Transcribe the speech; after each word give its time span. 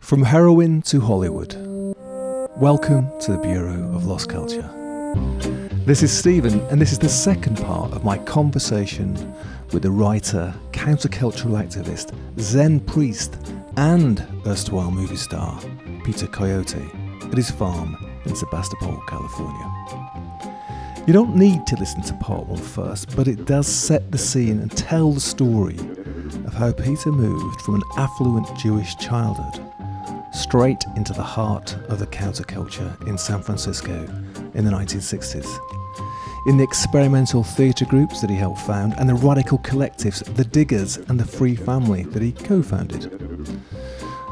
From 0.00 0.22
heroin 0.22 0.82
to 0.82 1.00
Hollywood. 1.00 1.54
Welcome 2.56 3.10
to 3.20 3.32
the 3.32 3.38
Bureau 3.38 3.92
of 3.92 4.06
Lost 4.06 4.28
Culture. 4.28 4.68
This 5.84 6.02
is 6.04 6.16
Stephen, 6.16 6.60
and 6.70 6.80
this 6.80 6.92
is 6.92 6.98
the 6.98 7.08
second 7.08 7.56
part 7.56 7.92
of 7.92 8.04
my 8.04 8.16
conversation 8.18 9.14
with 9.72 9.82
the 9.82 9.90
writer, 9.90 10.54
countercultural 10.70 11.60
activist, 11.60 12.14
Zen 12.38 12.78
priest, 12.80 13.36
and 13.76 14.24
erstwhile 14.46 14.92
movie 14.92 15.16
star, 15.16 15.60
Peter 16.04 16.28
Coyote, 16.28 16.88
at 17.22 17.36
his 17.36 17.50
farm 17.50 17.96
in 18.24 18.36
Sebastopol, 18.36 19.02
California. 19.08 19.72
You 21.08 21.12
don't 21.12 21.34
need 21.34 21.66
to 21.66 21.76
listen 21.76 22.02
to 22.02 22.14
part 22.14 22.46
one 22.46 22.58
first, 22.58 23.16
but 23.16 23.26
it 23.26 23.44
does 23.44 23.66
set 23.66 24.12
the 24.12 24.18
scene 24.18 24.60
and 24.60 24.70
tell 24.70 25.12
the 25.12 25.20
story 25.20 25.78
of 26.46 26.54
how 26.54 26.72
Peter 26.72 27.10
moved 27.10 27.60
from 27.62 27.76
an 27.76 27.82
affluent 27.96 28.46
Jewish 28.56 28.96
childhood 28.96 29.66
straight 30.36 30.84
into 30.96 31.12
the 31.12 31.22
heart 31.22 31.74
of 31.88 31.98
the 31.98 32.06
counterculture 32.06 33.08
in 33.08 33.16
San 33.16 33.42
Francisco 33.42 33.94
in 34.54 34.64
the 34.64 34.70
1960s. 34.70 35.58
In 36.46 36.56
the 36.56 36.64
experimental 36.64 37.42
theatre 37.42 37.86
groups 37.86 38.20
that 38.20 38.30
he 38.30 38.36
helped 38.36 38.60
found, 38.60 38.94
and 38.98 39.08
the 39.08 39.14
radical 39.14 39.58
collectives, 39.58 40.22
the 40.36 40.44
Diggers 40.44 40.98
and 41.08 41.18
the 41.18 41.24
Free 41.24 41.56
Family, 41.56 42.04
that 42.04 42.22
he 42.22 42.32
co 42.32 42.62
founded. 42.62 43.10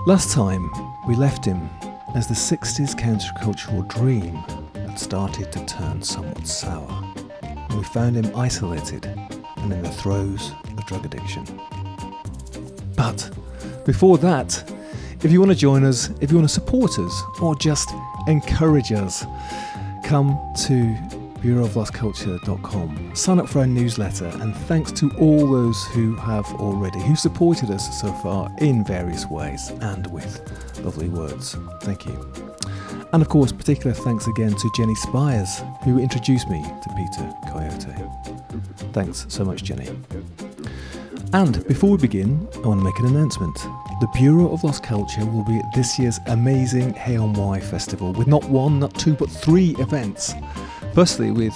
Last 0.07 0.33
time, 0.33 0.71
we 1.09 1.17
left 1.17 1.45
him 1.45 1.69
as 2.15 2.29
the 2.29 2.35
60s 2.35 2.95
countercultural 2.95 3.89
dream 3.89 4.37
had 4.75 5.01
started 5.01 5.51
to 5.53 5.65
turn 5.67 6.03
somewhat 6.03 6.47
sour. 6.47 7.15
And 7.43 7.75
we 7.77 7.83
found 7.85 8.17
him 8.17 8.31
isolated 8.37 9.07
and 9.57 9.73
in 9.73 9.83
the 9.83 9.91
throes 9.91 10.53
of 10.77 10.87
drug 10.87 11.07
addiction. 11.07 11.45
But 12.95 13.31
before 13.85 14.19
that, 14.19 14.63
if 15.25 15.33
you 15.33 15.41
want 15.41 15.51
to 15.51 15.57
join 15.57 15.85
us, 15.85 16.11
if 16.21 16.31
you 16.31 16.37
want 16.37 16.49
to 16.49 16.55
support 16.55 16.99
us, 16.99 17.23
or 17.41 17.55
just 17.55 17.91
encourage 18.27 18.93
us, 18.93 19.25
come 20.05 20.39
to 20.67 20.95
bureauoflostculture.com. 21.41 23.15
Sign 23.15 23.39
up 23.39 23.49
for 23.49 23.61
our 23.61 23.67
newsletter, 23.67 24.27
and 24.27 24.55
thanks 24.55 24.93
to 24.93 25.11
all 25.19 25.51
those 25.51 25.83
who 25.89 26.15
have 26.17 26.47
already, 26.55 27.01
who 27.01 27.17
supported 27.17 27.71
us 27.71 28.01
so 28.01 28.13
far 28.15 28.51
in 28.59 28.85
various 28.85 29.27
ways 29.27 29.71
and 29.81 30.07
with 30.13 30.41
lovely 30.85 31.09
words. 31.09 31.57
Thank 31.81 32.05
you. 32.07 32.33
And 33.13 33.23
of 33.23 33.29
course, 33.29 33.53
particular 33.53 33.95
thanks 33.95 34.27
again 34.27 34.55
to 34.55 34.71
Jenny 34.77 34.95
Spires, 34.95 35.63
who 35.85 35.99
introduced 35.99 36.51
me 36.51 36.63
to 36.63 36.89
Peter 36.97 37.35
Coyote. 37.51 37.95
Thanks 38.93 39.25
so 39.29 39.45
much, 39.45 39.65
Jenny. 39.65 39.89
And 41.33 41.67
before 41.67 41.91
we 41.91 41.97
begin, 41.97 42.47
I 42.57 42.69
want 42.69 42.81
to 42.81 42.85
make 42.85 42.99
an 42.99 43.07
announcement. 43.07 43.59
The 44.01 44.09
Bureau 44.09 44.53
of 44.53 44.65
Lost 44.65 44.83
Culture 44.83 45.25
will 45.25 45.45
be 45.45 45.59
at 45.59 45.73
this 45.73 46.01
year's 46.01 46.19
amazing 46.27 46.95
Hay 46.95 47.17
on 47.17 47.33
Wye 47.33 47.61
festival 47.61 48.13
with 48.13 48.27
not 48.27 48.43
one, 48.45 48.81
not 48.81 48.93
two, 48.95 49.15
but 49.15 49.31
three 49.31 49.77
events. 49.79 50.35
Firstly, 50.95 51.31
with 51.31 51.55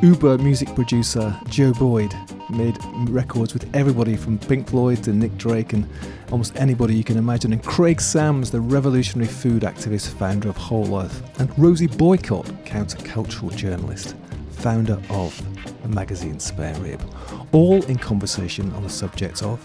Uber 0.00 0.38
music 0.38 0.72
producer 0.76 1.36
Joe 1.48 1.72
Boyd, 1.72 2.14
made 2.48 2.78
records 3.08 3.54
with 3.54 3.68
everybody 3.74 4.16
from 4.16 4.38
Pink 4.38 4.68
Floyd 4.68 5.02
to 5.02 5.12
Nick 5.12 5.36
Drake 5.36 5.72
and 5.72 5.88
almost 6.30 6.54
anybody 6.54 6.94
you 6.94 7.02
can 7.02 7.18
imagine, 7.18 7.52
and 7.52 7.62
Craig 7.62 8.00
Sams, 8.00 8.52
the 8.52 8.60
revolutionary 8.60 9.28
food 9.28 9.62
activist, 9.62 10.10
founder 10.10 10.48
of 10.48 10.56
Whole 10.56 11.00
Earth, 11.00 11.40
and 11.40 11.56
Rosie 11.58 11.88
Boycott, 11.88 12.46
countercultural 12.64 13.54
journalist, 13.56 14.14
founder 14.50 15.02
of 15.10 15.36
the 15.82 15.88
magazine 15.88 16.38
Spare 16.38 16.76
Rib, 16.76 17.02
all 17.50 17.82
in 17.86 17.98
conversation 17.98 18.72
on 18.74 18.84
the 18.84 18.88
subject 18.88 19.42
of 19.42 19.60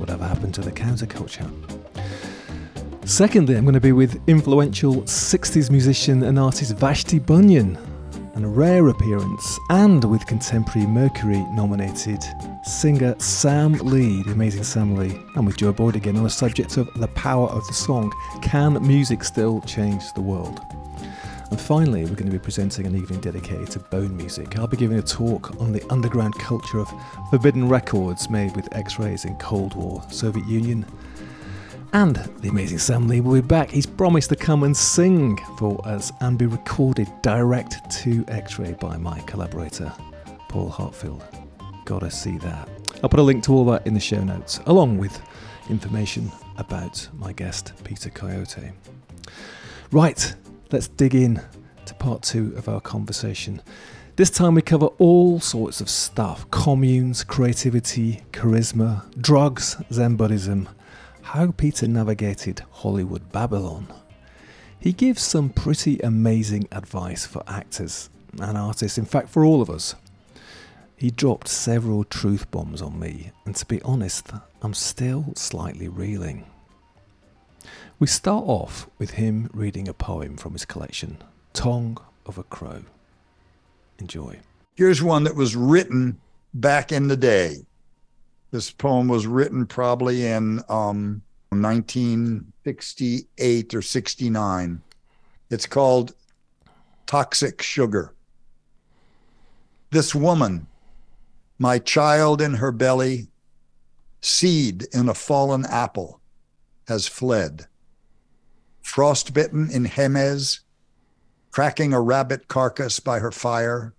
whatever 0.00 0.26
happened 0.26 0.54
to 0.54 0.62
the 0.62 0.72
counterculture. 0.72 1.48
Secondly, 3.04 3.56
I'm 3.56 3.64
going 3.64 3.74
to 3.74 3.80
be 3.80 3.92
with 3.92 4.20
influential 4.28 5.02
60s 5.02 5.70
musician 5.70 6.22
and 6.22 6.38
artist 6.38 6.76
Vashti 6.76 7.18
Bunyan, 7.18 7.76
and 8.34 8.44
a 8.44 8.48
rare 8.48 8.88
appearance, 8.88 9.58
and 9.68 10.02
with 10.04 10.26
contemporary 10.26 10.86
Mercury 10.86 11.44
nominated 11.50 12.24
singer 12.64 13.14
Sam 13.18 13.74
Lee, 13.74 14.22
the 14.22 14.32
amazing 14.32 14.64
Sam 14.64 14.96
Lee, 14.96 15.14
and 15.34 15.46
with 15.46 15.56
Joe 15.56 15.72
Boyd 15.72 15.96
again 15.96 16.16
on 16.16 16.24
the 16.24 16.30
subject 16.30 16.76
of 16.76 16.88
the 16.94 17.08
power 17.08 17.48
of 17.48 17.66
the 17.66 17.74
song 17.74 18.12
Can 18.42 18.74
music 18.86 19.24
still 19.24 19.60
change 19.62 20.12
the 20.14 20.22
world? 20.22 20.60
And 21.50 21.60
finally, 21.60 22.02
we're 22.04 22.14
going 22.14 22.26
to 22.26 22.32
be 22.32 22.38
presenting 22.38 22.86
an 22.86 22.94
evening 22.94 23.20
dedicated 23.20 23.70
to 23.72 23.80
bone 23.80 24.16
music. 24.16 24.56
I'll 24.56 24.68
be 24.68 24.76
giving 24.76 24.98
a 24.98 25.02
talk 25.02 25.60
on 25.60 25.72
the 25.72 25.84
underground 25.90 26.34
culture 26.34 26.78
of 26.78 26.88
forbidden 27.30 27.68
records 27.68 28.30
made 28.30 28.54
with 28.54 28.72
x 28.74 28.98
rays 29.00 29.24
in 29.24 29.36
Cold 29.36 29.74
War 29.74 30.02
Soviet 30.10 30.46
Union. 30.46 30.86
And 31.92 32.16
the 32.38 32.48
amazing 32.48 32.78
Sam 32.78 33.08
Lee 33.08 33.20
will 33.20 33.34
be 33.34 33.40
back. 33.40 33.68
He's 33.68 33.84
promised 33.84 34.28
to 34.28 34.36
come 34.36 34.62
and 34.62 34.76
sing 34.76 35.38
for 35.58 35.84
us 35.84 36.12
and 36.20 36.38
be 36.38 36.46
recorded 36.46 37.08
direct 37.20 37.90
to 38.02 38.24
X 38.28 38.60
ray 38.60 38.74
by 38.74 38.96
my 38.96 39.18
collaborator, 39.22 39.92
Paul 40.48 40.68
Heartfield. 40.68 41.24
Gotta 41.84 42.12
see 42.12 42.38
that. 42.38 42.68
I'll 43.02 43.10
put 43.10 43.18
a 43.18 43.24
link 43.24 43.42
to 43.44 43.52
all 43.52 43.64
that 43.66 43.88
in 43.88 43.94
the 43.94 44.00
show 44.00 44.22
notes, 44.22 44.60
along 44.66 44.98
with 44.98 45.20
information 45.68 46.30
about 46.58 47.08
my 47.14 47.32
guest, 47.32 47.72
Peter 47.82 48.08
Coyote. 48.08 48.70
Right, 49.90 50.32
let's 50.72 50.88
dig 50.88 51.14
in 51.14 51.40
to 51.86 51.94
part 51.94 52.22
two 52.22 52.54
of 52.56 52.68
our 52.68 52.80
conversation. 52.80 53.60
This 54.16 54.30
time 54.30 54.54
we 54.54 54.62
cover 54.62 54.86
all 54.98 55.40
sorts 55.40 55.80
of 55.80 55.88
stuff 55.88 56.48
communes, 56.50 57.24
creativity, 57.24 58.22
charisma, 58.32 59.04
drugs, 59.20 59.76
Zen 59.92 60.16
Buddhism, 60.16 60.68
how 61.22 61.50
Peter 61.52 61.88
navigated 61.88 62.62
Hollywood 62.70 63.32
Babylon. 63.32 63.86
He 64.78 64.92
gives 64.92 65.22
some 65.22 65.50
pretty 65.50 65.98
amazing 66.00 66.68
advice 66.72 67.26
for 67.26 67.42
actors 67.46 68.10
and 68.40 68.56
artists, 68.56 68.98
in 68.98 69.04
fact, 69.04 69.28
for 69.28 69.44
all 69.44 69.62
of 69.62 69.70
us. 69.70 69.94
He 70.96 71.10
dropped 71.10 71.48
several 71.48 72.04
truth 72.04 72.50
bombs 72.50 72.82
on 72.82 72.98
me, 72.98 73.32
and 73.46 73.56
to 73.56 73.66
be 73.66 73.80
honest, 73.82 74.28
I'm 74.62 74.74
still 74.74 75.32
slightly 75.34 75.88
reeling. 75.88 76.49
We 78.00 78.06
start 78.06 78.44
off 78.46 78.88
with 78.96 79.10
him 79.10 79.50
reading 79.52 79.86
a 79.86 79.92
poem 79.92 80.38
from 80.38 80.54
his 80.54 80.64
collection, 80.64 81.18
Tongue 81.52 81.98
of 82.24 82.38
a 82.38 82.42
Crow. 82.42 82.84
Enjoy. 83.98 84.38
Here's 84.74 85.02
one 85.02 85.24
that 85.24 85.36
was 85.36 85.54
written 85.54 86.18
back 86.54 86.92
in 86.92 87.08
the 87.08 87.16
day. 87.18 87.56
This 88.52 88.70
poem 88.70 89.06
was 89.06 89.26
written 89.26 89.66
probably 89.66 90.24
in 90.24 90.62
um, 90.70 91.20
1968 91.50 93.74
or 93.74 93.82
69. 93.82 94.80
It's 95.50 95.66
called 95.66 96.14
Toxic 97.04 97.60
Sugar. 97.60 98.14
This 99.90 100.14
woman, 100.14 100.68
my 101.58 101.78
child 101.78 102.40
in 102.40 102.54
her 102.54 102.72
belly, 102.72 103.28
seed 104.22 104.86
in 104.94 105.10
a 105.10 105.14
fallen 105.14 105.66
apple, 105.66 106.18
has 106.88 107.06
fled. 107.06 107.66
Frostbitten 108.90 109.70
in 109.70 109.84
Jemez, 109.84 110.62
cracking 111.52 111.92
a 111.92 112.00
rabbit 112.00 112.48
carcass 112.48 112.98
by 112.98 113.20
her 113.20 113.30
fire, 113.30 113.94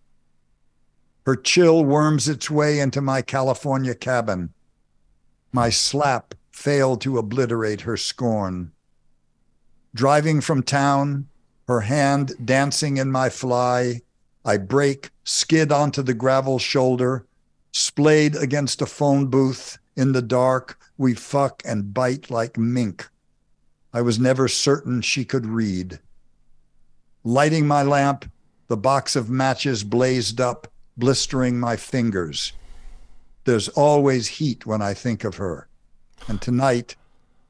her 1.26 1.38
chill 1.38 1.86
worms 1.86 2.28
its 2.28 2.52
way 2.52 2.78
into 2.78 3.00
my 3.00 3.22
California 3.22 3.96
cabin. 3.96 4.54
My 5.54 5.70
slap 5.70 6.36
failed 6.52 7.00
to 7.02 7.18
obliterate 7.18 7.82
her 7.82 7.96
scorn. 7.96 8.74
Driving 9.96 10.42
from 10.42 10.62
town, 10.62 11.30
her 11.70 11.82
hand 11.82 12.34
dancing 12.44 12.98
in 12.98 13.14
my 13.14 13.30
fly, 13.30 14.02
I 14.44 14.58
break, 14.58 15.10
skid 15.24 15.72
onto 15.72 16.02
the 16.02 16.14
gravel 16.14 16.60
shoulder, 16.60 17.26
splayed 17.72 18.36
against 18.36 18.82
a 18.82 18.86
phone 18.86 19.28
booth. 19.28 19.78
In 19.96 20.12
the 20.12 20.22
dark, 20.22 20.78
we 20.98 21.14
fuck 21.14 21.62
and 21.64 21.94
bite 21.94 22.30
like 22.30 22.58
mink. 22.58 23.08
I 23.94 24.02
was 24.02 24.20
never 24.20 24.48
certain 24.48 25.02
she 25.02 25.26
could 25.26 25.46
read. 25.46 26.00
Lighting 27.24 27.68
my 27.68 27.84
lamp, 27.84 28.32
the 28.68 28.78
box 28.78 29.16
of 29.16 29.30
matches 29.30 29.84
blazed 29.84 30.40
up 30.40 30.68
blistering 30.98 31.60
my 31.60 31.76
fingers. 31.76 32.54
There's 33.44 33.70
always 33.70 34.28
heat 34.28 34.66
when 34.66 34.82
I 34.82 34.94
think 34.94 35.24
of 35.24 35.36
her. 35.36 35.68
And 36.28 36.42
tonight, 36.42 36.96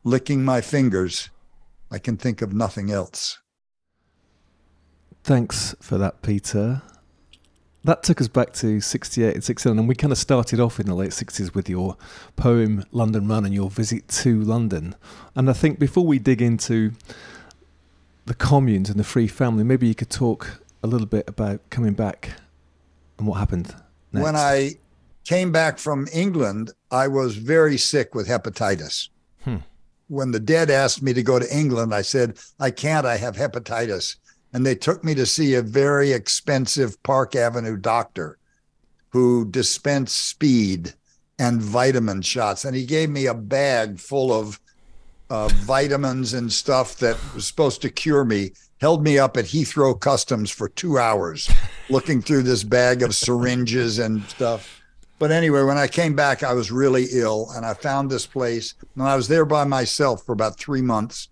licking 0.04 0.44
my 0.44 0.62
fingers, 0.62 1.30
I 1.92 2.00
can 2.00 2.18
think 2.18 2.42
of 2.42 2.54
nothing 2.54 2.90
else. 2.90 3.40
Thanks 5.24 5.76
for 5.82 5.98
that, 5.98 6.22
Peter. 6.22 6.82
That 7.84 8.04
took 8.04 8.22
us 8.22 8.28
back 8.28 8.54
to 8.54 8.80
68 8.80 9.34
and 9.34 9.44
69, 9.44 9.80
and 9.80 9.88
we 9.88 9.96
kind 9.96 10.12
of 10.12 10.18
started 10.18 10.60
off 10.60 10.80
in 10.80 10.86
the 10.86 10.94
late 10.94 11.12
60s 11.12 11.56
with 11.56 11.68
your 11.68 11.98
poem 12.36 12.86
London 12.92 13.28
Run 13.28 13.44
and 13.44 13.54
your 13.54 13.72
visit 13.72 14.08
to 14.10 14.40
London. 14.42 14.96
And 15.36 15.50
I 15.50 15.54
think 15.54 15.80
before 15.80 16.06
we 16.06 16.20
dig 16.20 16.44
into 16.44 16.92
the 18.28 18.36
communes 18.36 18.90
and 18.90 19.00
the 19.00 19.04
free 19.04 19.28
family, 19.28 19.64
maybe 19.64 19.88
you 19.88 19.96
could 19.96 20.12
talk 20.12 20.62
a 20.84 20.88
little 20.88 21.08
bit 21.08 21.28
about 21.28 21.68
coming 21.72 21.94
back 21.94 22.32
and 23.18 23.28
what 23.28 23.36
happened 23.36 23.76
next? 24.12 24.24
When 24.24 24.36
I 24.36 24.72
came 25.26 25.52
back 25.52 25.78
from 25.78 26.08
England, 26.12 26.72
I 26.90 27.08
was 27.08 27.36
very 27.36 27.78
sick 27.78 28.16
with 28.16 28.28
hepatitis. 28.28 29.10
Hmm. 29.44 29.58
when 30.08 30.32
the 30.32 30.40
dead 30.40 30.70
asked 30.70 31.02
me 31.02 31.14
to 31.14 31.24
go 31.24 31.40
to 31.40 31.56
England, 31.56 31.96
I 31.96 32.04
said, 32.04 32.38
I 32.60 32.70
can't, 32.70 33.08
I 33.08 33.18
have 33.18 33.36
hepatitis. 33.36 34.18
And 34.54 34.66
they 34.66 34.76
took 34.76 35.04
me 35.04 35.16
to 35.16 35.26
see 35.26 35.56
a 35.56 35.62
very 35.62 36.12
expensive 36.12 37.02
Park 37.04 37.36
Avenue 37.36 37.78
doctor 37.78 38.38
who 39.10 39.46
dispensed 39.46 40.18
speed 40.18 40.94
and 41.40 41.62
vitamin 41.62 42.22
shots. 42.22 42.66
And 42.66 42.76
he 42.76 42.86
gave 42.86 43.10
me 43.10 43.26
a 43.26 43.34
bag 43.34 44.00
full 44.00 44.32
of 44.32 44.60
uh, 45.30 45.48
vitamins 45.48 46.34
and 46.34 46.52
stuff 46.52 46.98
that 46.98 47.18
was 47.34 47.48
supposed 47.48 47.82
to 47.82 47.90
cure 47.90 48.26
me, 48.26 48.52
held 48.82 49.04
me 49.04 49.18
up 49.18 49.38
at 49.38 49.46
Heathrow 49.46 49.98
Customs 49.98 50.52
for 50.52 50.68
two 50.68 50.98
hours 50.98 51.50
looking 51.90 52.22
through 52.22 52.44
this 52.44 52.64
bag 52.64 53.02
of 53.02 53.16
syringes 53.16 54.00
and 54.00 54.24
stuff. 54.24 54.82
But 55.20 55.32
anyway, 55.32 55.64
when 55.64 55.78
I 55.78 55.88
came 55.88 56.16
back, 56.16 56.42
I 56.42 56.54
was 56.54 56.72
really 56.72 57.06
ill 57.12 57.52
and 57.56 57.66
I 57.66 57.76
found 57.76 58.10
this 58.10 58.26
place 58.26 58.74
and 58.96 59.04
I 59.04 59.16
was 59.16 59.28
there 59.28 59.46
by 59.46 59.64
myself 59.66 60.26
for 60.26 60.34
about 60.34 60.58
three 60.58 60.82
months. 60.82 61.30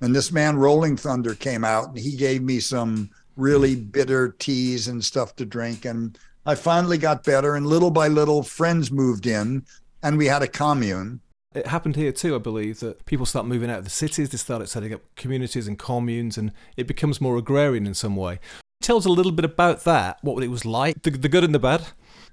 And 0.00 0.14
this 0.14 0.32
man, 0.32 0.56
Rolling 0.56 0.96
Thunder, 0.96 1.34
came 1.34 1.64
out 1.64 1.88
and 1.88 1.98
he 1.98 2.16
gave 2.16 2.42
me 2.42 2.60
some 2.60 3.10
really 3.36 3.76
bitter 3.76 4.34
teas 4.38 4.88
and 4.88 5.04
stuff 5.04 5.36
to 5.36 5.44
drink. 5.44 5.84
And 5.84 6.18
I 6.46 6.54
finally 6.54 6.98
got 6.98 7.24
better. 7.24 7.56
And 7.56 7.66
little 7.66 7.90
by 7.90 8.08
little, 8.08 8.42
friends 8.42 8.90
moved 8.90 9.26
in 9.26 9.64
and 10.02 10.16
we 10.16 10.26
had 10.26 10.42
a 10.42 10.48
commune. 10.48 11.20
It 11.54 11.66
happened 11.66 11.96
here 11.96 12.12
too, 12.12 12.36
I 12.36 12.38
believe, 12.38 12.80
that 12.80 13.04
people 13.06 13.26
start 13.26 13.44
moving 13.44 13.70
out 13.70 13.78
of 13.78 13.84
the 13.84 13.90
cities, 13.90 14.30
they 14.30 14.38
started 14.38 14.68
setting 14.68 14.94
up 14.94 15.00
communities 15.16 15.66
and 15.66 15.76
communes, 15.76 16.38
and 16.38 16.52
it 16.76 16.86
becomes 16.86 17.20
more 17.20 17.36
agrarian 17.36 17.88
in 17.88 17.94
some 17.94 18.14
way. 18.14 18.38
Tell 18.80 18.96
us 18.96 19.04
a 19.04 19.10
little 19.10 19.32
bit 19.32 19.44
about 19.44 19.82
that, 19.82 20.18
what 20.22 20.42
it 20.44 20.48
was 20.48 20.64
like, 20.64 21.02
the, 21.02 21.10
the 21.10 21.28
good 21.28 21.42
and 21.42 21.52
the 21.52 21.58
bad. 21.58 21.88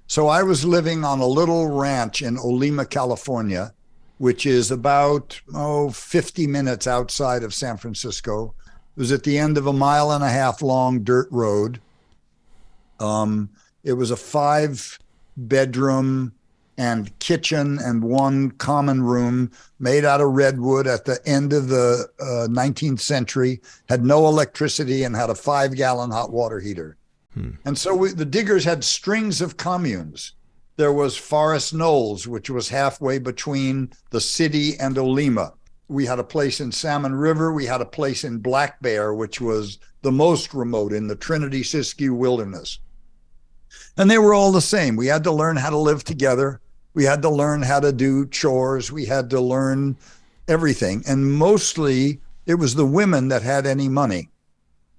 So 0.06 0.28
I 0.28 0.44
was 0.44 0.64
living 0.64 1.04
on 1.04 1.18
a 1.18 1.26
little 1.26 1.66
ranch 1.66 2.22
in 2.22 2.36
Olema, 2.36 2.88
California, 2.88 3.74
which 4.18 4.44
is 4.46 4.70
about 4.70 5.40
oh 5.54 5.90
50 5.90 6.46
minutes 6.46 6.86
outside 6.86 7.42
of 7.42 7.54
San 7.54 7.76
Francisco. 7.76 8.54
It 8.96 9.00
was 9.00 9.12
at 9.12 9.22
the 9.22 9.38
end 9.38 9.56
of 9.56 9.66
a 9.66 9.72
mile 9.72 10.10
and 10.10 10.22
a 10.22 10.30
half 10.30 10.60
long 10.60 11.02
dirt 11.02 11.28
road. 11.30 11.80
Um, 13.00 13.48
it 13.84 13.92
was 13.92 14.10
a 14.10 14.16
five 14.16 14.98
bedroom 15.36 16.32
and 16.76 17.16
kitchen 17.18 17.78
and 17.80 18.02
one 18.04 18.52
common 18.52 19.02
room 19.02 19.50
made 19.80 20.04
out 20.04 20.20
of 20.20 20.30
redwood 20.30 20.86
at 20.86 21.04
the 21.04 21.20
end 21.26 21.52
of 21.52 21.68
the 21.68 22.08
uh, 22.20 22.46
19th 22.48 23.00
century, 23.00 23.60
had 23.88 24.04
no 24.04 24.28
electricity 24.28 25.02
and 25.02 25.16
had 25.16 25.28
a 25.28 25.34
five 25.34 25.74
gallon 25.74 26.10
hot 26.10 26.30
water 26.30 26.60
heater. 26.60 26.96
Hmm. 27.34 27.50
And 27.64 27.76
so 27.76 27.94
we, 27.94 28.12
the 28.12 28.24
diggers 28.24 28.64
had 28.64 28.84
strings 28.84 29.40
of 29.40 29.56
communes. 29.56 30.32
There 30.78 30.92
was 30.92 31.16
Forest 31.16 31.74
Knolls, 31.74 32.28
which 32.28 32.48
was 32.48 32.68
halfway 32.68 33.18
between 33.18 33.90
the 34.10 34.20
city 34.20 34.78
and 34.78 34.94
Olema. 34.94 35.54
We 35.88 36.06
had 36.06 36.20
a 36.20 36.24
place 36.24 36.60
in 36.60 36.70
Salmon 36.70 37.16
River. 37.16 37.52
We 37.52 37.66
had 37.66 37.80
a 37.80 37.84
place 37.84 38.22
in 38.22 38.38
Black 38.38 38.80
Bear, 38.80 39.12
which 39.12 39.40
was 39.40 39.80
the 40.02 40.12
most 40.12 40.54
remote 40.54 40.92
in 40.92 41.08
the 41.08 41.16
Trinity 41.16 41.62
Siskiyou 41.62 42.16
Wilderness. 42.16 42.78
And 43.96 44.08
they 44.08 44.18
were 44.18 44.32
all 44.32 44.52
the 44.52 44.60
same. 44.60 44.94
We 44.94 45.08
had 45.08 45.24
to 45.24 45.32
learn 45.32 45.56
how 45.56 45.70
to 45.70 45.76
live 45.76 46.04
together. 46.04 46.60
We 46.94 47.02
had 47.02 47.22
to 47.22 47.28
learn 47.28 47.62
how 47.62 47.80
to 47.80 47.90
do 47.92 48.28
chores. 48.28 48.92
We 48.92 49.06
had 49.06 49.30
to 49.30 49.40
learn 49.40 49.96
everything. 50.46 51.02
And 51.08 51.32
mostly 51.32 52.20
it 52.46 52.54
was 52.54 52.76
the 52.76 52.86
women 52.86 53.26
that 53.28 53.42
had 53.42 53.66
any 53.66 53.88
money. 53.88 54.28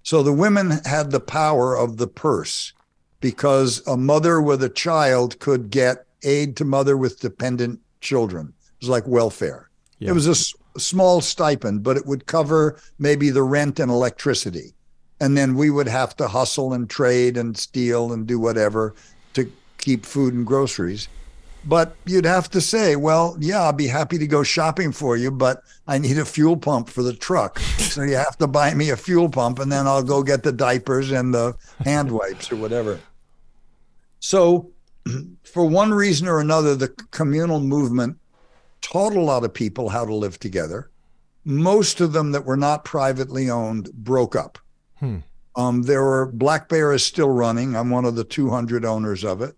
So 0.04 0.24
the 0.24 0.34
women 0.34 0.82
had 0.84 1.12
the 1.12 1.22
power 1.22 1.74
of 1.74 1.96
the 1.96 2.08
purse 2.08 2.74
because 3.20 3.86
a 3.88 3.98
mother 3.98 4.42
with 4.42 4.64
a 4.64 4.70
child 4.70 5.40
could 5.40 5.70
get 5.70 6.06
aid 6.24 6.56
to 6.58 6.66
mother 6.66 6.98
with 6.98 7.20
dependent 7.20 7.80
children. 8.02 8.54
It 8.58 8.82
was 8.82 8.90
like 8.90 9.08
welfare. 9.08 9.70
Yeah. 10.00 10.12
It 10.12 10.14
was 10.14 10.28
a 10.28 10.80
small 10.80 11.22
stipend, 11.22 11.84
but 11.84 11.98
it 11.98 12.06
would 12.06 12.26
cover 12.26 12.80
maybe 12.98 13.30
the 13.30 13.44
rent 13.44 13.80
and 13.80 13.92
electricity. 13.92 14.74
And 15.20 15.38
then 15.38 15.56
we 15.56 15.70
would 15.70 15.88
have 15.88 16.16
to 16.18 16.28
hustle 16.28 16.74
and 16.74 16.90
trade 16.90 17.36
and 17.36 17.58
steal 17.58 18.14
and 18.14 18.26
do 18.26 18.40
whatever 18.40 18.96
to 19.34 19.52
keep 19.78 20.06
food 20.06 20.34
and 20.34 20.46
groceries. 20.46 21.10
But 21.66 21.98
you'd 22.06 22.26
have 22.26 22.50
to 22.52 22.62
say, 22.62 22.96
well, 22.96 23.36
yeah, 23.38 23.64
I'll 23.64 23.74
be 23.74 23.88
happy 23.88 24.18
to 24.18 24.28
go 24.28 24.44
shopping 24.44 24.94
for 24.94 25.18
you, 25.18 25.30
but 25.30 25.62
I 25.88 25.98
need 25.98 26.18
a 26.18 26.24
fuel 26.24 26.56
pump 26.56 26.88
for 26.88 27.04
the 27.04 27.14
truck. 27.14 27.60
So 27.60 28.04
you 28.04 28.16
have 28.16 28.38
to 28.38 28.48
buy 28.48 28.74
me 28.74 28.92
a 28.92 28.98
fuel 28.98 29.28
pump 29.28 29.60
and 29.60 29.70
then 29.70 29.86
I'll 29.86 30.04
go 30.04 30.24
get 30.24 30.44
the 30.44 30.54
diapers 30.54 31.12
and 31.12 31.34
the 31.34 31.58
hand 31.84 32.12
wipes 32.12 32.50
or 32.50 32.56
whatever. 32.56 33.00
So, 34.20 34.72
for 35.44 35.66
one 35.66 35.94
reason 35.94 36.28
or 36.28 36.40
another, 36.40 36.76
the 36.76 36.90
communal 37.12 37.60
movement 37.60 38.18
taught 38.82 39.16
a 39.16 39.22
lot 39.22 39.44
of 39.44 39.54
people 39.54 39.90
how 39.90 40.06
to 40.06 40.14
live 40.14 40.40
together. 40.40 40.90
Most 41.46 42.02
of 42.02 42.14
them 42.14 42.32
that 42.32 42.46
were 42.46 42.58
not 42.58 42.86
privately 42.86 43.50
owned 43.50 43.92
broke 43.94 44.36
up. 44.36 44.60
Hmm. 45.00 45.18
Um, 45.56 45.84
there 45.84 46.04
were 46.04 46.28
Black 46.28 46.70
Bear 46.70 46.94
is 46.94 47.04
still 47.04 47.30
running. 47.30 47.76
I'm 47.76 47.90
one 47.90 48.06
of 48.06 48.16
the 48.16 48.24
200 48.24 48.86
owners 48.86 49.24
of 49.24 49.42
it. 49.42 49.56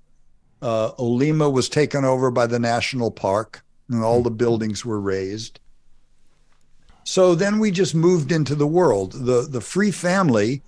Uh, 0.61 0.91
Olema 0.93 1.51
was 1.51 1.67
taken 1.67 2.05
over 2.05 2.31
by 2.31 2.47
the 2.47 2.59
national 2.59 3.11
park, 3.11 3.63
and 3.89 4.03
all 4.03 4.21
the 4.21 4.31
buildings 4.31 4.85
were 4.85 5.01
razed. 5.01 5.59
So 7.03 7.35
then 7.35 7.59
we 7.59 7.71
just 7.71 7.95
moved 7.95 8.31
into 8.31 8.55
the 8.55 8.67
world. 8.67 9.13
The 9.13 9.47
the 9.49 9.61
free 9.61 9.91
family 9.91 10.61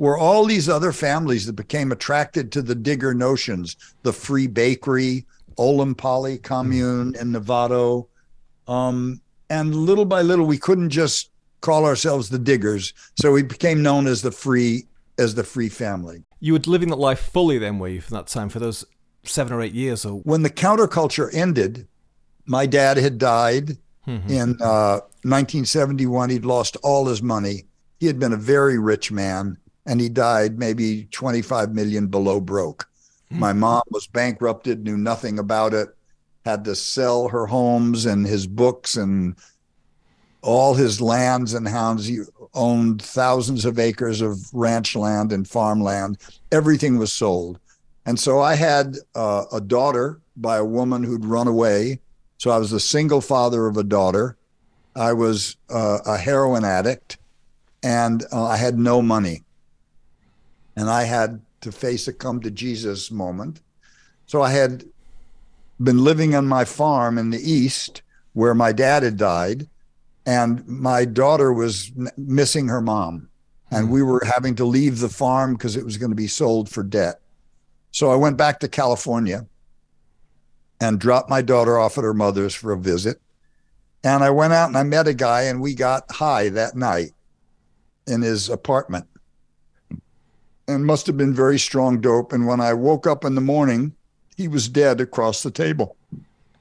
were 0.00 0.16
all 0.16 0.46
these 0.46 0.66
other 0.66 0.92
families 0.92 1.44
that 1.44 1.52
became 1.52 1.92
attracted 1.92 2.50
to 2.50 2.62
the 2.62 2.74
digger 2.74 3.12
notions, 3.12 3.76
the 4.02 4.14
free 4.14 4.46
bakery, 4.46 5.26
Olompali 5.58 6.42
commune 6.42 7.14
in 7.20 7.32
Novato. 7.32 8.06
Um, 8.66 9.20
and 9.50 9.74
little 9.74 10.06
by 10.06 10.22
little, 10.22 10.46
we 10.46 10.56
couldn't 10.56 10.88
just 10.88 11.30
call 11.60 11.84
ourselves 11.84 12.30
the 12.30 12.38
diggers. 12.38 12.94
So 13.20 13.30
we 13.30 13.42
became 13.42 13.82
known 13.82 14.06
as 14.06 14.22
the 14.22 14.32
free 14.32 14.86
as 15.18 15.34
the 15.34 15.44
free 15.44 15.68
family. 15.68 16.24
You 16.40 16.54
were 16.54 16.60
living 16.60 16.88
that 16.88 16.96
life 16.96 17.20
fully 17.20 17.58
then, 17.58 17.78
were 17.78 17.88
you, 17.88 18.00
for 18.00 18.12
that 18.12 18.26
time, 18.26 18.48
for 18.48 18.58
those 18.58 18.86
seven 19.24 19.52
or 19.52 19.60
eight 19.60 19.74
years. 19.74 20.00
So 20.00 20.20
when 20.20 20.40
the 20.40 20.48
counterculture 20.48 21.28
ended, 21.34 21.86
my 22.46 22.64
dad 22.64 22.96
had 22.96 23.18
died 23.18 23.76
mm-hmm. 24.06 24.30
in 24.30 24.50
uh, 24.62 25.04
1971. 25.24 26.30
He'd 26.30 26.46
lost 26.46 26.78
all 26.82 27.04
his 27.04 27.22
money. 27.22 27.64
He 27.98 28.06
had 28.06 28.18
been 28.18 28.32
a 28.32 28.38
very 28.38 28.78
rich 28.78 29.12
man, 29.12 29.58
and 29.90 30.00
he 30.00 30.08
died 30.08 30.56
maybe 30.56 31.08
25 31.10 31.74
million 31.74 32.06
below 32.06 32.40
broke. 32.40 32.88
Mm-hmm. 33.28 33.40
My 33.40 33.52
mom 33.52 33.82
was 33.90 34.06
bankrupted, 34.06 34.84
knew 34.84 34.96
nothing 34.96 35.40
about 35.40 35.74
it, 35.74 35.88
had 36.44 36.64
to 36.66 36.76
sell 36.76 37.26
her 37.26 37.44
homes 37.44 38.06
and 38.06 38.24
his 38.24 38.46
books 38.46 38.96
and 38.96 39.34
all 40.42 40.74
his 40.74 41.00
lands 41.00 41.54
and 41.54 41.66
hounds. 41.66 42.06
He 42.06 42.20
owned 42.54 43.02
thousands 43.02 43.64
of 43.64 43.80
acres 43.80 44.20
of 44.20 44.38
ranch 44.54 44.94
land 44.94 45.32
and 45.32 45.46
farmland. 45.46 46.18
Everything 46.52 46.96
was 46.96 47.12
sold. 47.12 47.58
And 48.06 48.18
so 48.18 48.40
I 48.40 48.54
had 48.54 48.94
uh, 49.16 49.46
a 49.52 49.60
daughter 49.60 50.20
by 50.36 50.58
a 50.58 50.64
woman 50.64 51.02
who'd 51.02 51.24
run 51.24 51.48
away. 51.48 51.98
So 52.38 52.52
I 52.52 52.58
was 52.58 52.70
the 52.70 52.78
single 52.78 53.20
father 53.20 53.66
of 53.66 53.76
a 53.76 53.82
daughter. 53.82 54.36
I 54.94 55.14
was 55.14 55.56
uh, 55.68 55.98
a 56.06 56.16
heroin 56.16 56.64
addict 56.64 57.18
and 57.82 58.22
uh, 58.32 58.46
I 58.46 58.56
had 58.56 58.78
no 58.78 59.02
money. 59.02 59.42
And 60.76 60.88
I 60.88 61.04
had 61.04 61.40
to 61.62 61.72
face 61.72 62.08
a 62.08 62.12
come 62.12 62.40
to 62.40 62.50
Jesus 62.50 63.10
moment. 63.10 63.60
So 64.26 64.42
I 64.42 64.50
had 64.52 64.84
been 65.82 66.04
living 66.04 66.34
on 66.34 66.46
my 66.46 66.64
farm 66.64 67.18
in 67.18 67.30
the 67.30 67.40
East 67.40 68.02
where 68.32 68.54
my 68.54 68.72
dad 68.72 69.02
had 69.02 69.16
died. 69.16 69.68
And 70.26 70.66
my 70.68 71.06
daughter 71.06 71.52
was 71.52 71.90
missing 72.16 72.68
her 72.68 72.80
mom. 72.80 73.28
And 73.70 73.86
hmm. 73.86 73.92
we 73.92 74.02
were 74.02 74.22
having 74.24 74.54
to 74.56 74.64
leave 74.64 75.00
the 75.00 75.08
farm 75.08 75.54
because 75.54 75.76
it 75.76 75.84
was 75.84 75.96
going 75.96 76.10
to 76.10 76.16
be 76.16 76.28
sold 76.28 76.68
for 76.68 76.82
debt. 76.82 77.20
So 77.90 78.10
I 78.10 78.16
went 78.16 78.36
back 78.36 78.60
to 78.60 78.68
California 78.68 79.46
and 80.80 80.98
dropped 80.98 81.28
my 81.28 81.42
daughter 81.42 81.78
off 81.78 81.98
at 81.98 82.04
her 82.04 82.14
mother's 82.14 82.54
for 82.54 82.72
a 82.72 82.78
visit. 82.78 83.20
And 84.02 84.24
I 84.24 84.30
went 84.30 84.52
out 84.52 84.68
and 84.68 84.78
I 84.78 84.82
met 84.82 85.08
a 85.08 85.14
guy 85.14 85.42
and 85.42 85.60
we 85.60 85.74
got 85.74 86.10
high 86.10 86.48
that 86.50 86.74
night 86.74 87.10
in 88.06 88.22
his 88.22 88.48
apartment. 88.48 89.06
And 90.70 90.86
must 90.86 91.08
have 91.08 91.16
been 91.16 91.34
very 91.34 91.58
strong 91.58 92.00
dope. 92.00 92.32
And 92.32 92.46
when 92.46 92.60
I 92.60 92.74
woke 92.74 93.04
up 93.04 93.24
in 93.24 93.34
the 93.34 93.40
morning, 93.40 93.92
he 94.36 94.46
was 94.46 94.68
dead 94.68 95.00
across 95.00 95.42
the 95.42 95.50
table. 95.50 95.96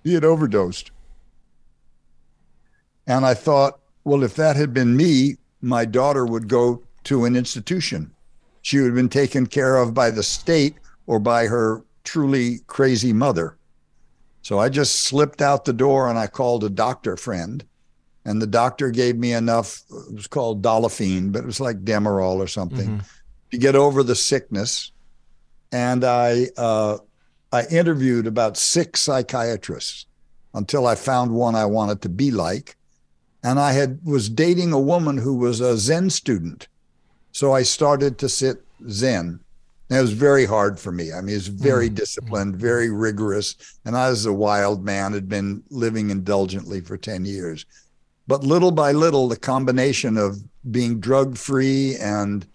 He 0.04 0.16
had 0.16 0.26
overdosed. 0.26 0.90
And 3.06 3.24
I 3.24 3.36
thought, 3.36 3.80
well, 4.04 4.24
if 4.24 4.36
that 4.36 4.56
had 4.56 4.74
been 4.74 4.98
me, 4.98 5.38
my 5.62 5.86
daughter 5.86 6.26
would 6.26 6.48
go 6.48 6.82
to 7.04 7.26
an 7.26 7.36
institution. 7.36 8.12
She 8.64 8.80
would 8.80 8.88
have 8.88 8.96
been 8.96 9.10
taken 9.10 9.46
care 9.46 9.78
of 9.78 9.94
by 9.94 10.10
the 10.10 10.24
state 10.24 10.76
or 11.06 11.20
by 11.20 11.46
her 11.46 11.84
truly 12.04 12.62
crazy 12.66 13.14
mother. 13.14 13.58
So 14.42 14.58
I 14.58 14.70
just 14.70 15.02
slipped 15.02 15.42
out 15.42 15.66
the 15.66 15.74
door 15.74 16.10
and 16.10 16.18
I 16.18 16.26
called 16.26 16.64
a 16.64 16.70
doctor 16.70 17.16
friend. 17.16 17.64
And 18.26 18.42
the 18.42 18.48
doctor 18.48 18.90
gave 18.90 19.18
me 19.18 19.34
enough, 19.34 19.84
it 20.10 20.16
was 20.16 20.28
called 20.28 20.64
Dolophine, 20.64 21.32
but 21.32 21.44
it 21.44 21.46
was 21.46 21.60
like 21.60 21.86
Demerol 21.86 22.38
or 22.38 22.48
something 22.48 22.88
mm-hmm. 22.88 23.19
To 23.52 23.58
get 23.58 23.76
over 23.76 24.04
the 24.04 24.16
sickness. 24.16 24.92
And 25.72 26.04
I, 26.04 26.48
uh, 26.58 26.98
I 27.52 27.66
interviewed 27.66 28.28
about 28.28 28.58
six 28.58 29.02
psychiatrists 29.02 30.06
until 30.54 30.88
I 30.88 30.96
found 30.96 31.32
one 31.32 31.56
I 31.56 31.66
wanted 31.66 32.02
to 32.04 32.10
be 32.10 32.32
like. 32.32 32.76
and 33.44 33.60
I 33.60 33.72
had 33.72 34.00
was 34.04 34.30
dating 34.30 34.74
a 34.74 34.80
woman 34.80 35.18
who 35.18 35.36
was 35.36 35.62
a 35.62 35.78
Zen 35.78 36.10
student. 36.10 36.68
So 37.32 37.54
I 37.54 37.64
started 37.64 38.18
to 38.18 38.30
sit 38.30 38.64
Zen. 38.90 39.40
And 39.90 39.98
it 39.98 40.02
was 40.02 40.14
very 40.14 40.46
hard 40.46 40.80
for 40.80 40.92
me. 40.92 41.12
I 41.12 41.22
mean, 41.22 41.34
it 41.34 41.38
was 41.38 41.48
very 41.48 41.90
mm. 41.90 41.96
disciplined, 41.96 42.58
very 42.58 42.90
rigorous. 42.90 43.56
And 43.86 43.98
I 43.98 44.10
was 44.10 44.26
a 44.26 44.34
wild 44.34 44.84
man, 44.86 45.14
had 45.14 45.28
been 45.28 45.64
living 45.70 46.12
indulgently 46.12 46.82
for 46.82 46.98
10 46.98 47.26
years. 47.26 47.66
But 48.28 48.44
little 48.44 48.72
by 48.72 48.92
little, 48.92 49.28
the 49.28 49.38
combination 49.38 50.18
of 50.18 50.38
being 50.70 51.00
drug 51.00 51.38
free 51.38 51.96
and 51.96 52.46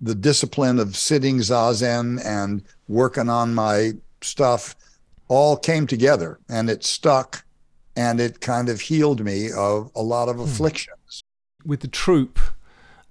the 0.00 0.14
discipline 0.14 0.78
of 0.78 0.96
sitting 0.96 1.38
zazen 1.38 2.24
and 2.24 2.62
working 2.88 3.28
on 3.28 3.54
my 3.54 3.92
stuff 4.22 4.74
all 5.28 5.56
came 5.56 5.86
together 5.86 6.38
and 6.48 6.70
it 6.70 6.84
stuck 6.84 7.44
and 7.96 8.20
it 8.20 8.40
kind 8.40 8.68
of 8.68 8.82
healed 8.82 9.24
me 9.24 9.50
of 9.52 9.90
a 9.94 10.02
lot 10.02 10.28
of 10.28 10.36
hmm. 10.36 10.42
afflictions. 10.42 11.22
With 11.64 11.80
the 11.80 11.88
troupe 11.88 12.40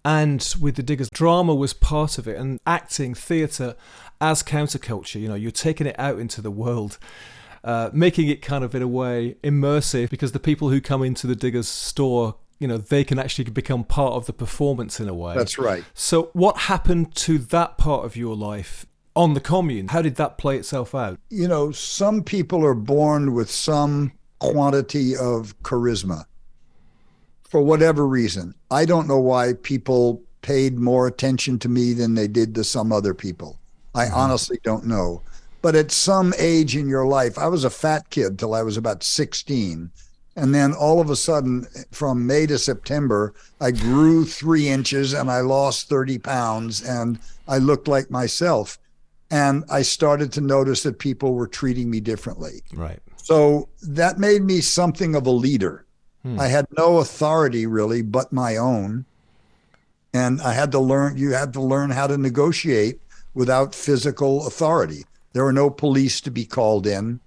and 0.03 0.55
with 0.59 0.75
the 0.75 0.83
Diggers, 0.83 1.09
drama 1.09 1.53
was 1.53 1.73
part 1.73 2.17
of 2.17 2.27
it, 2.27 2.37
and 2.37 2.59
acting, 2.65 3.13
theatre 3.13 3.75
as 4.19 4.41
counterculture. 4.41 5.21
You 5.21 5.27
know, 5.27 5.35
you're 5.35 5.51
taking 5.51 5.85
it 5.85 5.95
out 5.99 6.19
into 6.19 6.41
the 6.41 6.51
world. 6.51 6.97
Uh, 7.61 7.89
making 7.91 8.29
it 8.29 8.41
kind 8.41 8.63
of 8.63 8.73
in 8.73 8.81
a 8.81 8.87
way 8.87 9.35
immersive 9.43 10.09
because 10.09 10.31
the 10.31 10.39
people 10.39 10.69
who 10.69 10.79
come 10.79 11.03
into 11.03 11.27
the 11.27 11.35
Diggers 11.35 11.67
store 11.67 12.35
you 12.59 12.67
know 12.67 12.77
they 12.77 13.03
can 13.03 13.17
actually 13.17 13.45
become 13.45 13.83
part 13.83 14.13
of 14.13 14.25
the 14.25 14.33
performance 14.33 14.99
in 14.99 15.09
a 15.09 15.13
way. 15.13 15.35
That's 15.35 15.57
right. 15.57 15.83
So 15.93 16.29
what 16.33 16.57
happened 16.57 17.15
to 17.15 17.37
that 17.37 17.77
part 17.77 18.05
of 18.05 18.15
your 18.15 18.35
life 18.35 18.85
on 19.15 19.33
the 19.33 19.39
commune? 19.39 19.87
How 19.87 20.01
did 20.01 20.15
that 20.15 20.37
play 20.37 20.57
itself 20.57 20.93
out? 20.93 21.19
You 21.29 21.47
know 21.47 21.71
some 21.71 22.23
people 22.23 22.63
are 22.65 22.75
born 22.75 23.33
with 23.33 23.49
some 23.49 24.11
quantity 24.39 25.15
of 25.15 25.57
charisma. 25.63 26.25
For 27.43 27.61
whatever 27.61 28.05
reason. 28.05 28.53
I 28.69 28.85
don't 28.85 29.07
know 29.07 29.19
why 29.19 29.53
people 29.53 30.21
paid 30.41 30.77
more 30.77 31.07
attention 31.07 31.57
to 31.59 31.69
me 31.69 31.93
than 31.93 32.13
they 32.13 32.27
did 32.27 32.53
to 32.55 32.63
some 32.63 32.91
other 32.91 33.13
people. 33.13 33.59
I 33.95 34.05
mm-hmm. 34.05 34.15
honestly 34.15 34.59
don't 34.63 34.85
know. 34.85 35.23
But 35.61 35.75
at 35.75 35.91
some 35.91 36.33
age 36.37 36.77
in 36.77 36.87
your 36.87 37.05
life 37.05 37.37
i 37.37 37.47
was 37.47 37.65
a 37.65 37.69
fat 37.69 38.09
kid 38.09 38.39
till 38.39 38.53
i 38.53 38.61
was 38.61 38.77
about 38.77 39.03
16 39.03 39.91
and 40.39 40.55
then 40.55 40.73
all 40.73 41.01
of 41.01 41.09
a 41.09 41.17
sudden, 41.17 41.67
from 41.91 42.25
May 42.25 42.47
to 42.47 42.57
September, 42.57 43.33
I 43.59 43.71
grew 43.71 44.23
three 44.23 44.69
inches 44.69 45.11
and 45.11 45.29
I 45.29 45.41
lost 45.41 45.89
30 45.89 46.17
pounds 46.19 46.81
and 46.81 47.19
I 47.45 47.57
looked 47.57 47.89
like 47.89 48.09
myself. 48.09 48.79
And 49.29 49.65
I 49.69 49.81
started 49.81 50.31
to 50.33 50.41
notice 50.41 50.81
that 50.83 50.97
people 50.97 51.33
were 51.33 51.45
treating 51.45 51.89
me 51.89 51.99
differently. 51.99 52.63
Right. 52.73 52.99
So 53.17 53.67
that 53.81 54.17
made 54.17 54.43
me 54.43 54.61
something 54.61 55.13
of 55.13 55.27
a 55.27 55.31
leader. 55.31 55.85
Hmm. 56.23 56.39
I 56.39 56.47
had 56.47 56.67
no 56.77 56.99
authority 56.99 57.65
really 57.65 58.01
but 58.01 58.31
my 58.31 58.55
own. 58.55 59.05
And 60.13 60.41
I 60.41 60.53
had 60.53 60.71
to 60.71 60.79
learn, 60.79 61.17
you 61.17 61.33
had 61.33 61.51
to 61.53 61.61
learn 61.61 61.91
how 61.91 62.07
to 62.07 62.17
negotiate 62.17 63.01
without 63.33 63.75
physical 63.75 64.47
authority. 64.47 65.03
There 65.33 65.43
were 65.43 65.53
no 65.53 65.69
police 65.69 66.21
to 66.21 66.31
be 66.31 66.45
called 66.45 66.87
in 66.87 67.19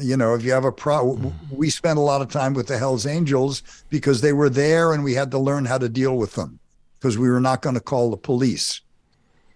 you 0.00 0.16
know 0.16 0.34
if 0.34 0.42
you 0.42 0.50
have 0.52 0.64
a 0.64 0.72
pro 0.72 1.16
mm-hmm. 1.16 1.56
we 1.56 1.70
spent 1.70 1.98
a 1.98 2.02
lot 2.02 2.20
of 2.20 2.28
time 2.28 2.52
with 2.54 2.66
the 2.66 2.76
hells 2.78 3.06
angels 3.06 3.62
because 3.88 4.20
they 4.20 4.32
were 4.32 4.50
there 4.50 4.92
and 4.92 5.04
we 5.04 5.14
had 5.14 5.30
to 5.30 5.38
learn 5.38 5.64
how 5.64 5.78
to 5.78 5.88
deal 5.88 6.16
with 6.16 6.34
them 6.34 6.58
because 6.98 7.16
we 7.18 7.28
were 7.28 7.40
not 7.40 7.62
going 7.62 7.74
to 7.74 7.80
call 7.80 8.10
the 8.10 8.16
police 8.16 8.80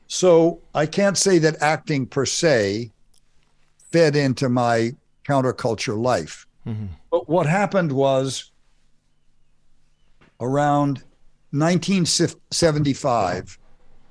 so 0.07 0.61
i 0.75 0.87
can't 0.87 1.19
say 1.19 1.39
that 1.39 1.61
acting 1.63 2.07
per 2.07 2.27
se 2.27 2.91
fed 3.91 4.17
into 4.17 4.49
my 4.49 4.93
counterculture 5.27 6.01
life 6.01 6.47
mm-hmm. 6.67 6.87
but 7.11 7.29
what 7.29 7.47
happened 7.47 7.93
was 7.93 8.53
around 10.41 11.03
1975 11.53 13.59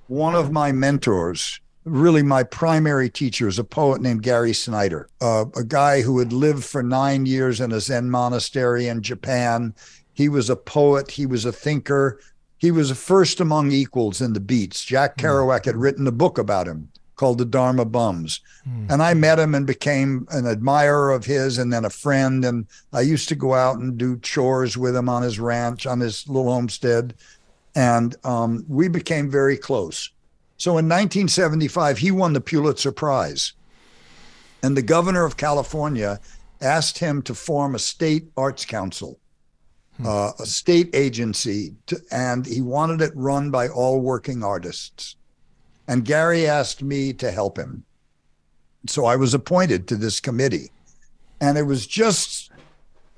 one 0.08 0.36
of 0.36 0.52
my 0.52 0.72
mentors 0.72 1.60
really 1.86 2.24
my 2.24 2.44
primary 2.44 3.10
teacher 3.10 3.48
is 3.48 3.60
a 3.60 3.64
poet 3.64 4.02
named 4.02 4.24
Gary 4.24 4.54
Snyder, 4.54 5.10
uh, 5.22 5.46
a 5.56 5.64
guy 5.64 6.02
who 6.02 6.20
had 6.20 6.34
lived 6.34 6.64
for 6.64 6.84
nine 6.84 7.26
years 7.26 7.60
in 7.60 7.72
a 7.72 7.80
Zen 7.80 8.10
monastery 8.10 8.88
in 8.88 9.02
Japan. 9.02 9.74
He 10.14 10.30
was 10.30 10.50
a 10.50 10.56
poet, 10.56 11.12
he 11.12 11.26
was 11.26 11.46
a 11.46 11.52
thinker, 11.52 12.20
he 12.58 12.72
was 12.72 12.92
a 12.92 12.96
first 12.96 13.40
among 13.40 13.72
equals 13.72 14.22
in 14.22 14.34
the 14.34 14.40
beats. 14.40 14.86
Jack 14.86 15.20
hmm. 15.20 15.26
Kerouac 15.26 15.66
had 15.66 15.76
written 15.76 16.08
a 16.08 16.12
book 16.12 16.38
about 16.38 16.68
him 16.68 16.90
called 17.16 17.38
The 17.38 17.46
Dharma 17.46 17.86
Bums. 17.86 18.40
Mm. 18.68 18.92
And 18.92 19.04
I 19.04 19.14
met 19.14 19.40
him 19.40 19.54
and 19.54 19.68
became 19.68 20.28
an 20.32 20.48
admirer 20.48 21.12
of 21.12 21.26
his 21.26 21.58
and 21.58 21.72
then 21.72 21.86
a 21.86 21.90
friend. 21.90 22.44
And 22.44 22.66
I 22.92 23.02
used 23.02 23.30
to 23.30 23.36
go 23.36 23.54
out 23.54 23.78
and 23.78 23.98
do 23.98 24.18
chores 24.20 24.78
with 24.78 24.96
him 24.96 25.10
on 25.10 25.22
his 25.22 25.40
ranch, 25.40 25.86
on 25.86 26.00
his 26.00 26.28
little 26.28 26.52
homestead. 26.52 27.14
And 27.76 28.16
um, 28.24 28.66
we 28.68 28.88
became 28.88 29.30
very 29.30 29.58
close. 29.58 30.10
So 30.64 30.78
in 30.78 30.86
1975, 30.86 31.98
he 31.98 32.10
won 32.10 32.32
the 32.32 32.40
Pulitzer 32.40 32.94
Prize. 32.94 33.52
And 34.64 34.78
the 34.78 34.82
governor 34.82 35.26
of 35.26 35.36
California 35.36 36.22
asked 36.62 37.00
him 37.00 37.22
to 37.24 37.36
form 37.36 37.76
a 37.76 37.80
state 37.80 38.30
arts 38.38 38.64
council, 38.64 39.20
hmm. 39.98 40.08
uh, 40.08 40.32
a 40.40 40.46
state 40.46 40.90
agency, 40.96 41.76
to, 41.88 42.00
and 42.12 42.46
he 42.46 42.62
wanted 42.62 43.02
it 43.02 43.12
run 43.14 43.52
by 43.52 43.68
all 43.68 44.00
working 44.00 44.42
artists. 44.42 45.18
And 45.90 46.06
Gary 46.06 46.48
asked 46.48 46.82
me 46.82 47.12
to 47.12 47.30
help 47.30 47.58
him. 47.58 47.84
So 48.88 49.04
I 49.04 49.18
was 49.18 49.34
appointed 49.34 49.86
to 49.90 49.98
this 49.98 50.22
committee. 50.22 50.72
And 51.42 51.58
it 51.58 51.64
was 51.64 51.86
just 51.86 52.54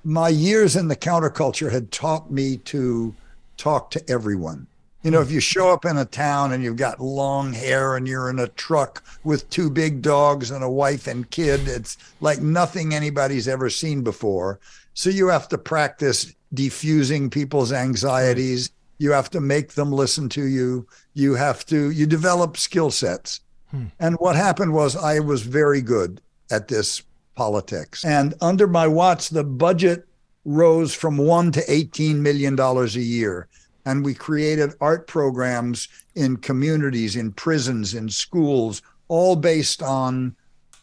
my 0.03 0.29
years 0.29 0.75
in 0.75 0.87
the 0.87 0.95
counterculture 0.95 1.71
had 1.71 1.91
taught 1.91 2.31
me 2.31 2.57
to 2.73 3.13
talk 3.55 3.91
to 3.91 4.09
everyone 4.09 4.65
you 5.05 5.11
know, 5.11 5.21
if 5.21 5.31
you 5.31 5.39
show 5.39 5.69
up 5.69 5.85
in 5.85 5.97
a 5.97 6.05
town 6.05 6.51
and 6.51 6.63
you've 6.63 6.77
got 6.77 6.99
long 6.99 7.53
hair 7.53 7.95
and 7.95 8.07
you're 8.07 8.31
in 8.31 8.39
a 8.39 8.47
truck 8.47 9.03
with 9.23 9.47
two 9.51 9.69
big 9.69 10.01
dogs 10.01 10.49
and 10.49 10.63
a 10.63 10.69
wife 10.69 11.05
and 11.05 11.29
kid, 11.29 11.67
it's 11.67 11.95
like 12.21 12.41
nothing 12.41 12.91
anybody's 12.91 13.47
ever 13.47 13.69
seen 13.69 14.01
before. 14.01 14.59
So 14.95 15.11
you 15.11 15.27
have 15.27 15.47
to 15.49 15.59
practice 15.59 16.33
diffusing 16.55 17.29
people's 17.29 17.71
anxieties. 17.71 18.71
You 18.97 19.11
have 19.11 19.29
to 19.29 19.39
make 19.39 19.73
them 19.73 19.91
listen 19.91 20.27
to 20.29 20.43
you. 20.43 20.87
You 21.13 21.35
have 21.35 21.67
to, 21.67 21.91
you 21.91 22.07
develop 22.07 22.57
skill 22.57 22.89
sets. 22.89 23.41
Hmm. 23.69 23.85
And 23.99 24.15
what 24.15 24.35
happened 24.35 24.73
was 24.73 24.95
I 24.95 25.19
was 25.19 25.43
very 25.43 25.83
good 25.83 26.19
at 26.49 26.67
this 26.67 27.03
politics. 27.35 28.03
And 28.03 28.33
under 28.41 28.65
my 28.65 28.87
watch, 28.87 29.29
the 29.29 29.43
budget 29.43 30.07
rose 30.45 30.95
from 30.95 31.17
one 31.17 31.51
to 31.51 31.61
$18 31.61 32.15
million 32.15 32.59
a 32.59 32.85
year 32.87 33.47
and 33.85 34.03
we 34.03 34.13
created 34.13 34.73
art 34.81 35.07
programs 35.07 35.87
in 36.15 36.37
communities, 36.37 37.15
in 37.15 37.31
prisons, 37.31 37.93
in 37.93 38.09
schools, 38.09 38.81
all 39.07 39.35
based 39.35 39.83
on 39.83 40.35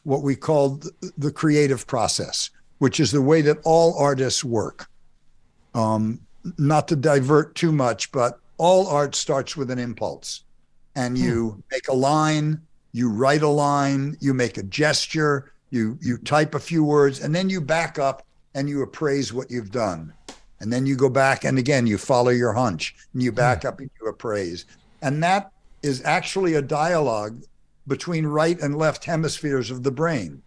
what 0.04 0.22
we 0.22 0.36
called 0.36 0.88
the 1.18 1.32
creative 1.32 1.86
process, 1.86 2.50
which 2.78 3.00
is 3.00 3.10
the 3.10 3.22
way 3.22 3.42
that 3.42 3.58
all 3.64 3.98
artists 3.98 4.44
work. 4.44 4.88
Um, 5.74 6.20
not 6.58 6.88
to 6.88 6.96
divert 6.96 7.54
too 7.54 7.72
much, 7.72 8.10
but 8.12 8.40
all 8.58 8.88
art 8.88 9.14
starts 9.14 9.56
with 9.56 9.70
an 9.70 9.78
impulse. 9.78 10.44
And 10.94 11.16
you 11.16 11.50
hmm. 11.50 11.60
make 11.70 11.88
a 11.88 11.94
line, 11.94 12.60
you 12.92 13.10
write 13.10 13.42
a 13.42 13.48
line, 13.48 14.16
you 14.20 14.34
make 14.34 14.58
a 14.58 14.62
gesture, 14.62 15.52
you 15.70 15.98
you 16.02 16.18
type 16.18 16.54
a 16.54 16.60
few 16.60 16.84
words, 16.84 17.20
and 17.20 17.34
then 17.34 17.48
you 17.48 17.60
back 17.60 17.98
up 17.98 18.26
and 18.54 18.68
you 18.68 18.82
appraise 18.82 19.32
what 19.32 19.50
you've 19.50 19.70
done 19.70 20.12
and 20.62 20.72
then 20.72 20.86
you 20.86 20.96
go 20.96 21.08
back 21.08 21.44
and 21.44 21.58
again 21.58 21.86
you 21.86 21.98
follow 21.98 22.30
your 22.30 22.52
hunch 22.52 22.94
and 23.12 23.22
you 23.22 23.32
back 23.32 23.64
up 23.64 23.80
and 23.80 23.90
you 24.00 24.06
appraise. 24.06 24.64
And 25.02 25.22
that 25.22 25.52
is 25.82 26.02
actually 26.04 26.54
a 26.54 26.62
dialogue 26.62 27.42
between 27.88 28.24
right 28.24 28.58
and 28.60 28.78
left 28.78 29.04
hemispheres 29.04 29.70
of 29.70 29.82
the 29.82 29.90
brain 29.90 30.40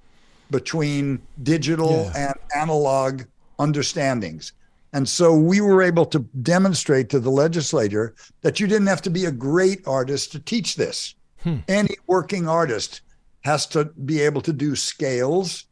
between 0.50 1.22
digital 1.44 2.10
yeah. 2.14 2.30
and 2.30 2.36
analog 2.56 3.24
understandings. 3.60 4.54
And 4.94 5.08
so 5.08 5.36
we 5.36 5.60
were 5.60 5.82
able 5.82 6.06
to 6.06 6.20
demonstrate 6.42 7.10
to 7.10 7.20
the 7.20 7.30
legislature 7.30 8.16
that 8.42 8.60
you 8.62 8.68
didn't 8.68 8.88
have 8.88 9.02
to 9.02 9.10
be 9.10 9.26
a 9.26 9.32
great 9.32 9.86
artist 9.86 10.32
to 10.32 10.40
teach 10.40 10.78
this. 10.78 11.14
Hmm. 11.46 11.58
any 11.68 11.96
working 12.08 12.48
artist 12.48 13.02
has 13.42 13.68
to 13.68 13.86
be 13.86 14.20
able 14.22 14.42
to 14.42 14.52
do 14.52 14.76
scales 14.76 15.66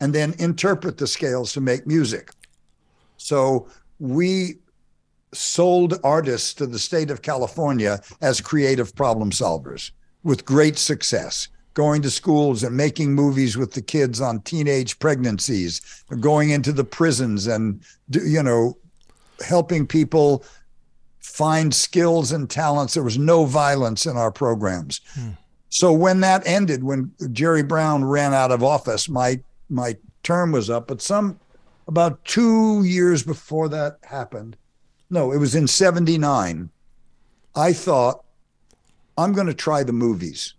and 0.00 0.14
then 0.14 0.34
interpret 0.38 0.98
the 0.98 1.06
scales 1.08 1.52
to 1.54 1.60
make 1.60 1.84
music. 1.84 2.30
So 3.16 3.68
we 3.98 4.56
sold 5.32 5.98
artists 6.04 6.54
to 6.54 6.66
the 6.66 6.78
state 6.78 7.10
of 7.10 7.22
California 7.22 8.00
as 8.20 8.40
creative 8.40 8.94
problem 8.94 9.30
solvers 9.30 9.90
with 10.22 10.44
great 10.44 10.78
success, 10.78 11.48
going 11.74 12.02
to 12.02 12.10
schools 12.10 12.62
and 12.62 12.76
making 12.76 13.14
movies 13.14 13.56
with 13.56 13.72
the 13.72 13.82
kids 13.82 14.20
on 14.20 14.40
teenage 14.40 14.98
pregnancies, 14.98 15.80
going 16.20 16.50
into 16.50 16.72
the 16.72 16.84
prisons 16.84 17.46
and, 17.46 17.82
you 18.10 18.42
know, 18.42 18.76
helping 19.46 19.86
people 19.86 20.44
find 21.20 21.74
skills 21.74 22.32
and 22.32 22.48
talents. 22.48 22.94
There 22.94 23.02
was 23.02 23.18
no 23.18 23.44
violence 23.44 24.06
in 24.06 24.16
our 24.16 24.32
programs. 24.32 25.00
Hmm. 25.14 25.30
So 25.68 25.92
when 25.92 26.20
that 26.20 26.46
ended, 26.46 26.82
when 26.82 27.12
Jerry 27.32 27.62
Brown 27.62 28.04
ran 28.04 28.32
out 28.32 28.50
of 28.50 28.62
office, 28.62 29.08
my 29.08 29.40
my 29.68 29.96
term 30.22 30.52
was 30.52 30.70
up. 30.70 30.86
But 30.88 31.02
some 31.02 31.38
about 31.86 32.24
two 32.24 32.82
years 32.84 33.22
before 33.22 33.68
that 33.68 33.98
happened, 34.02 34.56
no, 35.10 35.32
it 35.32 35.38
was 35.38 35.54
in 35.54 35.66
79. 35.66 36.70
I 37.54 37.72
thought, 37.72 38.24
I'm 39.16 39.32
going 39.32 39.46
to 39.46 39.54
try 39.54 39.82
the 39.82 39.92
movies. 39.92 40.54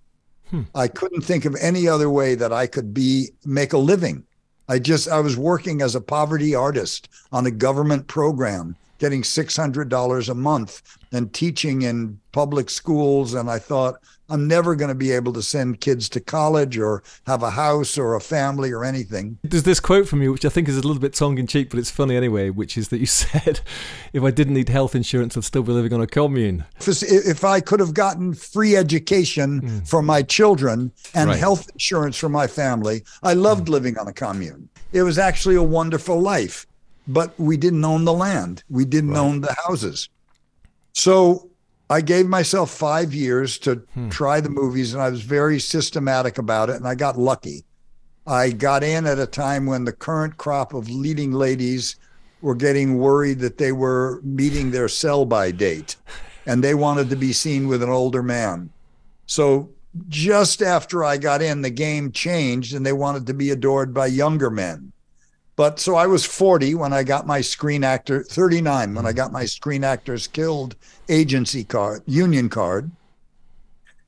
Hmm. 0.50 0.64
I 0.74 0.88
couldn't 0.88 1.22
think 1.22 1.46
of 1.46 1.56
any 1.60 1.88
other 1.88 2.10
way 2.10 2.36
that 2.36 2.54
I 2.54 2.68
could 2.68 2.94
be 2.94 3.30
make 3.46 3.74
a 3.74 3.78
living. 3.78 4.24
I 4.70 4.80
just 4.80 5.08
I 5.08 5.20
was 5.20 5.38
working 5.38 5.82
as 5.82 5.96
a 5.96 6.02
poverty 6.02 6.56
artist 6.56 7.10
on 7.32 7.46
a 7.46 7.52
government 7.52 8.08
program, 8.08 8.76
getting 8.98 9.22
$600 9.22 10.30
a 10.30 10.34
month 10.34 10.98
and 11.12 11.34
teaching 11.34 11.84
in 11.84 12.20
public 12.32 12.70
schools 12.70 13.34
and 13.34 13.50
I 13.50 13.60
thought 13.60 13.96
I'm 14.30 14.48
never 14.48 14.75
going 14.75 14.89
to 14.89 14.96
be 14.96 15.12
able 15.12 15.32
to 15.34 15.42
send 15.42 15.80
kids 15.80 16.10
to 16.10 16.20
college 16.20 16.77
or 16.77 17.04
have 17.25 17.44
a 17.44 17.51
house 17.51 17.98
or 17.98 18.16
a 18.16 18.22
family 18.22 18.72
or 18.72 18.84
anything. 18.84 19.38
There's 19.44 19.63
this 19.63 19.80
quote 19.80 20.08
from 20.08 20.22
you, 20.22 20.32
which 20.34 20.44
I 20.44 20.50
think 20.50 20.68
is 20.68 20.77
a 20.77 20.82
little 20.82 21.00
bit 21.00 21.13
tongue 21.13 21.38
in 21.38 21.48
cheek, 21.48 21.70
but 21.70 21.80
it's 21.80 21.92
funny 21.92 22.16
anyway, 22.16 22.50
which 22.50 22.77
is 22.77 22.89
that 22.89 23.00
you 23.00 23.06
said, 23.06 23.62
if 24.13 24.24
I 24.24 24.32
didn't 24.32 24.54
need 24.54 24.70
health 24.70 24.96
insurance, 24.96 25.38
I'd 25.38 25.46
still 25.46 25.63
be 25.63 25.72
living 25.72 25.94
on 25.94 26.01
a 26.01 26.08
commune. 26.08 26.66
If, 26.80 27.04
if 27.04 27.44
I 27.44 27.62
could 27.62 27.80
have 27.80 27.94
gotten 27.94 28.34
free 28.34 28.75
education 28.75 29.62
mm. 29.62 29.88
for 29.88 30.01
my 30.01 30.22
children 30.24 30.92
and 31.13 31.30
right. 31.30 31.39
health 31.39 31.70
insurance 31.72 32.18
for 32.18 32.30
my 32.30 32.48
family, 32.48 33.04
I 33.24 33.34
loved 33.34 33.68
mm. 33.68 33.70
living 33.70 33.98
on 33.98 34.08
a 34.08 34.13
commune. 34.13 34.70
It 34.92 35.04
was 35.04 35.18
actually 35.18 35.56
a 35.56 35.63
wonderful 35.63 36.20
life, 36.20 36.67
but 37.08 37.38
we 37.40 37.58
didn't 37.58 37.86
own 37.86 38.06
the 38.06 38.14
land, 38.14 38.64
we 38.70 38.86
didn't 38.86 39.12
right. 39.12 39.20
own 39.20 39.42
the 39.42 39.56
houses. 39.66 40.10
So 40.94 41.50
I 41.90 42.02
gave 42.02 42.28
myself 42.28 42.72
five 42.72 43.14
years 43.14 43.58
to 43.60 43.76
hmm. 43.94 44.10
try 44.10 44.42
the 44.42 44.50
movies, 44.50 44.94
and 44.94 45.02
I 45.02 45.10
was 45.10 45.22
very 45.22 45.60
systematic 45.60 46.38
about 46.38 46.70
it, 46.70 46.76
and 46.76 46.88
I 46.88 46.96
got 46.96 47.18
lucky. 47.18 47.64
I 48.28 48.52
got 48.52 48.84
in 48.84 49.06
at 49.06 49.20
a 49.20 49.26
time 49.26 49.66
when 49.66 49.86
the 49.86 49.94
current 49.94 50.38
crop 50.38 50.74
of 50.74 50.90
leading 50.90 51.32
ladies 51.32 51.96
were 52.42 52.56
getting 52.56 52.98
worried 52.98 53.40
that 53.40 53.58
they 53.58 53.72
were 53.72 54.20
meeting 54.24 54.72
their 54.72 54.90
sell 54.90 55.26
by 55.26 55.52
date 55.52 55.96
and 56.46 56.64
they 56.64 56.74
wanted 56.74 57.10
to 57.10 57.16
be 57.16 57.34
seen 57.34 57.68
with 57.68 57.82
an 57.82 57.90
older 57.90 58.22
man. 58.22 58.70
So 59.26 59.70
just 60.10 60.62
after 60.62 61.04
I 61.04 61.18
got 61.18 61.42
in, 61.42 61.62
the 61.62 61.70
game 61.70 62.12
changed 62.12 62.76
and 62.76 62.86
they 62.86 62.94
wanted 62.94 63.26
to 63.28 63.34
be 63.34 63.52
adored 63.52 63.94
by 63.94 64.08
younger 64.08 64.50
men. 64.50 64.92
But 65.58 65.80
so 65.80 65.96
I 65.96 66.06
was 66.06 66.24
40 66.24 66.76
when 66.76 66.94
I 66.94 67.04
got 67.04 67.26
my 67.26 67.42
screen 67.42 67.84
actor, 67.84 68.24
39 68.24 68.94
when 68.94 69.06
I 69.06 69.10
mm-hmm. 69.10 69.18
got 69.18 69.32
my 69.32 69.46
Screen 69.46 69.84
Actors 69.84 70.28
Guild 70.28 70.76
agency 71.10 71.64
card, 71.64 72.04
union 72.06 72.48
card. 72.48 72.92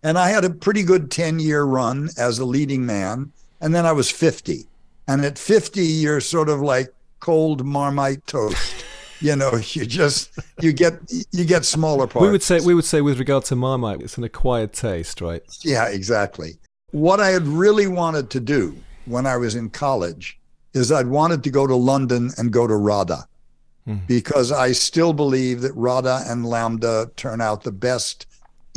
And 0.04 0.18
I 0.18 0.30
had 0.30 0.46
a 0.46 0.52
pretty 0.52 0.84
good 0.84 1.10
10 1.12 1.40
year 1.40 1.64
run 1.64 2.10
as 2.18 2.38
a 2.38 2.46
leading 2.46 2.86
man. 2.86 3.34
And 3.60 3.74
then 3.74 3.86
I 3.86 3.92
was 3.92 4.12
50. 4.12 4.66
And 5.08 5.26
at 5.26 5.40
50, 5.40 5.82
you're 5.82 6.22
sort 6.22 6.50
of 6.50 6.62
like 6.62 6.94
cold 7.20 7.66
marmite 7.66 8.26
toast. 8.28 8.86
you 9.20 9.36
know, 9.36 9.56
you 9.74 9.88
just 9.88 10.30
you 10.62 10.72
get 10.72 11.00
you 11.32 11.46
get 11.46 11.66
smaller 11.66 12.06
parts. 12.06 12.24
We 12.24 12.32
would 12.32 12.44
say 12.44 12.60
we 12.60 12.76
would 12.76 12.86
say 12.86 13.02
with 13.02 13.18
regard 13.18 13.46
to 13.46 13.56
Marmite, 13.56 14.02
it's 14.02 14.20
an 14.20 14.24
acquired 14.24 14.72
taste, 14.72 15.20
right? 15.20 15.42
Yeah, 15.64 15.88
exactly. 15.88 16.60
What 16.92 17.20
I 17.20 17.30
had 17.30 17.48
really 17.48 17.88
wanted 17.88 18.30
to 18.30 18.40
do 18.40 18.78
when 19.06 19.26
I 19.26 19.36
was 19.36 19.56
in 19.56 19.72
college 19.72 20.39
is 20.74 20.92
I'd 20.92 21.08
wanted 21.08 21.44
to 21.44 21.50
go 21.50 21.66
to 21.68 21.76
London 21.76 22.32
and 22.38 22.52
go 22.52 22.68
to 22.68 22.76
RADA 22.76 23.28
hmm. 23.86 23.98
because 24.08 24.52
I 24.52 24.72
still 24.72 25.14
believe 25.14 25.62
that 25.62 25.74
RADA 25.76 26.24
and 26.28 26.46
LAMDA 26.46 27.16
turn 27.16 27.42
out 27.42 27.64
the 27.64 27.72
best 27.72 28.28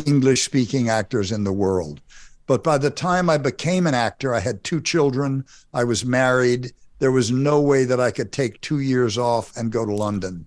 English 0.07 0.43
speaking 0.43 0.89
actors 0.89 1.33
in 1.33 1.45
the 1.45 1.53
world. 1.53 2.01
But 2.47 2.65
by 2.65 2.79
the 2.79 2.91
time 2.91 3.31
I 3.31 3.39
became 3.39 3.87
an 3.87 3.95
actor, 3.95 4.35
I 4.35 4.41
had 4.41 4.65
two 4.65 4.81
children, 4.81 5.45
I 5.73 5.85
was 5.85 6.05
married. 6.05 6.73
There 6.99 7.13
was 7.13 7.31
no 7.31 7.61
way 7.61 7.85
that 7.85 8.01
I 8.01 8.11
could 8.11 8.33
take 8.33 8.61
two 8.61 8.81
years 8.81 9.17
off 9.17 9.57
and 9.57 9.73
go 9.73 9.85
to 9.85 9.95
London. 9.95 10.47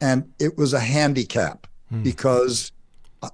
And 0.00 0.30
it 0.38 0.56
was 0.56 0.72
a 0.72 0.80
handicap 0.80 1.66
hmm. 1.90 2.02
because 2.02 2.72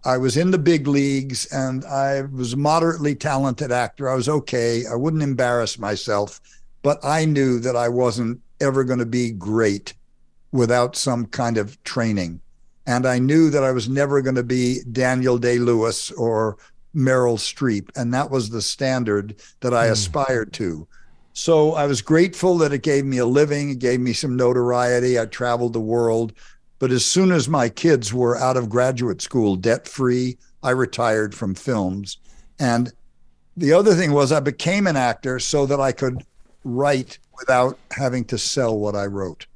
I 0.04 0.16
was 0.16 0.36
in 0.36 0.50
the 0.50 0.58
big 0.58 0.86
leagues 0.86 1.46
and 1.46 1.84
I 1.84 2.22
was 2.22 2.54
a 2.54 2.56
moderately 2.56 3.14
talented 3.14 3.70
actor. 3.70 4.08
I 4.08 4.14
was 4.14 4.28
okay. 4.28 4.84
I 4.90 4.94
wouldn't 4.94 5.22
embarrass 5.22 5.78
myself 5.78 6.40
but 6.84 7.02
I 7.02 7.24
knew 7.24 7.58
that 7.60 7.74
I 7.74 7.88
wasn't 7.88 8.40
ever 8.60 8.84
going 8.84 8.98
to 8.98 9.06
be 9.06 9.30
great 9.32 9.94
without 10.52 10.94
some 10.94 11.24
kind 11.24 11.56
of 11.56 11.82
training. 11.82 12.40
And 12.86 13.06
I 13.06 13.18
knew 13.18 13.48
that 13.48 13.64
I 13.64 13.72
was 13.72 13.88
never 13.88 14.20
going 14.20 14.34
to 14.36 14.44
be 14.44 14.80
Daniel 14.92 15.38
Day 15.38 15.58
Lewis 15.58 16.10
or 16.12 16.58
Meryl 16.94 17.38
Streep. 17.38 17.88
And 17.96 18.12
that 18.12 18.30
was 18.30 18.50
the 18.50 18.60
standard 18.60 19.36
that 19.60 19.72
I 19.72 19.86
mm. 19.86 19.92
aspired 19.92 20.52
to. 20.52 20.86
So 21.32 21.72
I 21.72 21.86
was 21.86 22.02
grateful 22.02 22.58
that 22.58 22.74
it 22.74 22.82
gave 22.82 23.06
me 23.06 23.16
a 23.16 23.26
living, 23.26 23.70
it 23.70 23.78
gave 23.78 23.98
me 23.98 24.12
some 24.12 24.36
notoriety. 24.36 25.18
I 25.18 25.24
traveled 25.24 25.72
the 25.72 25.80
world. 25.80 26.34
But 26.78 26.90
as 26.90 27.06
soon 27.06 27.32
as 27.32 27.48
my 27.48 27.70
kids 27.70 28.12
were 28.12 28.36
out 28.36 28.58
of 28.58 28.68
graduate 28.68 29.22
school, 29.22 29.56
debt 29.56 29.88
free, 29.88 30.36
I 30.62 30.70
retired 30.72 31.34
from 31.34 31.54
films. 31.54 32.18
And 32.58 32.92
the 33.56 33.72
other 33.72 33.94
thing 33.94 34.12
was, 34.12 34.32
I 34.32 34.40
became 34.40 34.86
an 34.86 34.96
actor 34.96 35.38
so 35.38 35.64
that 35.64 35.80
I 35.80 35.90
could 35.90 36.22
write 36.64 37.18
without 37.38 37.78
having 37.92 38.24
to 38.24 38.38
sell 38.38 38.78
what 38.78 38.96
I 38.96 39.06
wrote 39.06 39.46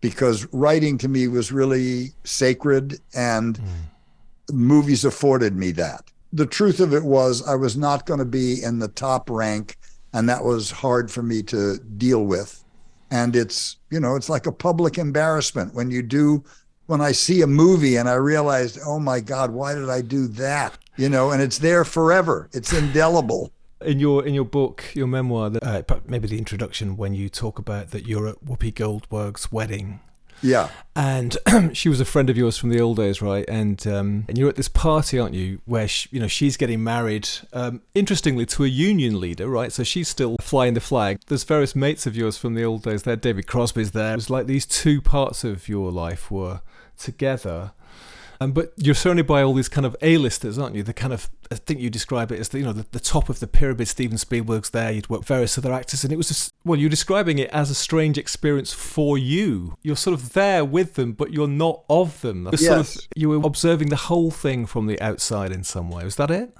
because 0.00 0.46
writing 0.52 0.98
to 0.98 1.08
me 1.08 1.26
was 1.28 1.52
really 1.52 2.12
sacred 2.24 3.00
and 3.14 3.58
mm. 3.58 4.52
movies 4.52 5.04
afforded 5.04 5.56
me 5.56 5.72
that. 5.72 6.04
The 6.32 6.46
truth 6.46 6.80
of 6.80 6.94
it 6.94 7.04
was 7.04 7.46
I 7.46 7.54
was 7.54 7.76
not 7.76 8.06
going 8.06 8.18
to 8.18 8.24
be 8.24 8.62
in 8.62 8.78
the 8.78 8.88
top 8.88 9.28
rank 9.28 9.76
and 10.12 10.28
that 10.28 10.44
was 10.44 10.70
hard 10.70 11.10
for 11.10 11.22
me 11.22 11.42
to 11.44 11.78
deal 11.78 12.24
with. 12.24 12.64
And 13.10 13.34
it's, 13.34 13.76
you 13.90 14.00
know, 14.00 14.16
it's 14.16 14.28
like 14.28 14.46
a 14.46 14.52
public 14.52 14.98
embarrassment 14.98 15.74
when 15.74 15.90
you 15.90 16.02
do 16.02 16.44
when 16.86 17.00
I 17.02 17.12
see 17.12 17.42
a 17.42 17.46
movie 17.46 17.96
and 17.96 18.08
I 18.08 18.14
realized, 18.14 18.78
"Oh 18.84 18.98
my 18.98 19.20
god, 19.20 19.50
why 19.50 19.74
did 19.74 19.90
I 19.90 20.00
do 20.00 20.26
that?" 20.28 20.76
You 20.96 21.08
know, 21.10 21.30
and 21.30 21.40
it's 21.42 21.58
there 21.58 21.84
forever. 21.84 22.48
It's 22.52 22.72
indelible 22.72 23.52
in 23.80 24.00
your 24.00 24.26
in 24.26 24.34
your 24.34 24.44
book, 24.44 24.84
your 24.94 25.06
memoir, 25.06 25.52
uh, 25.62 25.82
maybe 26.06 26.28
the 26.28 26.38
introduction 26.38 26.96
when 26.96 27.14
you 27.14 27.28
talk 27.28 27.58
about 27.58 27.90
that 27.90 28.06
you're 28.06 28.28
at 28.28 28.44
Whoopi 28.44 28.74
Goldberg's 28.74 29.52
wedding. 29.52 30.00
Yeah, 30.40 30.68
and 30.94 31.36
she 31.72 31.88
was 31.88 32.00
a 32.00 32.04
friend 32.04 32.30
of 32.30 32.36
yours 32.36 32.56
from 32.56 32.70
the 32.70 32.80
old 32.80 32.96
days, 32.98 33.20
right? 33.20 33.44
And 33.48 33.84
um, 33.86 34.24
and 34.28 34.38
you're 34.38 34.48
at 34.48 34.56
this 34.56 34.68
party, 34.68 35.18
aren't 35.18 35.34
you? 35.34 35.60
Where 35.64 35.88
she, 35.88 36.08
you 36.12 36.20
know 36.20 36.28
she's 36.28 36.56
getting 36.56 36.82
married. 36.84 37.28
Um, 37.52 37.82
interestingly, 37.94 38.46
to 38.46 38.64
a 38.64 38.68
union 38.68 39.20
leader, 39.20 39.48
right? 39.48 39.72
So 39.72 39.82
she's 39.82 40.08
still 40.08 40.36
flying 40.40 40.74
the 40.74 40.80
flag. 40.80 41.20
There's 41.26 41.44
various 41.44 41.74
mates 41.74 42.06
of 42.06 42.16
yours 42.16 42.38
from 42.38 42.54
the 42.54 42.64
old 42.64 42.82
days 42.82 43.02
there. 43.02 43.16
David 43.16 43.46
Crosby's 43.46 43.90
there. 43.90 44.12
It 44.12 44.16
was 44.16 44.30
like 44.30 44.46
these 44.46 44.66
two 44.66 45.00
parts 45.00 45.42
of 45.42 45.68
your 45.68 45.90
life 45.90 46.30
were 46.30 46.60
together. 46.96 47.72
Um, 48.40 48.52
but 48.52 48.72
you're 48.76 48.94
surrounded 48.94 49.26
by 49.26 49.42
all 49.42 49.52
these 49.52 49.68
kind 49.68 49.84
of 49.84 49.96
A-listers, 50.00 50.58
aren't 50.58 50.76
you? 50.76 50.84
The 50.84 50.92
kind 50.92 51.12
of 51.12 51.28
I 51.50 51.56
think 51.56 51.80
you 51.80 51.90
describe 51.90 52.30
it 52.30 52.38
as 52.38 52.50
the 52.50 52.58
you 52.58 52.64
know 52.64 52.72
the, 52.72 52.86
the 52.92 53.00
top 53.00 53.28
of 53.28 53.40
the 53.40 53.46
pyramid. 53.46 53.88
Steven 53.88 54.18
Spielberg's 54.18 54.70
there. 54.70 54.92
You'd 54.92 55.10
work 55.10 55.24
various 55.24 55.58
other 55.58 55.72
actors, 55.72 56.04
and 56.04 56.12
it 56.12 56.16
was 56.16 56.28
just, 56.28 56.54
well, 56.64 56.78
you're 56.78 56.90
describing 56.90 57.38
it 57.38 57.50
as 57.50 57.70
a 57.70 57.74
strange 57.74 58.16
experience 58.16 58.72
for 58.72 59.18
you. 59.18 59.76
You're 59.82 59.96
sort 59.96 60.14
of 60.14 60.34
there 60.34 60.64
with 60.64 60.94
them, 60.94 61.12
but 61.12 61.32
you're 61.32 61.48
not 61.48 61.82
of 61.90 62.20
them. 62.20 62.48
Yes. 62.52 62.66
Sort 62.66 62.80
of, 62.80 62.96
you 63.16 63.28
were 63.30 63.46
observing 63.46 63.88
the 63.88 63.96
whole 63.96 64.30
thing 64.30 64.66
from 64.66 64.86
the 64.86 65.00
outside 65.00 65.50
in 65.50 65.64
some 65.64 65.90
way. 65.90 66.04
Was 66.04 66.16
that 66.16 66.30
it? 66.30 66.54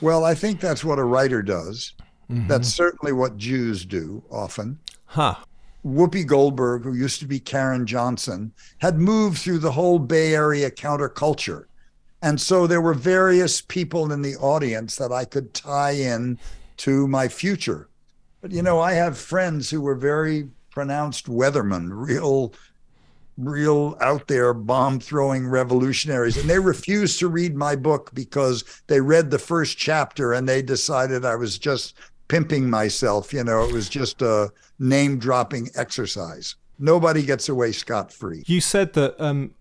Well, 0.00 0.24
I 0.24 0.34
think 0.34 0.60
that's 0.60 0.84
what 0.84 0.98
a 0.98 1.04
writer 1.04 1.40
does. 1.40 1.94
Mm-hmm. 2.30 2.48
That's 2.48 2.68
certainly 2.68 3.12
what 3.12 3.38
Jews 3.38 3.84
do 3.84 4.22
often. 4.30 4.80
Huh. 5.06 5.36
Whoopi 5.86 6.26
Goldberg, 6.26 6.82
who 6.82 6.94
used 6.94 7.20
to 7.20 7.26
be 7.26 7.38
Caryn 7.38 7.84
Johnson, 7.84 8.52
had 8.78 8.98
moved 8.98 9.38
through 9.38 9.60
the 9.60 9.70
whole 9.70 10.00
Bay 10.00 10.34
Area 10.34 10.68
counterculture. 10.68 11.66
And 12.22 12.40
so 12.40 12.66
there 12.66 12.80
were 12.80 12.94
various 12.94 13.60
people 13.60 14.10
in 14.10 14.20
the 14.20 14.34
audience 14.36 14.96
that 14.96 15.12
I 15.12 15.24
could 15.24 15.54
tie 15.54 15.92
in 15.92 16.40
to 16.78 17.06
my 17.06 17.28
future. 17.28 17.88
But, 18.40 18.50
you 18.50 18.62
know, 18.62 18.80
I 18.80 18.94
have 18.94 19.16
friends 19.16 19.70
who 19.70 19.80
were 19.80 19.94
very 19.94 20.48
pronounced 20.70 21.26
weathermen, 21.26 21.90
real, 21.92 22.52
real 23.38 23.96
out 24.00 24.26
there 24.26 24.52
bomb 24.54 24.98
throwing 24.98 25.46
revolutionaries. 25.46 26.36
And 26.36 26.50
they 26.50 26.58
refused 26.58 27.20
to 27.20 27.28
read 27.28 27.54
my 27.54 27.76
book 27.76 28.10
because 28.12 28.64
they 28.88 29.00
read 29.00 29.30
the 29.30 29.38
first 29.38 29.78
chapter 29.78 30.32
and 30.32 30.48
they 30.48 30.62
decided 30.62 31.24
I 31.24 31.36
was 31.36 31.58
just 31.58 31.94
pimping 32.28 32.68
myself. 32.68 33.32
You 33.32 33.44
know, 33.44 33.64
it 33.64 33.72
was 33.72 33.88
just 33.88 34.22
a 34.22 34.50
name 34.78 35.18
dropping 35.18 35.70
exercise. 35.74 36.56
Nobody 36.78 37.24
gets 37.24 37.48
away 37.48 37.72
scot 37.72 38.12
free. 38.12 38.44
You 38.46 38.60
said 38.60 38.92
that 38.94 39.18
um, 39.20 39.54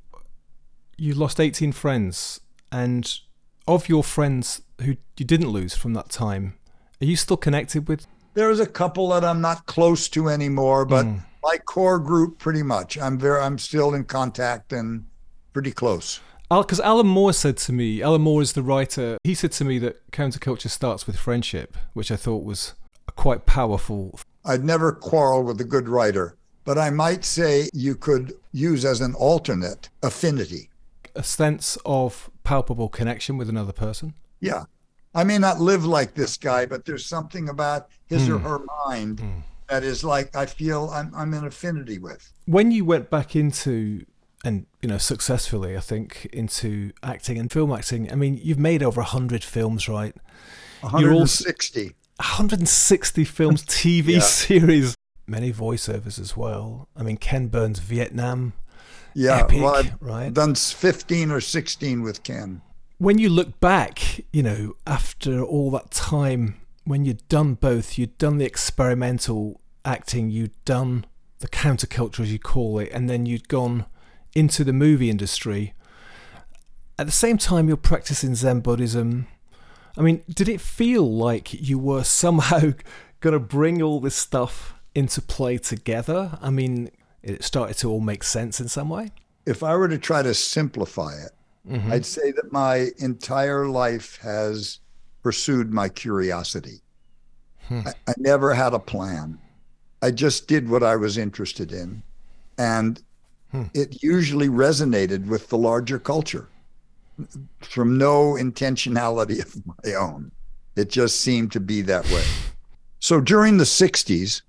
you 0.97 1.13
lost 1.13 1.39
18 1.39 1.71
friends, 1.71 2.41
and 2.71 3.19
of 3.67 3.88
your 3.88 4.04
friends 4.04 4.62
who 4.82 4.97
you 5.17 5.25
didn't 5.25 5.49
lose 5.49 5.75
from 5.75 5.93
that 5.93 6.10
time, 6.10 6.56
are 7.01 7.06
you 7.06 7.15
still 7.15 7.38
connected 7.38 7.88
with? 7.88 8.06
There's 8.34 8.60
a 8.60 8.65
couple 8.65 9.10
that 9.10 9.23
I'm 9.23 9.39
not 9.39 9.65
close 9.65 10.10
to 10.10 10.28
anymore, 10.28 10.86
but 10.86 11.06
mm. 11.06 11.21
my 11.41 11.58
core 11.58 11.99
group, 11.99 12.38
pretty 12.38 12.63
much, 12.63 12.97
I'm 12.97 13.17
very, 13.17 13.41
I'm 13.41 13.58
still 13.58 13.93
in 13.93 14.04
contact 14.04 14.73
and 14.73 15.06
pretty 15.54 15.71
close. 15.71 16.19
Because 16.49 16.79
Alan 16.79 17.08
Moore 17.08 17.34
said 17.34 17.58
to 17.58 17.73
me, 17.73 18.01
Alan 18.01 18.21
Moore 18.21 18.41
is 18.41 18.53
the 18.53 18.63
writer. 18.63 19.17
He 19.23 19.34
said 19.34 19.51
to 19.53 19.65
me 19.65 19.79
that 19.79 20.12
counterculture 20.12 20.69
starts 20.69 21.08
with 21.08 21.17
friendship, 21.17 21.75
which 21.93 22.12
I 22.12 22.15
thought 22.15 22.43
was 22.43 22.73
quite 23.15 23.45
powerful. 23.45 24.19
I'd 24.43 24.63
never 24.63 24.91
quarrel 24.91 25.43
with 25.43 25.60
a 25.60 25.63
good 25.65 25.88
writer, 25.89 26.38
but 26.63 26.77
I 26.77 26.89
might 26.91 27.25
say 27.25 27.69
you 27.73 27.95
could 27.95 28.34
use 28.51 28.86
as 28.86 29.01
an 29.01 29.15
alternate 29.15 29.89
affinity. 30.03 30.69
A 31.15 31.23
sense 31.23 31.77
of 31.86 32.29
palpable 32.43 32.89
connection 32.89 33.38
with 33.38 33.49
another 33.49 33.71
person. 33.73 34.13
Yeah. 34.39 34.65
I 35.15 35.23
may 35.23 35.38
not 35.38 35.60
live 35.62 35.86
like 35.86 36.13
this 36.13 36.36
guy, 36.38 36.65
but 36.65 36.86
there's 36.86 37.05
something 37.05 37.47
about 37.49 37.88
his 38.05 38.27
or 38.29 38.38
Mm. 38.38 38.41
her 38.43 38.60
mind 38.88 39.21
that 39.69 39.84
is 39.84 40.03
like 40.03 40.36
I 40.36 40.45
feel 40.45 40.89
I'm 40.91 41.12
I'm 41.15 41.34
in 41.34 41.45
affinity 41.45 41.97
with. 41.97 42.31
When 42.45 42.69
you 42.71 42.84
went 42.86 43.10
back 43.10 43.36
into 43.36 44.05
and 44.45 44.65
you 44.81 44.88
know 44.89 44.97
successfully, 44.97 45.75
I 45.75 45.79
think 45.81 46.27
into 46.31 46.91
acting 47.03 47.38
and 47.38 47.51
film 47.51 47.71
acting. 47.71 48.12
I 48.12 48.15
mean, 48.15 48.39
you've 48.41 48.60
made 48.60 48.81
over 48.84 49.01
hundred 49.01 49.43
films, 49.43 49.89
right? 49.89 50.15
You're 50.99 51.13
also- 51.13 51.45
160. 51.45 51.95
160 52.17 53.23
films, 53.25 53.63
TV 53.65 54.13
Yeah. 54.13 54.19
series, 54.19 54.95
many 55.27 55.51
voiceovers 55.51 56.19
as 56.19 56.38
well. 56.38 56.88
I 56.95 57.03
mean, 57.03 57.17
Ken 57.17 57.47
Burns' 57.47 57.79
Vietnam, 57.79 58.53
Yeah. 59.13 59.39
epic, 59.39 59.62
well, 59.62 59.75
I've 59.75 59.93
right? 59.99 60.34
done 60.34 60.55
15 60.55 61.31
or 61.31 61.41
16 61.41 62.01
with 62.03 62.23
Ken. 62.23 62.62
when 62.97 63.17
you 63.19 63.27
look 63.29 63.60
back, 63.60 64.21
you 64.31 64.41
know, 64.43 64.75
after 64.88 65.43
all 65.43 65.69
that 65.71 65.91
time, 65.91 66.55
when 66.86 67.03
you'd 67.03 67.27
done 67.27 67.55
both, 67.55 67.97
you'd 67.97 68.17
done 68.17 68.38
the 68.38 68.45
experimental 68.45 69.60
acting, 69.84 70.29
you'd 70.29 70.55
done 70.63 71.05
the 71.39 71.47
counterculture, 71.49 72.21
as 72.21 72.31
you 72.31 72.39
call 72.39 72.79
it, 72.79 72.89
and 72.93 73.10
then 73.10 73.25
you'd 73.25 73.49
gone 73.49 73.86
into 74.35 74.63
the 74.63 74.73
movie 74.73 75.09
industry. 75.09 75.73
At 76.99 77.05
the 77.07 77.11
same 77.11 77.37
time, 77.37 77.67
you're 77.67 77.77
practicing 77.77 78.35
Zen 78.35 78.59
Buddhism. 78.59 79.27
I 79.97 80.01
mean, 80.01 80.21
did 80.29 80.47
it 80.49 80.61
feel 80.61 81.09
like 81.11 81.53
you 81.53 81.79
were 81.79 82.03
somehow 82.21 82.73
going 83.21 83.33
to 83.33 83.39
bring 83.39 83.81
all 83.81 83.99
this 83.99 84.15
stuff 84.15 84.75
into 84.93 85.21
play 85.21 85.57
together? 85.57 86.37
I 86.41 86.49
mean, 86.49 86.91
it 87.23 87.43
started 87.43 87.77
to 87.77 87.89
all 87.89 88.01
make 88.01 88.23
sense 88.23 88.59
in 88.59 88.67
some 88.67 88.89
way. 88.89 89.11
If 89.45 89.63
I 89.63 89.75
were 89.75 89.87
to 89.87 89.97
try 89.97 90.21
to 90.21 90.33
simplify 90.33 91.13
it, 91.13 91.31
Mhm. 91.67 91.91
I'd 91.91 92.05
say 92.05 92.31
that 92.33 92.51
my 92.51 92.89
entire 92.99 93.67
life 93.67 94.19
has 94.21 94.79
pursued 95.23 95.73
my 95.73 95.89
curiosity. 95.89 96.81
Hmm. 97.67 97.81
I, 97.87 97.93
I 98.07 98.13
never 98.17 98.53
had 98.53 98.75
a 98.75 98.79
plan. 98.79 99.39
I 99.99 100.11
just 100.11 100.47
did 100.47 100.69
what 100.69 100.83
I 100.83 100.95
was 100.95 101.17
interested 101.17 101.71
in. 101.71 102.03
And 102.59 103.01
Hmm. 103.55 103.63
it 103.73 104.03
usually 104.03 104.49
resonated 104.49 105.27
with 105.27 105.47
the 105.49 105.57
larger 105.57 105.99
culture 105.99 106.47
from 107.61 107.97
no 107.97 108.33
intentionality 108.33 109.39
of 109.41 109.65
my 109.65 109.93
own. 109.93 110.31
It 110.75 110.89
just 110.89 111.21
seemed 111.21 111.51
to 111.53 111.59
be 111.59 111.81
that 111.83 112.05
way. 112.09 112.23
So 112.99 113.21
during 113.21 113.57
the 113.57 113.63
60s, 113.63 114.41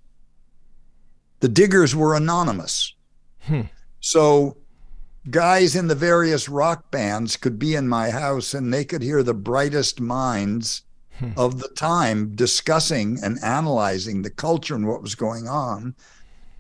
the 1.41 1.49
diggers 1.49 1.95
were 1.95 2.15
anonymous. 2.17 2.95
Hmm. 3.43 3.63
So 4.01 4.57
guys 5.31 5.77
in 5.77 5.87
the 5.89 5.95
various 5.95 6.49
rock 6.49 6.91
bands 6.91 7.37
could 7.37 7.59
be 7.59 7.75
in 7.75 7.87
my 7.89 8.11
house 8.11 8.55
and 8.55 8.73
they 8.73 8.85
could 8.85 9.03
hear 9.03 9.23
the 9.23 9.35
brightest 9.35 10.01
minds 10.01 10.83
Hmm. 11.19 11.31
of 11.39 11.61
the 11.61 11.69
time 11.69 12.35
discussing 12.35 13.19
and 13.23 13.43
analyzing 13.43 14.21
the 14.21 14.29
culture 14.29 14.75
and 14.75 14.87
what 14.87 15.01
was 15.01 15.15
going 15.15 15.49
on. 15.49 15.95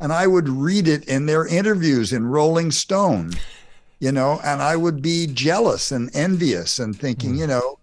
And 0.01 0.13
I 0.13 0.27
would 0.27 0.49
read 0.49 0.89
it 0.89 1.05
in 1.09 1.27
their 1.27 1.47
interviews 1.47 2.13
in 2.13 2.27
Rolling 2.27 2.71
Stone, 2.71 3.33
you 3.99 4.13
know, 4.13 4.41
and 4.45 4.61
I 4.61 4.77
would 4.77 5.01
be 5.01 5.27
jealous 5.27 5.91
and 5.91 6.15
envious 6.15 6.79
and 6.79 6.99
thinking, 6.99 7.35
Hmm. 7.35 7.39
you 7.41 7.47
know, 7.47 7.79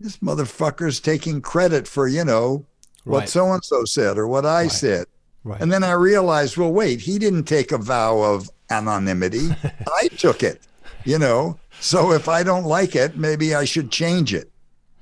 this 0.00 0.18
motherfucker's 0.18 1.00
taking 1.00 1.40
credit 1.40 1.88
for, 1.88 2.06
you 2.06 2.24
know, 2.24 2.66
what 3.04 3.28
so 3.28 3.50
and 3.52 3.64
so 3.64 3.84
said 3.84 4.18
or 4.18 4.26
what 4.26 4.44
I 4.44 4.62
Right. 4.62 4.72
said. 4.72 5.06
Right. 5.42 5.60
And 5.60 5.70
then 5.72 5.84
I 5.84 5.92
realized, 5.92 6.56
well, 6.56 6.72
wait, 6.72 7.00
he 7.00 7.18
didn't 7.18 7.44
take 7.44 7.70
a 7.72 7.78
vow 7.78 8.20
of 8.22 8.50
anonymity. 8.70 9.48
I 10.02 10.08
took 10.08 10.42
it, 10.42 10.62
you 11.04 11.18
know. 11.18 11.58
So 11.80 12.12
if 12.12 12.28
I 12.28 12.42
don't 12.42 12.64
like 12.64 12.94
it, 12.96 13.16
maybe 13.16 13.54
I 13.54 13.64
should 13.64 13.90
change 13.90 14.32
it. 14.34 14.50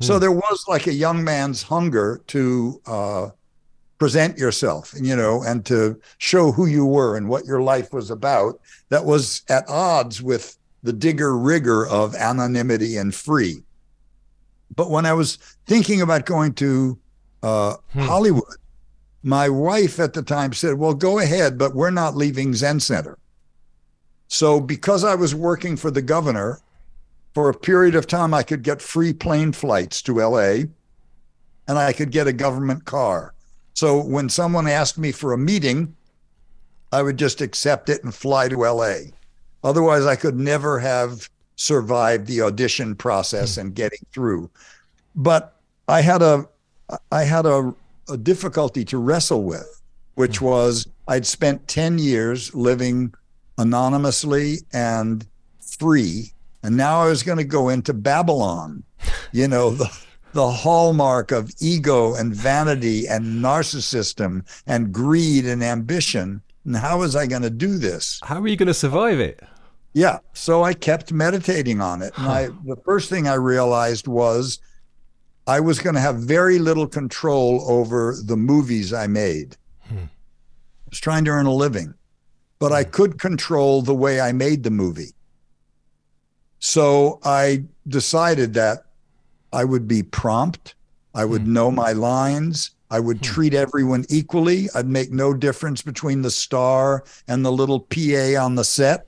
So 0.01 0.19
there 0.19 0.33
was 0.33 0.65
like 0.67 0.89
a 0.89 0.93
young 0.93 1.23
man's 1.23 1.63
hunger 1.63 2.21
to 2.29 2.81
uh, 2.87 3.29
present 4.03 4.37
yourself, 4.37 4.93
you 5.01 5.15
know, 5.15 5.45
and 5.45 5.65
to 5.65 5.97
show 6.19 6.51
who 6.51 6.67
you 6.67 6.85
were 6.85 7.17
and 7.17 7.29
what 7.29 7.45
your 7.45 7.63
life 7.63 7.93
was 7.93 8.11
about 8.11 8.59
that 8.89 9.05
was 9.05 9.43
at 9.49 9.63
odds 9.69 10.21
with 10.21 10.59
the 10.83 10.93
digger 10.93 11.39
rigor 11.39 11.87
of 11.87 12.17
anonymity 12.17 12.97
and 12.97 13.15
free. 13.15 13.63
But 14.75 14.91
when 14.91 15.07
I 15.07 15.13
was 15.13 15.37
thinking 15.67 16.01
about 16.01 16.27
going 16.27 16.53
to 16.55 16.99
uh, 17.45 17.77
Hmm. 17.93 18.01
Hollywood, 18.01 18.57
my 19.23 19.49
wife 19.49 20.01
at 20.01 20.15
the 20.15 20.23
time 20.23 20.53
said, 20.53 20.75
Well, 20.75 20.95
go 20.95 21.21
ahead, 21.21 21.57
but 21.57 21.77
we're 21.77 21.91
not 21.91 22.17
leaving 22.17 22.55
Zen 22.55 22.81
Center. 22.81 23.19
So, 24.27 24.61
because 24.61 25.05
I 25.05 25.15
was 25.15 25.33
working 25.33 25.77
for 25.77 25.93
the 25.93 26.03
governor, 26.03 26.61
for 27.35 27.51
a 27.51 27.55
period 27.55 27.95
of 27.95 28.09
time, 28.09 28.35
I 28.35 28.43
could 28.43 28.65
get 28.65 28.83
free 28.83 29.13
plane 29.13 29.53
flights 29.53 30.03
to 30.03 30.21
LA 30.21 30.65
and 31.69 31.79
I 31.79 31.93
could 31.93 32.11
get 32.11 32.27
a 32.27 32.33
government 32.33 32.85
car. 32.85 33.35
So, 33.83 34.01
when 34.01 34.29
someone 34.29 34.69
asked 34.69 34.97
me 34.97 35.11
for 35.11 35.33
a 35.33 35.37
meeting, 35.37 35.97
I 36.93 37.03
would 37.03 37.17
just 37.17 37.41
accept 37.41 37.89
it 37.89 38.05
and 38.05 38.15
fly 38.15 38.47
to 38.47 38.57
LA. 38.57 39.11
Otherwise, 39.65 40.07
I 40.07 40.15
could 40.15 40.39
never 40.39 40.79
have 40.79 41.29
survived 41.57 42.29
the 42.29 42.43
audition 42.43 42.95
process 42.95 43.57
and 43.57 43.75
getting 43.75 43.99
through. 44.13 44.49
But 45.17 45.57
I 45.89 46.01
had 46.01 46.23
a 46.23 46.45
I 47.11 47.25
had 47.25 47.45
a, 47.45 47.75
a 48.09 48.17
difficulty 48.17 48.85
to 48.85 48.99
wrestle 48.99 49.43
with, 49.43 49.83
which 50.15 50.39
hmm. 50.39 50.45
was 50.45 50.87
I'd 51.09 51.27
spent 51.27 51.67
10 51.67 51.99
years 51.99 52.55
living 52.55 53.13
anonymously 53.59 54.59
and 54.73 55.27
free. 55.61 56.31
And 56.63 56.77
now 56.77 57.01
I 57.01 57.07
was 57.07 57.25
going 57.25 57.39
to 57.39 57.45
go 57.59 57.69
into 57.69 57.93
Babylon, 57.93 58.85
you 59.33 59.49
know, 59.49 59.71
the, 59.71 59.91
the 60.33 60.51
hallmark 60.51 61.31
of 61.31 61.51
ego 61.61 62.15
and 62.15 62.35
vanity 62.35 63.07
and 63.07 63.43
narcissism 63.43 64.45
and 64.67 64.93
greed 64.93 65.45
and 65.47 65.63
ambition. 65.63 66.43
And 66.65 66.77
how 66.77 67.01
was 67.01 67.17
I 67.17 67.27
going 67.27 67.43
to 67.43 67.51
do 67.51 67.79
this? 67.79 68.21
How 68.23 68.41
are 68.41 68.49
you 68.49 68.57
going 68.57 68.69
to 68.69 68.75
survive 68.75 69.21
it? 69.21 69.41
Yeah. 69.93 70.19
So 70.33 70.63
I 70.63 70.75
kept 70.75 71.13
meditating 71.13 71.81
on 71.81 72.03
it. 72.03 72.13
And 72.17 72.27
I 72.27 72.47
the 72.65 72.81
first 72.85 73.11
thing 73.11 73.29
I 73.29 73.35
realized 73.35 74.09
was 74.09 74.59
I 75.47 75.61
was 75.61 75.81
going 75.81 75.95
to 75.95 76.01
have 76.01 76.17
very 76.17 76.59
little 76.59 76.87
control 76.87 77.65
over 77.69 78.17
the 78.25 78.37
movies 78.37 78.93
I 78.93 79.07
made. 79.07 79.57
Hmm. 79.89 79.97
I 79.97 80.89
was 80.91 81.01
trying 81.01 81.25
to 81.25 81.31
earn 81.33 81.47
a 81.47 81.53
living, 81.53 81.95
but 82.59 82.73
I 82.73 82.85
could 82.85 83.19
control 83.19 83.83
the 83.83 83.95
way 83.95 84.21
I 84.21 84.33
made 84.33 84.63
the 84.63 84.71
movie. 84.71 85.13
So 86.59 87.19
I 87.25 87.65
decided 87.89 88.55
that 88.55 88.85
I 89.53 89.65
would 89.65 89.87
be 89.87 90.03
prompt, 90.03 90.75
I 91.15 91.25
would 91.25 91.43
hmm. 91.43 91.53
know 91.53 91.71
my 91.71 91.93
lines, 91.93 92.71
I 92.91 93.01
would 93.01 93.19
hmm. 93.19 93.23
treat 93.23 93.55
everyone 93.55 94.05
equally. 94.09 94.69
I'd 94.75 94.87
make 94.87 95.11
no 95.11 95.35
difference 95.35 95.83
between 95.83 96.23
the 96.23 96.31
star 96.31 97.05
and 97.29 97.45
the 97.45 97.53
little 97.53 97.81
PA 97.81 98.43
on 98.43 98.55
the 98.55 98.65
set 98.65 99.07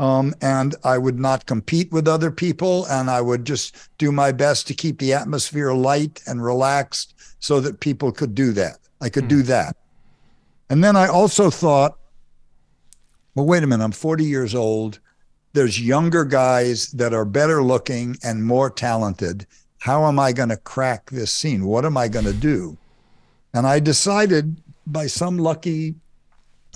um, 0.00 0.34
and 0.40 0.74
I 0.82 0.96
would 0.96 1.20
not 1.20 1.44
compete 1.44 1.92
with 1.92 2.08
other 2.08 2.30
people, 2.30 2.86
and 2.86 3.10
I 3.10 3.20
would 3.20 3.44
just 3.44 3.76
do 3.98 4.10
my 4.10 4.32
best 4.32 4.66
to 4.68 4.74
keep 4.74 4.98
the 4.98 5.12
atmosphere 5.12 5.74
light 5.74 6.22
and 6.26 6.42
relaxed 6.42 7.12
so 7.38 7.60
that 7.60 7.80
people 7.80 8.10
could 8.10 8.34
do 8.34 8.52
that. 8.52 8.78
I 9.02 9.10
could 9.10 9.28
do 9.28 9.40
hmm. 9.40 9.48
that. 9.48 9.76
And 10.70 10.82
then 10.82 10.96
I 10.96 11.06
also 11.06 11.50
thought, 11.50 11.98
well, 13.34 13.44
wait 13.44 13.62
a 13.62 13.66
minute, 13.66 13.84
I'm 13.84 13.92
40 13.92 14.24
years 14.24 14.54
old. 14.54 15.00
There's 15.52 15.80
younger 15.80 16.24
guys 16.24 16.90
that 16.92 17.12
are 17.12 17.24
better 17.24 17.62
looking 17.62 18.16
and 18.22 18.44
more 18.44 18.70
talented. 18.70 19.46
How 19.78 20.06
am 20.06 20.18
I 20.18 20.32
going 20.32 20.50
to 20.50 20.56
crack 20.56 21.10
this 21.10 21.32
scene? 21.32 21.64
What 21.64 21.84
am 21.84 21.96
I 21.96 22.08
going 22.08 22.26
to 22.26 22.32
do? 22.32 22.76
And 23.52 23.66
I 23.66 23.80
decided 23.80 24.62
by 24.86 25.06
some 25.06 25.38
lucky, 25.38 25.96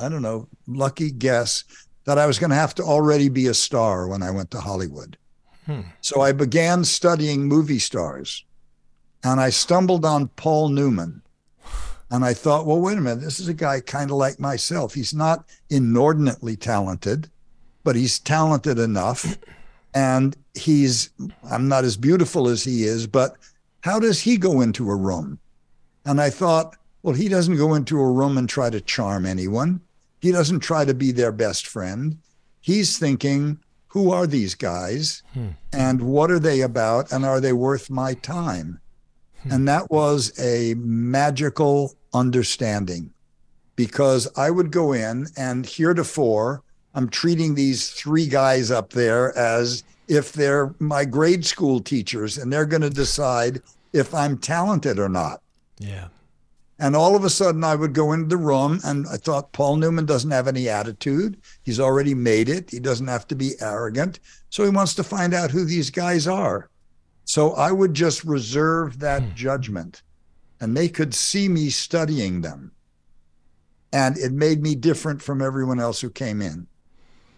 I 0.00 0.08
don't 0.08 0.22
know, 0.22 0.48
lucky 0.66 1.10
guess 1.10 1.64
that 2.04 2.18
I 2.18 2.26
was 2.26 2.38
going 2.38 2.50
to 2.50 2.56
have 2.56 2.74
to 2.76 2.82
already 2.82 3.28
be 3.28 3.46
a 3.46 3.54
star 3.54 4.08
when 4.08 4.22
I 4.22 4.30
went 4.30 4.50
to 4.52 4.60
Hollywood. 4.60 5.16
Hmm. 5.66 5.82
So 6.00 6.20
I 6.20 6.32
began 6.32 6.84
studying 6.84 7.44
movie 7.44 7.78
stars 7.78 8.44
and 9.22 9.40
I 9.40 9.50
stumbled 9.50 10.04
on 10.04 10.28
Paul 10.28 10.68
Newman. 10.68 11.22
And 12.10 12.24
I 12.24 12.34
thought, 12.34 12.66
well, 12.66 12.80
wait 12.80 12.98
a 12.98 13.00
minute, 13.00 13.22
this 13.22 13.40
is 13.40 13.48
a 13.48 13.54
guy 13.54 13.80
kind 13.80 14.10
of 14.10 14.18
like 14.18 14.38
myself. 14.38 14.94
He's 14.94 15.14
not 15.14 15.46
inordinately 15.70 16.54
talented, 16.54 17.30
but 17.84 17.94
he's 17.96 18.18
talented 18.18 18.78
enough. 18.78 19.38
And 19.94 20.36
he's, 20.54 21.10
I'm 21.48 21.68
not 21.68 21.84
as 21.84 21.96
beautiful 21.96 22.48
as 22.48 22.64
he 22.64 22.82
is, 22.84 23.06
but 23.06 23.36
how 23.82 24.00
does 24.00 24.20
he 24.22 24.36
go 24.36 24.60
into 24.60 24.90
a 24.90 24.96
room? 24.96 25.38
And 26.04 26.20
I 26.20 26.30
thought, 26.30 26.74
well, 27.02 27.14
he 27.14 27.28
doesn't 27.28 27.56
go 27.58 27.74
into 27.74 28.00
a 28.00 28.10
room 28.10 28.36
and 28.36 28.48
try 28.48 28.70
to 28.70 28.80
charm 28.80 29.24
anyone. 29.26 29.80
He 30.20 30.32
doesn't 30.32 30.60
try 30.60 30.84
to 30.84 30.94
be 30.94 31.12
their 31.12 31.30
best 31.32 31.66
friend. 31.66 32.18
He's 32.60 32.98
thinking, 32.98 33.58
who 33.88 34.10
are 34.10 34.26
these 34.26 34.54
guys 34.56 35.22
Hmm. 35.34 35.50
and 35.72 36.02
what 36.02 36.30
are 36.30 36.40
they 36.40 36.62
about 36.62 37.12
and 37.12 37.24
are 37.24 37.40
they 37.40 37.52
worth 37.52 37.88
my 37.90 38.14
time? 38.14 38.80
And 39.48 39.68
that 39.68 39.90
was 39.90 40.32
a 40.40 40.74
magical 40.78 41.94
understanding 42.14 43.12
because 43.76 44.26
I 44.36 44.50
would 44.50 44.70
go 44.72 44.92
in 44.94 45.26
and 45.36 45.66
heretofore 45.66 46.62
I'm 46.94 47.08
treating 47.08 47.54
these 47.54 47.90
three 47.90 48.26
guys 48.26 48.70
up 48.70 48.90
there 48.90 49.36
as 49.36 49.84
if 50.08 50.32
they're 50.32 50.74
my 50.78 51.04
grade 51.04 51.44
school 51.44 51.80
teachers 51.80 52.38
and 52.38 52.52
they're 52.52 52.66
going 52.66 52.82
to 52.82 52.90
decide 52.90 53.62
if 53.92 54.14
I'm 54.14 54.38
talented 54.38 54.98
or 54.98 55.08
not. 55.08 55.40
Yeah. 55.78 56.08
And 56.78 56.96
all 56.96 57.14
of 57.14 57.24
a 57.24 57.30
sudden, 57.30 57.62
I 57.62 57.76
would 57.76 57.92
go 57.92 58.12
into 58.12 58.26
the 58.26 58.36
room 58.36 58.80
and 58.84 59.06
I 59.08 59.16
thought, 59.16 59.52
Paul 59.52 59.76
Newman 59.76 60.06
doesn't 60.06 60.30
have 60.30 60.48
any 60.48 60.68
attitude. 60.68 61.40
He's 61.62 61.78
already 61.78 62.14
made 62.14 62.48
it. 62.48 62.70
He 62.70 62.80
doesn't 62.80 63.06
have 63.06 63.26
to 63.28 63.36
be 63.36 63.52
arrogant. 63.60 64.18
So 64.50 64.64
he 64.64 64.70
wants 64.70 64.94
to 64.94 65.04
find 65.04 65.34
out 65.34 65.50
who 65.50 65.64
these 65.64 65.90
guys 65.90 66.26
are. 66.26 66.68
So 67.24 67.52
I 67.52 67.72
would 67.72 67.94
just 67.94 68.24
reserve 68.24 68.98
that 68.98 69.22
hmm. 69.22 69.34
judgment 69.34 70.02
and 70.60 70.76
they 70.76 70.88
could 70.88 71.14
see 71.14 71.48
me 71.48 71.70
studying 71.70 72.40
them. 72.40 72.72
And 73.92 74.18
it 74.18 74.32
made 74.32 74.62
me 74.62 74.74
different 74.74 75.22
from 75.22 75.40
everyone 75.40 75.78
else 75.78 76.00
who 76.00 76.10
came 76.10 76.42
in. 76.42 76.66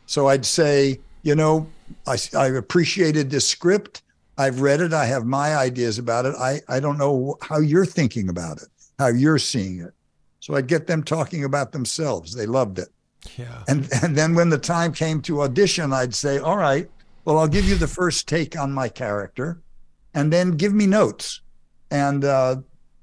So 0.07 0.29
I'd 0.29 0.47
say, 0.47 1.01
you 1.23 1.35
know, 1.35 1.69
I, 2.07 2.16
I 2.37 2.47
appreciated 2.47 3.31
this 3.31 3.47
script. 3.47 4.03
I've 4.38 4.61
read 4.61 4.81
it. 4.81 4.92
I 4.92 5.07
have 5.07 5.25
my 5.25 5.57
ideas 5.57 5.99
about 5.99 6.27
it. 6.27 6.35
I, 6.38 6.61
I 6.69 6.81
don't 6.81 6.99
know 6.99 7.37
how 7.42 7.59
you're 7.59 7.87
thinking 7.87 8.29
about 8.29 8.62
it, 8.62 8.69
how 8.99 9.09
you're 9.09 9.38
seeing 9.38 9.81
it. 9.81 9.92
So 10.40 10.55
I'd 10.55 10.69
get 10.69 10.87
them 10.87 11.03
talking 11.03 11.45
about 11.45 11.73
themselves. 11.73 12.35
They 12.35 12.47
loved 12.47 12.79
it. 12.79 12.88
Yeah. 13.37 13.64
And 13.66 13.88
and 14.03 14.16
then 14.16 14.35
when 14.35 14.51
the 14.51 14.59
time 14.59 14.92
came 14.92 15.21
to 15.23 15.42
audition, 15.42 15.92
I'd 15.92 16.14
say, 16.14 16.38
all 16.38 16.57
right, 16.57 16.88
well, 17.25 17.38
I'll 17.38 17.49
give 17.49 17.64
you 17.64 17.75
the 17.75 17.88
first 17.88 18.29
take 18.29 18.57
on 18.57 18.73
my 18.73 18.88
character, 18.88 19.61
and 20.14 20.33
then 20.33 20.53
give 20.53 20.73
me 20.73 20.87
notes, 20.87 21.40
and 21.90 22.25
uh, 22.25 22.57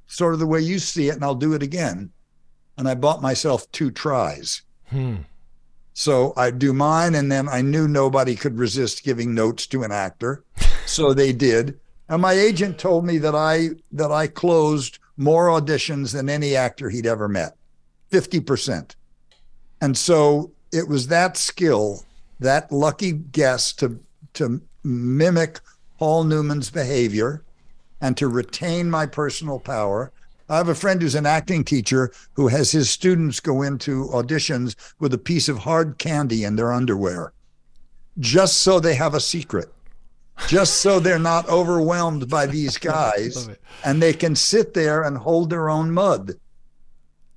sort 0.08 0.34
of 0.34 0.40
the 0.40 0.48
way 0.48 0.62
you 0.62 0.80
see 0.80 1.10
it, 1.10 1.16
and 1.16 1.24
I'll 1.26 1.36
do 1.36 1.54
it 1.54 1.64
again. 1.64 2.10
And 2.78 2.88
I 2.88 2.96
bought 2.96 3.22
myself 3.22 3.70
two 3.72 3.92
tries. 3.92 4.62
Hmm. 4.88 5.16
So 5.94 6.34
I 6.36 6.50
do 6.52 6.74
mine, 6.74 7.16
and 7.16 7.32
then 7.32 7.48
I 7.48 7.62
knew 7.62 7.88
nobody 7.88 8.36
could 8.36 8.58
resist 8.58 9.04
giving 9.04 9.34
notes 9.34 9.68
to 9.68 9.84
an 9.84 9.92
actor, 9.92 10.44
so 10.86 11.14
they 11.14 11.32
did. 11.32 11.80
And 12.10 12.22
my 12.22 12.34
agent 12.34 12.80
told 12.80 13.06
me 13.06 13.18
that 13.20 13.36
I 13.36 13.70
that 13.92 14.12
I 14.12 14.28
closed 14.28 15.00
more 15.18 15.48
auditions 15.48 16.12
than 16.12 16.30
any 16.30 16.56
actor 16.56 16.90
he'd 16.90 17.06
ever 17.06 17.30
met, 17.30 17.56
fifty 18.10 18.40
percent. 18.40 18.96
And 19.82 19.96
so 19.98 20.52
it 20.72 20.88
was 20.88 21.08
that 21.08 21.38
skill, 21.38 22.04
that 22.40 22.72
lucky 22.72 23.12
guess 23.12 23.72
to 23.74 24.00
to 24.34 24.62
mimic 24.84 25.60
Paul 26.00 26.24
Newman's 26.24 26.72
behavior, 26.72 27.44
and 28.02 28.18
to 28.18 28.28
retain 28.28 28.90
my 28.90 29.06
personal 29.06 29.60
power 29.60 30.12
I 30.50 30.58
have 30.58 30.68
a 30.68 30.76
friend 30.76 31.02
who's 31.02 31.16
an 31.16 31.26
acting 31.26 31.64
teacher 31.64 32.12
who 32.34 32.48
has 32.50 32.72
his 32.72 32.90
students 32.90 33.40
go 33.40 33.62
into 33.62 34.08
auditions 34.08 34.76
with 35.00 35.14
a 35.14 35.18
piece 35.18 35.48
of 35.48 35.60
hard 35.60 35.98
candy 35.98 36.44
in 36.44 36.56
their 36.56 36.74
underwear, 36.74 37.34
just 38.20 38.58
so 38.58 38.80
they 38.80 38.96
have 38.96 39.14
a 39.14 39.22
secret, 39.22 39.74
just 40.48 40.76
so 40.82 41.00
they're 41.00 41.20
not 41.20 41.48
overwhelmed 41.48 42.30
by 42.30 42.46
these 42.46 42.78
guys 42.94 43.50
and 43.86 44.02
they 44.02 44.14
can 44.14 44.36
sit 44.36 44.74
there 44.74 45.04
and 45.04 45.18
hold 45.18 45.50
their 45.50 45.70
own 45.70 45.92
mud. 45.92 46.34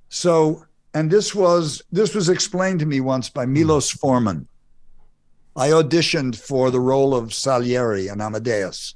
So, 0.09 0.65
and 0.93 1.09
this 1.09 1.33
was 1.33 1.81
this 1.91 2.13
was 2.13 2.29
explained 2.29 2.79
to 2.81 2.85
me 2.85 2.99
once 2.99 3.29
by 3.29 3.45
Milos 3.45 3.89
Forman. 3.89 4.47
I 5.55 5.69
auditioned 5.69 6.35
for 6.35 6.71
the 6.71 6.79
role 6.79 7.15
of 7.15 7.33
Salieri 7.33 8.09
in 8.09 8.21
Amadeus. 8.21 8.95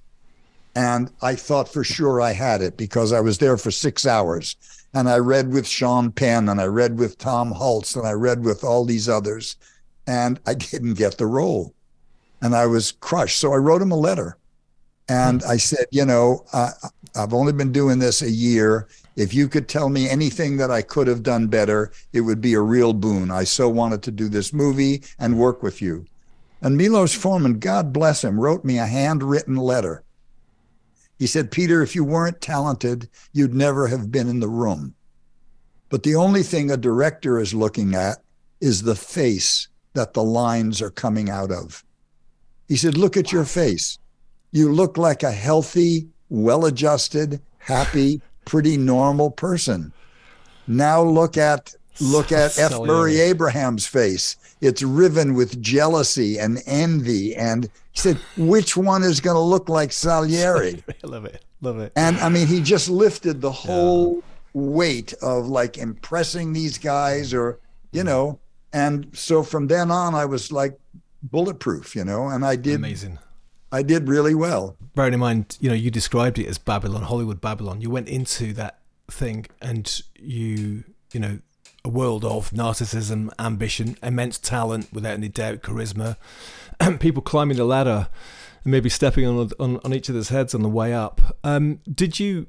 And 0.75 1.11
I 1.21 1.35
thought 1.35 1.67
for 1.67 1.83
sure 1.83 2.21
I 2.21 2.31
had 2.31 2.61
it 2.61 2.77
because 2.77 3.11
I 3.11 3.19
was 3.19 3.39
there 3.39 3.57
for 3.57 3.71
six 3.71 4.05
hours. 4.05 4.55
And 4.93 5.09
I 5.09 5.17
read 5.17 5.51
with 5.51 5.67
Sean 5.67 6.11
Penn 6.11 6.49
and 6.49 6.61
I 6.61 6.65
read 6.65 6.97
with 6.97 7.17
Tom 7.17 7.53
Hulce 7.53 7.95
and 7.95 8.07
I 8.07 8.11
read 8.11 8.43
with 8.43 8.63
all 8.63 8.85
these 8.85 9.09
others. 9.09 9.57
And 10.07 10.39
I 10.45 10.53
didn't 10.71 10.93
get 10.93 11.17
the 11.17 11.27
role. 11.27 11.73
And 12.41 12.55
I 12.55 12.65
was 12.65 12.91
crushed. 12.91 13.39
So 13.39 13.53
I 13.53 13.57
wrote 13.57 13.81
him 13.81 13.91
a 13.91 13.97
letter. 13.97 14.37
And 15.09 15.43
I 15.43 15.57
said, 15.57 15.87
you 15.91 16.05
know, 16.05 16.45
uh, 16.53 16.71
I've 17.15 17.33
only 17.33 17.51
been 17.51 17.73
doing 17.73 17.99
this 17.99 18.21
a 18.21 18.31
year. 18.31 18.87
If 19.17 19.33
you 19.33 19.49
could 19.49 19.67
tell 19.67 19.89
me 19.89 20.07
anything 20.07 20.55
that 20.57 20.71
I 20.71 20.81
could 20.81 21.07
have 21.07 21.21
done 21.21 21.47
better, 21.47 21.91
it 22.13 22.21
would 22.21 22.39
be 22.39 22.53
a 22.53 22.61
real 22.61 22.93
boon. 22.93 23.29
I 23.29 23.43
so 23.43 23.67
wanted 23.67 24.03
to 24.03 24.11
do 24.11 24.29
this 24.29 24.53
movie 24.53 25.03
and 25.19 25.37
work 25.37 25.61
with 25.61 25.81
you. 25.81 26.05
And 26.61 26.77
Milos 26.77 27.13
Forman, 27.13 27.59
God 27.59 27.91
bless 27.91 28.23
him, 28.23 28.39
wrote 28.39 28.63
me 28.63 28.77
a 28.77 28.85
handwritten 28.85 29.57
letter 29.57 30.03
he 31.21 31.27
said, 31.27 31.51
Peter, 31.51 31.83
if 31.83 31.93
you 31.93 32.03
weren't 32.03 32.41
talented, 32.41 33.07
you'd 33.31 33.53
never 33.53 33.85
have 33.89 34.11
been 34.11 34.27
in 34.27 34.39
the 34.39 34.47
room. 34.47 34.95
But 35.89 36.01
the 36.01 36.15
only 36.15 36.41
thing 36.41 36.71
a 36.71 36.77
director 36.77 37.39
is 37.39 37.53
looking 37.53 37.93
at 37.93 38.17
is 38.59 38.81
the 38.81 38.95
face 38.95 39.67
that 39.93 40.15
the 40.15 40.23
lines 40.23 40.81
are 40.81 40.89
coming 40.89 41.29
out 41.29 41.51
of. 41.51 41.85
He 42.67 42.75
said, 42.75 42.97
Look 42.97 43.17
at 43.17 43.31
your 43.31 43.45
face. 43.45 43.99
You 44.51 44.73
look 44.73 44.97
like 44.97 45.21
a 45.21 45.31
healthy, 45.31 46.07
well 46.29 46.65
adjusted, 46.65 47.39
happy, 47.59 48.19
pretty 48.45 48.75
normal 48.75 49.29
person. 49.29 49.93
Now 50.65 51.03
look 51.03 51.37
at 51.37 51.75
look 51.99 52.31
at 52.31 52.57
F. 52.57 52.71
Murray 52.81 53.19
Abraham's 53.19 53.85
face. 53.85 54.37
It's 54.61 54.83
riven 54.83 55.33
with 55.33 55.61
jealousy 55.61 56.37
and 56.39 56.61
envy. 56.65 57.35
And 57.35 57.65
he 57.91 57.99
said, 57.99 58.17
which 58.37 58.77
one 58.77 59.03
is 59.03 59.19
going 59.19 59.35
to 59.35 59.41
look 59.41 59.69
like 59.69 59.91
Salieri? 59.91 60.83
I 61.03 61.07
love 61.07 61.25
it. 61.25 61.43
Love 61.61 61.79
it. 61.79 61.91
And 61.95 62.17
I 62.17 62.29
mean, 62.29 62.47
he 62.47 62.61
just 62.61 62.89
lifted 62.89 63.41
the 63.41 63.51
whole 63.51 64.15
yeah. 64.15 64.21
weight 64.53 65.13
of 65.21 65.47
like 65.47 65.77
impressing 65.77 66.53
these 66.53 66.77
guys 66.77 67.33
or, 67.33 67.59
you 67.91 68.03
know, 68.03 68.39
and 68.73 69.09
so 69.13 69.43
from 69.43 69.67
then 69.67 69.91
on, 69.91 70.15
I 70.15 70.25
was 70.25 70.51
like 70.51 70.79
bulletproof, 71.23 71.95
you 71.95 72.05
know, 72.05 72.27
and 72.27 72.45
I 72.45 72.55
did. 72.55 72.75
Amazing. 72.75 73.19
I 73.71 73.83
did 73.83 74.07
really 74.07 74.35
well. 74.35 74.75
Bearing 74.95 75.13
in 75.13 75.19
mind, 75.19 75.57
you 75.61 75.69
know, 75.69 75.75
you 75.75 75.89
described 75.89 76.37
it 76.37 76.47
as 76.47 76.57
Babylon, 76.57 77.03
Hollywood 77.03 77.39
Babylon. 77.39 77.81
You 77.81 77.89
went 77.89 78.09
into 78.09 78.53
that 78.53 78.79
thing 79.09 79.45
and 79.61 80.01
you, 80.15 80.83
you 81.13 81.19
know, 81.19 81.39
a 81.83 81.89
world 81.89 82.23
of 82.23 82.51
narcissism, 82.51 83.31
ambition, 83.39 83.97
immense 84.03 84.37
talent, 84.37 84.91
without 84.93 85.13
any 85.13 85.29
doubt, 85.29 85.61
charisma, 85.61 86.17
people 86.99 87.21
climbing 87.21 87.57
the 87.57 87.65
ladder 87.65 88.09
and 88.63 88.71
maybe 88.71 88.89
stepping 88.89 89.25
on, 89.25 89.49
on, 89.59 89.79
on 89.83 89.93
each 89.93 90.09
other's 90.09 90.29
heads 90.29 90.53
on 90.53 90.61
the 90.61 90.69
way 90.69 90.93
up. 90.93 91.21
Um, 91.43 91.79
did 91.91 92.19
you, 92.19 92.47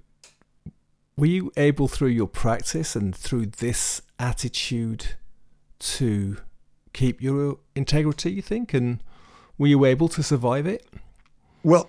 were 1.16 1.26
you 1.26 1.52
able 1.56 1.88
through 1.88 2.08
your 2.08 2.26
practice 2.26 2.94
and 2.94 3.14
through 3.14 3.46
this 3.46 4.02
attitude 4.18 5.16
to 5.78 6.36
keep 6.92 7.22
your 7.22 7.58
integrity, 7.74 8.32
you 8.32 8.42
think? 8.42 8.74
And 8.74 9.02
were 9.56 9.68
you 9.68 9.84
able 9.84 10.08
to 10.08 10.22
survive 10.22 10.66
it? 10.66 10.86
Well, 11.62 11.88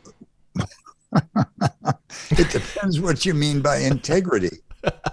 it 2.31 2.49
depends 2.51 2.99
what 2.99 3.25
you 3.25 3.33
mean 3.33 3.61
by 3.61 3.77
integrity. 3.77 4.59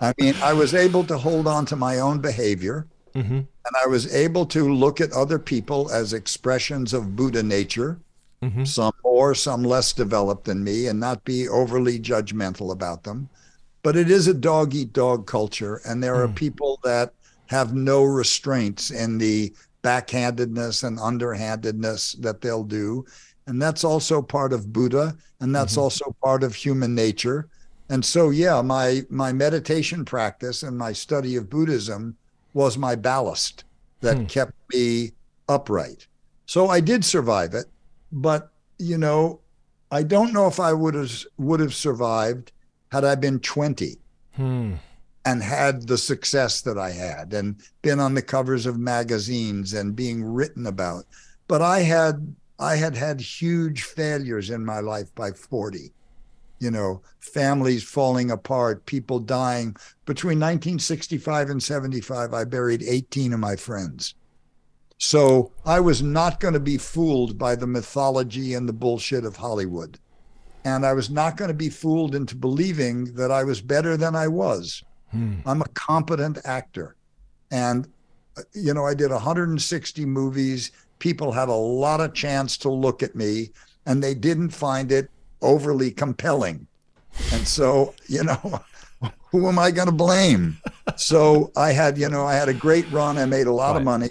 I 0.00 0.12
mean, 0.18 0.35
I 0.42 0.52
was 0.52 0.74
able 0.74 1.04
to 1.04 1.18
hold 1.18 1.46
on 1.46 1.66
to 1.66 1.76
my 1.76 2.00
own 2.00 2.20
behavior. 2.20 2.87
Mm-hmm. 3.14 3.35
And 3.38 3.76
I 3.83 3.87
was 3.87 4.14
able 4.14 4.46
to 4.46 4.72
look 4.72 5.00
at 5.00 5.12
other 5.12 5.38
people 5.38 5.90
as 5.90 6.12
expressions 6.12 6.92
of 6.92 7.16
Buddha 7.16 7.42
nature, 7.42 7.98
mm-hmm. 8.42 8.64
some 8.64 8.92
more, 9.04 9.35
some 9.35 9.64
less 9.64 9.92
developed 9.92 10.44
than 10.44 10.62
me, 10.62 10.87
and 10.87 11.00
not 11.00 11.24
be 11.24 11.48
overly 11.48 11.98
judgmental 11.98 12.72
about 12.72 13.02
them. 13.02 13.28
But 13.83 13.96
it 13.96 14.11
is 14.11 14.28
a 14.28 14.35
dog 14.35 14.74
eat 14.74 14.92
dog 14.92 15.26
culture. 15.26 15.80
And 15.85 16.02
there 16.02 16.14
mm. 16.14 16.24
are 16.24 16.28
people 16.28 16.78
that 16.85 17.12
have 17.46 17.74
no 17.74 18.04
restraints 18.04 18.90
in 18.90 19.18
the 19.18 19.52
backhandedness 19.83 20.85
and 20.85 21.00
underhandedness 21.00 22.12
that 22.20 22.40
they'll 22.40 22.64
do. 22.64 23.04
And 23.46 23.61
that's 23.61 23.83
also 23.83 24.22
part 24.22 24.52
of 24.52 24.72
Buddha. 24.72 25.16
And 25.40 25.54
that's 25.54 25.72
mm-hmm. 25.72 25.83
also 25.83 26.14
part 26.22 26.44
of 26.44 26.54
human 26.54 26.94
nature. 26.94 27.48
And 27.90 28.05
so, 28.05 28.31
yeah, 28.31 28.62
my 28.62 29.03
my 29.11 29.33
meditation 29.33 30.05
practice 30.05 30.62
and 30.62 30.79
my 30.79 30.92
study 30.92 31.35
of 31.35 31.50
Buddhism 31.50 32.16
was 32.55 32.79
my 32.79 32.94
ballast 32.94 33.64
that 34.00 34.16
hmm. 34.16 34.24
kept 34.26 34.55
me 34.72 35.11
upright. 35.48 36.07
So 36.46 36.68
I 36.68 36.79
did 36.81 37.05
survive 37.05 37.53
it, 37.53 37.66
but 38.12 38.53
you 38.79 38.96
know, 38.96 39.40
I 39.90 40.05
don't 40.05 40.33
know 40.33 40.46
if 40.46 40.61
I 40.61 40.72
would 40.72 40.94
have 40.94 41.12
would 41.37 41.59
have 41.59 41.74
survived 41.74 42.53
had 42.92 43.05
I 43.05 43.16
been 43.16 43.40
20 43.40 43.96
hmm. 44.37 44.74
and 45.24 45.42
had 45.42 45.88
the 45.88 45.98
success 45.98 46.61
that 46.62 46.79
I 46.79 46.90
had 46.90 47.33
and 47.33 47.61
been 47.83 47.98
on 47.98 48.14
the 48.14 48.22
covers 48.22 48.66
of 48.66 48.79
magazines 48.79 49.74
and 49.74 49.96
being 49.96 50.22
written 50.22 50.68
about. 50.68 51.07
But 51.48 51.61
I 51.61 51.81
had 51.81 52.37
I 52.61 52.76
had 52.76 52.94
had 52.94 53.20
huge 53.20 53.83
failures 53.83 54.48
in 54.48 54.64
my 54.64 54.79
life 54.79 55.12
by 55.16 55.33
40 55.33 55.92
you 56.60 56.70
know, 56.70 57.02
families 57.18 57.82
falling 57.82 58.30
apart, 58.30 58.86
people 58.86 59.18
dying. 59.18 59.74
Between 60.04 60.38
1965 60.38 61.50
and 61.50 61.62
75, 61.62 62.32
I 62.32 62.44
buried 62.44 62.82
18 62.82 63.32
of 63.32 63.40
my 63.40 63.56
friends. 63.56 64.14
So 64.98 65.50
I 65.64 65.80
was 65.80 66.02
not 66.02 66.40
going 66.40 66.54
to 66.54 66.60
be 66.60 66.76
fooled 66.76 67.38
by 67.38 67.56
the 67.56 67.66
mythology 67.66 68.54
and 68.54 68.68
the 68.68 68.74
bullshit 68.74 69.24
of 69.24 69.36
Hollywood. 69.36 69.98
And 70.64 70.84
I 70.84 70.92
was 70.92 71.08
not 71.08 71.38
going 71.38 71.48
to 71.48 71.54
be 71.54 71.70
fooled 71.70 72.14
into 72.14 72.36
believing 72.36 73.14
that 73.14 73.30
I 73.30 73.42
was 73.42 73.62
better 73.62 73.96
than 73.96 74.14
I 74.14 74.28
was. 74.28 74.84
Hmm. 75.10 75.36
I'm 75.46 75.62
a 75.62 75.68
competent 75.68 76.38
actor. 76.44 76.96
And 77.50 77.88
you 78.52 78.74
know, 78.74 78.86
I 78.86 78.94
did 78.94 79.10
160 79.10 80.04
movies. 80.04 80.72
People 80.98 81.32
had 81.32 81.48
a 81.48 81.54
lot 81.54 82.00
of 82.00 82.14
chance 82.14 82.56
to 82.58 82.70
look 82.70 83.02
at 83.02 83.14
me, 83.14 83.50
and 83.86 84.02
they 84.02 84.14
didn't 84.14 84.50
find 84.50 84.92
it 84.92 85.10
overly 85.42 85.90
compelling. 85.90 86.66
And 87.33 87.46
so, 87.46 87.94
you 88.07 88.24
know, 88.24 88.61
who 89.31 89.48
am 89.48 89.59
I 89.59 89.70
going 89.70 89.87
to 89.87 89.92
blame? 89.92 90.59
So 90.96 91.53
I 91.57 91.72
had, 91.72 91.98
you 91.98 92.09
know, 92.09 92.24
I 92.24 92.35
had 92.35 92.48
a 92.48 92.55
great 92.55 92.90
run. 92.90 93.18
I 93.18 93.26
made 93.26 93.46
a 93.46 93.53
lot 93.53 93.72
right. 93.72 93.79
of 93.79 93.85
money, 93.85 94.11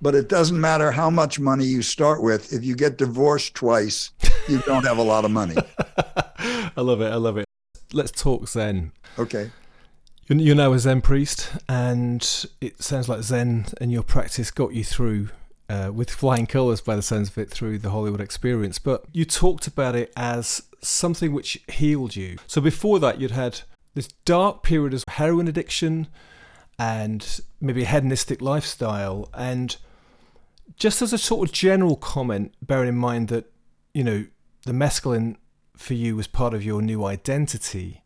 but 0.00 0.14
it 0.14 0.28
doesn't 0.28 0.60
matter 0.60 0.90
how 0.92 1.10
much 1.10 1.38
money 1.38 1.64
you 1.64 1.82
start 1.82 2.22
with. 2.22 2.52
If 2.52 2.64
you 2.64 2.74
get 2.74 2.98
divorced 2.98 3.54
twice, 3.54 4.10
you 4.48 4.60
don't 4.60 4.84
have 4.84 4.98
a 4.98 5.02
lot 5.02 5.24
of 5.24 5.30
money. 5.30 5.56
I 6.38 6.80
love 6.80 7.00
it. 7.00 7.12
I 7.12 7.16
love 7.16 7.36
it. 7.36 7.46
Let's 7.92 8.10
talk 8.10 8.48
Zen. 8.48 8.92
Okay. 9.18 9.50
You're 10.28 10.56
now 10.56 10.72
a 10.72 10.78
Zen 10.78 11.02
priest, 11.02 11.52
and 11.68 12.46
it 12.60 12.82
sounds 12.82 13.10
like 13.10 13.22
Zen 13.22 13.66
and 13.78 13.92
your 13.92 14.02
practice 14.02 14.50
got 14.50 14.72
you 14.72 14.82
through 14.82 15.28
uh, 15.68 15.90
with 15.92 16.10
flying 16.10 16.46
colours 16.46 16.80
by 16.80 16.96
the 16.96 17.02
sounds 17.02 17.28
of 17.28 17.38
it 17.38 17.50
through 17.50 17.78
the 17.78 17.90
Hollywood 17.90 18.20
experience. 18.20 18.78
But 18.78 19.04
you 19.12 19.24
talked 19.24 19.66
about 19.66 19.96
it 19.96 20.12
as 20.16 20.62
something 20.82 21.32
which 21.32 21.62
healed 21.68 22.16
you. 22.16 22.36
So 22.46 22.60
before 22.60 22.98
that, 23.00 23.20
you'd 23.20 23.30
had 23.30 23.60
this 23.94 24.08
dark 24.24 24.62
period 24.62 24.94
of 24.94 25.04
heroin 25.08 25.48
addiction 25.48 26.08
and 26.78 27.40
maybe 27.60 27.82
a 27.82 27.86
hedonistic 27.86 28.42
lifestyle. 28.42 29.28
And 29.32 29.76
just 30.76 31.00
as 31.00 31.12
a 31.12 31.18
sort 31.18 31.48
of 31.48 31.54
general 31.54 31.96
comment, 31.96 32.54
bearing 32.60 32.88
in 32.88 32.96
mind 32.96 33.28
that, 33.28 33.50
you 33.92 34.04
know, 34.04 34.26
the 34.66 34.72
mescaline 34.72 35.36
for 35.76 35.94
you 35.94 36.16
was 36.16 36.26
part 36.26 36.54
of 36.54 36.64
your 36.64 36.82
new 36.82 37.04
identity 37.04 38.04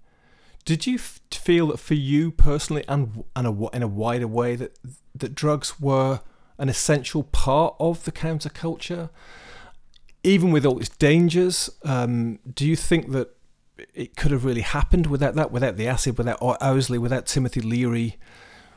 did 0.69 0.87
you 0.87 0.97
f- 0.97 1.19
feel 1.33 1.69
that 1.69 1.79
for 1.79 1.95
you 1.95 2.31
personally, 2.31 2.85
and 2.89 3.25
and 3.35 3.47
a, 3.47 3.69
in 3.75 3.83
a 3.83 3.89
wider 3.89 4.29
way, 4.29 4.55
that 4.55 4.79
that 5.15 5.35
drugs 5.35 5.81
were 5.81 6.21
an 6.59 6.69
essential 6.69 7.23
part 7.23 7.75
of 7.79 8.05
the 8.05 8.13
counterculture, 8.13 9.11
even 10.23 10.51
with 10.51 10.67
all 10.67 10.79
its 10.79 10.89
dangers? 10.89 11.71
Um, 11.85 12.41
do 12.55 12.67
you 12.67 12.77
think 12.77 13.13
that 13.13 13.35
it 13.95 14.17
could 14.17 14.33
have 14.33 14.45
really 14.45 14.63
happened 14.63 15.07
without 15.07 15.35
that, 15.35 15.53
without 15.53 15.77
the 15.77 15.87
acid, 15.87 16.19
without 16.19 16.39
Owsley, 16.41 16.99
without 16.99 17.27
Timothy 17.27 17.61
Leary, 17.61 18.17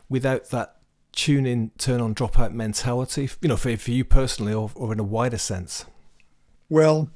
without 0.09 0.49
that 0.49 0.75
tune 1.11 1.45
in, 1.45 1.71
turn 1.77 2.01
on, 2.01 2.13
drop 2.13 2.39
out 2.39 2.53
mentality? 2.53 3.29
You 3.41 3.49
know, 3.49 3.57
for 3.57 3.75
for 3.77 3.91
you 3.91 4.05
personally, 4.05 4.53
or, 4.53 4.69
or 4.75 4.93
in 4.93 4.99
a 4.99 5.03
wider 5.03 5.39
sense. 5.39 5.85
Well, 6.69 7.09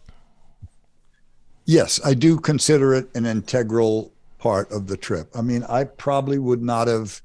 yes, 1.66 2.00
I 2.04 2.14
do 2.14 2.40
consider 2.40 2.94
it 2.94 3.10
an 3.16 3.26
integral 3.26 4.12
part 4.40 4.72
of 4.72 4.88
the 4.88 4.98
trip. 4.98 5.30
I 5.36 5.42
mean, 5.42 5.64
I 5.64 5.86
probably 5.86 6.38
would 6.38 6.62
not 6.62 6.88
have 6.88 7.22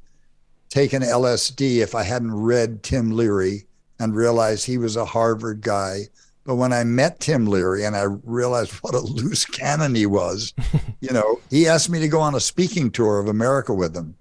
taken 0.71 1.03
LSD 1.03 1.79
if 1.79 1.95
I 1.95 2.05
hadn't 2.05 2.35
read 2.35 2.83
Tim 2.83 3.11
Leary 3.11 3.67
and 3.99 4.15
realized 4.15 4.65
he 4.65 4.79
was 4.79 4.97
a 4.97 5.05
Harvard 5.05 5.61
guy. 5.61 6.05
But 6.45 6.55
when 6.55 6.73
I 6.73 6.85
met 6.85 7.21
Tim 7.21 7.47
Leary 7.47 7.85
and 7.85 7.95
I 7.95 8.05
realized 8.25 8.73
what 8.77 8.95
a 8.95 9.01
loose 9.01 9.45
cannon 9.45 9.95
he 9.95 10.07
was, 10.07 10.55
you 11.01 11.13
know, 11.13 11.41
he 11.51 11.69
asked 11.69 11.91
me 11.91 12.01
to 12.01 12.09
go 12.09 12.21
on 12.21 12.35
a 12.35 12.41
speaking 12.41 12.91
tour 12.91 13.19
of 13.19 13.29
America 13.29 13.75
with 13.75 13.95
him. 13.95 14.15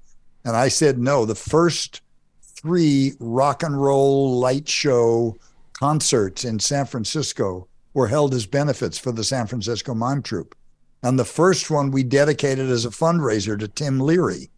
And 0.44 0.56
I 0.56 0.68
said 0.68 1.00
no. 1.00 1.26
The 1.26 1.36
first 1.36 2.02
three 2.42 3.14
rock 3.20 3.64
and 3.64 3.82
roll 3.82 4.38
light 4.40 4.68
show 4.68 5.38
concerts 5.74 6.44
in 6.44 6.60
San 6.60 6.86
Francisco 6.86 7.68
were 7.94 8.08
held 8.08 8.34
as 8.34 8.46
benefits 8.46 8.98
for 8.98 9.12
the 9.12 9.24
San 9.24 9.48
Francisco 9.48 9.94
Mime 9.94 10.22
Troupe. 10.22 10.56
And 11.02 11.18
the 11.18 11.26
first 11.26 11.72
one 11.72 11.92
we 11.92 12.04
dedicated 12.04 12.70
as 12.70 12.86
a 12.86 12.90
fundraiser 12.90 13.58
to 13.58 13.68
Tim 13.68 14.00
Leary. 14.00 14.50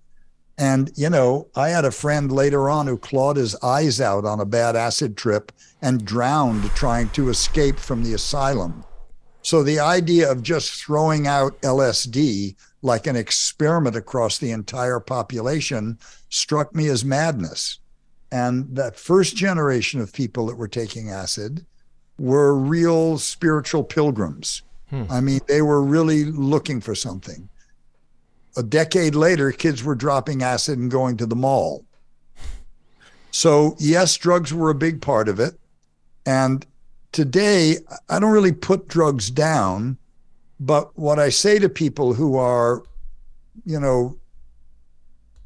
And, 0.61 0.91
you 0.95 1.09
know, 1.09 1.47
I 1.55 1.69
had 1.69 1.85
a 1.85 1.91
friend 1.91 2.31
later 2.31 2.69
on 2.69 2.85
who 2.87 2.97
clawed 2.97 3.35
his 3.35 3.55
eyes 3.63 3.99
out 3.99 4.25
on 4.25 4.39
a 4.39 4.45
bad 4.45 4.75
acid 4.75 5.17
trip 5.17 5.51
and 5.81 6.05
drowned 6.05 6.63
trying 6.75 7.09
to 7.09 7.29
escape 7.29 7.79
from 7.79 8.03
the 8.03 8.13
asylum. 8.13 8.85
So 9.41 9.63
the 9.63 9.79
idea 9.79 10.31
of 10.31 10.43
just 10.43 10.71
throwing 10.71 11.25
out 11.25 11.59
LSD 11.63 12.55
like 12.83 13.07
an 13.07 13.15
experiment 13.15 13.95
across 13.95 14.37
the 14.37 14.51
entire 14.51 14.99
population 14.99 15.97
struck 16.29 16.75
me 16.75 16.87
as 16.87 17.03
madness. 17.03 17.79
And 18.31 18.75
that 18.75 18.95
first 18.95 19.35
generation 19.35 19.99
of 19.99 20.13
people 20.13 20.45
that 20.45 20.57
were 20.57 20.67
taking 20.67 21.09
acid 21.09 21.65
were 22.19 22.55
real 22.55 23.17
spiritual 23.17 23.83
pilgrims 23.83 24.61
Hmm. 24.91 25.03
I 25.09 25.21
mean, 25.21 25.39
they 25.47 25.61
were 25.61 25.81
really 25.81 26.25
looking 26.25 26.81
for 26.81 26.93
something. 26.93 27.49
A 28.57 28.63
decade 28.63 29.15
later, 29.15 29.51
kids 29.51 29.83
were 29.83 29.95
dropping 29.95 30.43
acid 30.43 30.77
and 30.77 30.91
going 30.91 31.17
to 31.17 31.25
the 31.25 31.35
mall. 31.35 31.85
So, 33.31 33.75
yes, 33.79 34.17
drugs 34.17 34.53
were 34.53 34.69
a 34.69 34.75
big 34.75 35.01
part 35.01 35.29
of 35.29 35.39
it. 35.39 35.57
And 36.25 36.65
today, 37.11 37.77
I 38.09 38.19
don't 38.19 38.31
really 38.31 38.51
put 38.51 38.87
drugs 38.87 39.29
down. 39.29 39.97
But 40.59 40.97
what 40.97 41.17
I 41.17 41.29
say 41.29 41.57
to 41.59 41.69
people 41.69 42.13
who 42.13 42.37
are, 42.37 42.83
you 43.65 43.79
know, 43.79 44.17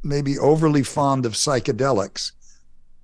maybe 0.03 0.37
overly 0.39 0.83
fond 0.83 1.25
of 1.25 1.33
psychedelics 1.33 2.31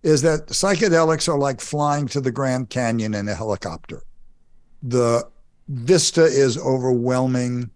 is 0.03 0.21
that 0.23 0.47
psychedelics 0.47 1.27
are 1.29 1.37
like 1.37 1.61
flying 1.61 2.07
to 2.07 2.19
the 2.19 2.31
Grand 2.31 2.69
Canyon 2.69 3.13
in 3.13 3.29
a 3.29 3.35
helicopter. 3.35 4.03
The 4.83 5.27
Vista 5.67 6.23
is 6.23 6.57
overwhelming. 6.57 7.69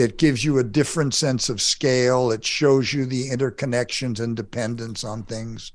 It 0.00 0.16
gives 0.16 0.42
you 0.42 0.58
a 0.58 0.64
different 0.64 1.12
sense 1.12 1.50
of 1.50 1.60
scale. 1.60 2.30
It 2.30 2.42
shows 2.42 2.94
you 2.94 3.04
the 3.04 3.28
interconnections 3.28 4.18
and 4.18 4.34
dependence 4.34 5.04
on 5.04 5.24
things. 5.24 5.72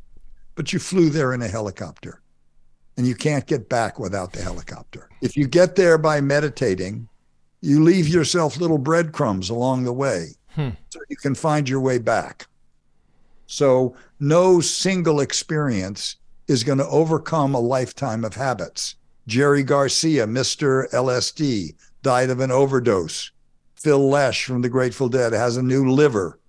But 0.56 0.74
you 0.74 0.80
flew 0.80 1.12
there 1.12 1.34
in 1.34 1.44
a 1.44 1.48
helicopter 1.48 2.22
and 2.98 3.06
you 3.06 3.14
can't 3.14 3.46
get 3.46 3.70
back 3.70 4.00
without 4.00 4.34
the 4.34 4.42
helicopter. 4.42 5.10
If 5.22 5.38
you 5.38 5.48
get 5.48 5.76
there 5.76 6.00
by 6.00 6.22
meditating, 6.22 7.08
you 7.62 7.84
leave 7.84 8.08
yourself 8.08 8.58
little 8.58 8.80
breadcrumbs 8.80 9.52
along 9.52 9.84
the 9.84 9.94
way 9.94 10.30
hmm. 10.56 10.70
so 10.90 11.00
you 11.08 11.18
can 11.18 11.36
find 11.36 11.70
your 11.70 11.82
way 11.82 12.00
back. 12.00 12.48
So, 13.46 13.96
no 14.20 14.60
single 14.60 15.20
experience 15.20 16.16
is 16.48 16.64
going 16.64 16.80
to 16.80 16.88
overcome 16.88 17.54
a 17.54 17.60
lifetime 17.60 18.26
of 18.26 18.34
habits. 18.34 18.96
Jerry 19.28 19.62
Garcia, 19.62 20.26
Mr. 20.26 20.90
LSD, 20.92 21.76
died 22.02 22.32
of 22.32 22.40
an 22.40 22.50
overdose. 22.50 23.30
Phil 23.86 24.10
Lesh 24.10 24.46
from 24.46 24.64
the 24.64 24.70
Grateful 24.70 25.10
Dead 25.10 25.32
has 25.32 25.58
a 25.58 25.62
new 25.62 25.92
liver. 25.92 26.40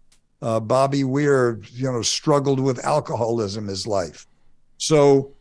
Uh, 0.41 0.59
Bobby 0.59 1.05
Weir, 1.05 1.61
you 1.71 1.85
know, 1.85 2.01
struggled 2.01 2.59
with 2.59 2.83
alcoholism 2.83 3.67
his 3.67 3.87
life. 3.87 4.27
So, 4.79 5.35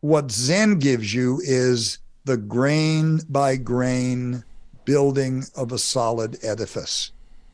what 0.00 0.30
Zen 0.30 0.78
gives 0.78 1.14
you 1.14 1.40
is 1.42 1.96
the 2.26 2.36
grain 2.36 3.22
by 3.30 3.56
grain 3.56 4.44
building 4.84 5.44
of 5.56 5.72
a 5.72 5.78
solid 5.78 6.36
edifice, 6.42 7.12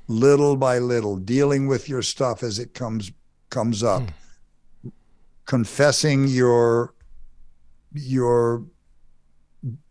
little 0.09 0.57
by 0.57 0.81
little, 0.81 1.17
dealing 1.17 1.69
with 1.69 1.89
your 1.89 2.03
stuff 2.03 2.43
as 2.43 2.59
it 2.59 2.75
comes 2.75 3.13
comes 3.51 3.85
up, 3.85 4.03
mm. 4.85 4.91
confessing 5.45 6.27
your 6.27 6.93
your 7.95 8.65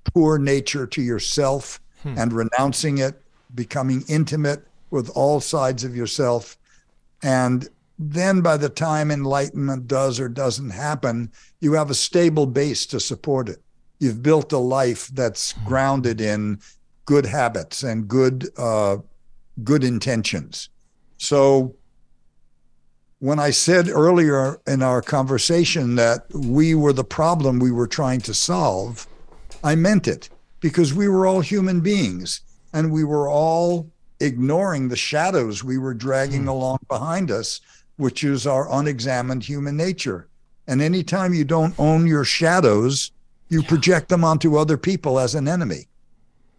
poor 0.04 0.38
nature 0.38 0.86
to 0.86 1.02
yourself 1.02 1.80
hmm. 2.04 2.16
and 2.18 2.34
renouncing 2.34 2.98
it, 2.98 3.22
becoming 3.56 4.04
intimate 4.08 4.68
with 4.92 5.10
all 5.10 5.40
sides 5.40 5.84
of 5.84 5.96
yourself. 5.96 6.58
And 7.24 7.68
then 7.98 8.42
by 8.42 8.58
the 8.58 8.70
time 8.70 9.10
enlightenment 9.12 9.88
does 9.88 10.20
or 10.20 10.30
doesn't 10.30 10.72
happen, 10.72 11.32
you 11.62 11.74
have 11.74 11.90
a 11.90 11.96
stable 11.96 12.46
base 12.46 12.86
to 12.88 13.00
support 13.00 13.50
it. 13.50 13.62
You've 14.00 14.22
built 14.22 14.52
a 14.52 14.58
life 14.58 15.08
that's 15.08 15.52
hmm. 15.52 15.68
grounded 15.68 16.22
in 16.22 16.60
good 17.06 17.26
habits 17.26 17.84
and 17.84 18.08
good 18.08 18.50
uh, 18.58 18.98
good 19.64 19.84
intentions. 19.84 20.70
So 21.18 21.76
when 23.20 23.40
I 23.40 23.52
said 23.52 23.88
earlier 23.88 24.60
in 24.68 24.84
our 24.84 25.02
conversation 25.02 25.96
that 25.96 26.26
we 26.34 26.76
were 26.76 26.94
the 26.94 27.06
problem 27.06 27.60
we 27.60 27.72
were 27.72 27.88
trying 27.88 28.22
to 28.22 28.34
solve, 28.34 29.08
I 29.64 29.76
meant 29.76 30.08
it 30.08 30.30
because 30.60 30.94
we 30.94 31.08
were 31.08 31.26
all 31.26 31.40
human 31.40 31.80
beings 31.80 32.42
and 32.76 32.92
we 32.92 33.06
were 33.06 33.30
all 33.30 33.90
ignoring 34.20 34.90
the 34.90 34.98
shadows 34.98 35.64
we 35.64 35.78
were 35.78 35.94
dragging 35.94 36.44
hmm. 36.44 36.50
along 36.50 36.80
behind 36.90 37.32
us, 37.32 37.62
which 37.96 38.24
is 38.24 38.46
our 38.46 38.70
unexamined 38.72 39.44
human 39.44 39.78
nature. 39.78 40.28
And 40.68 40.82
anytime 40.82 41.34
you 41.34 41.46
don't 41.46 41.80
own 41.80 42.06
your 42.06 42.26
shadows, 42.26 43.12
you 43.48 43.64
project 43.64 44.10
them 44.10 44.26
onto 44.26 44.58
other 44.58 44.78
people 44.78 45.20
as 45.20 45.36
an 45.36 45.48
enemy. 45.48 45.88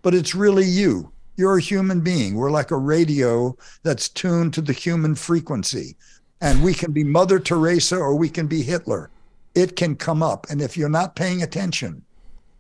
But 0.01 0.15
it's 0.15 0.35
really 0.35 0.65
you. 0.65 1.13
You're 1.37 1.59
a 1.59 1.63
human 1.63 2.01
being. 2.01 2.35
We're 2.35 2.51
like 2.51 2.71
a 2.71 2.79
radio 2.79 3.55
that's 3.83 4.09
tuned 4.09 4.55
to 4.55 4.63
the 4.63 4.73
human 4.73 5.17
frequency. 5.17 5.97
And 6.41 6.63
we 6.63 6.73
can 6.73 6.93
be 6.93 7.05
Mother 7.05 7.39
Teresa 7.39 7.97
or 7.99 8.15
we 8.15 8.31
can 8.31 8.47
be 8.47 8.63
Hitler. 8.63 9.11
It 9.55 9.77
can 9.77 9.97
come 9.97 10.23
up. 10.23 10.47
And 10.49 10.63
if 10.63 10.77
you're 10.77 10.89
not 10.89 11.17
paying 11.17 11.43
attention, 11.43 12.03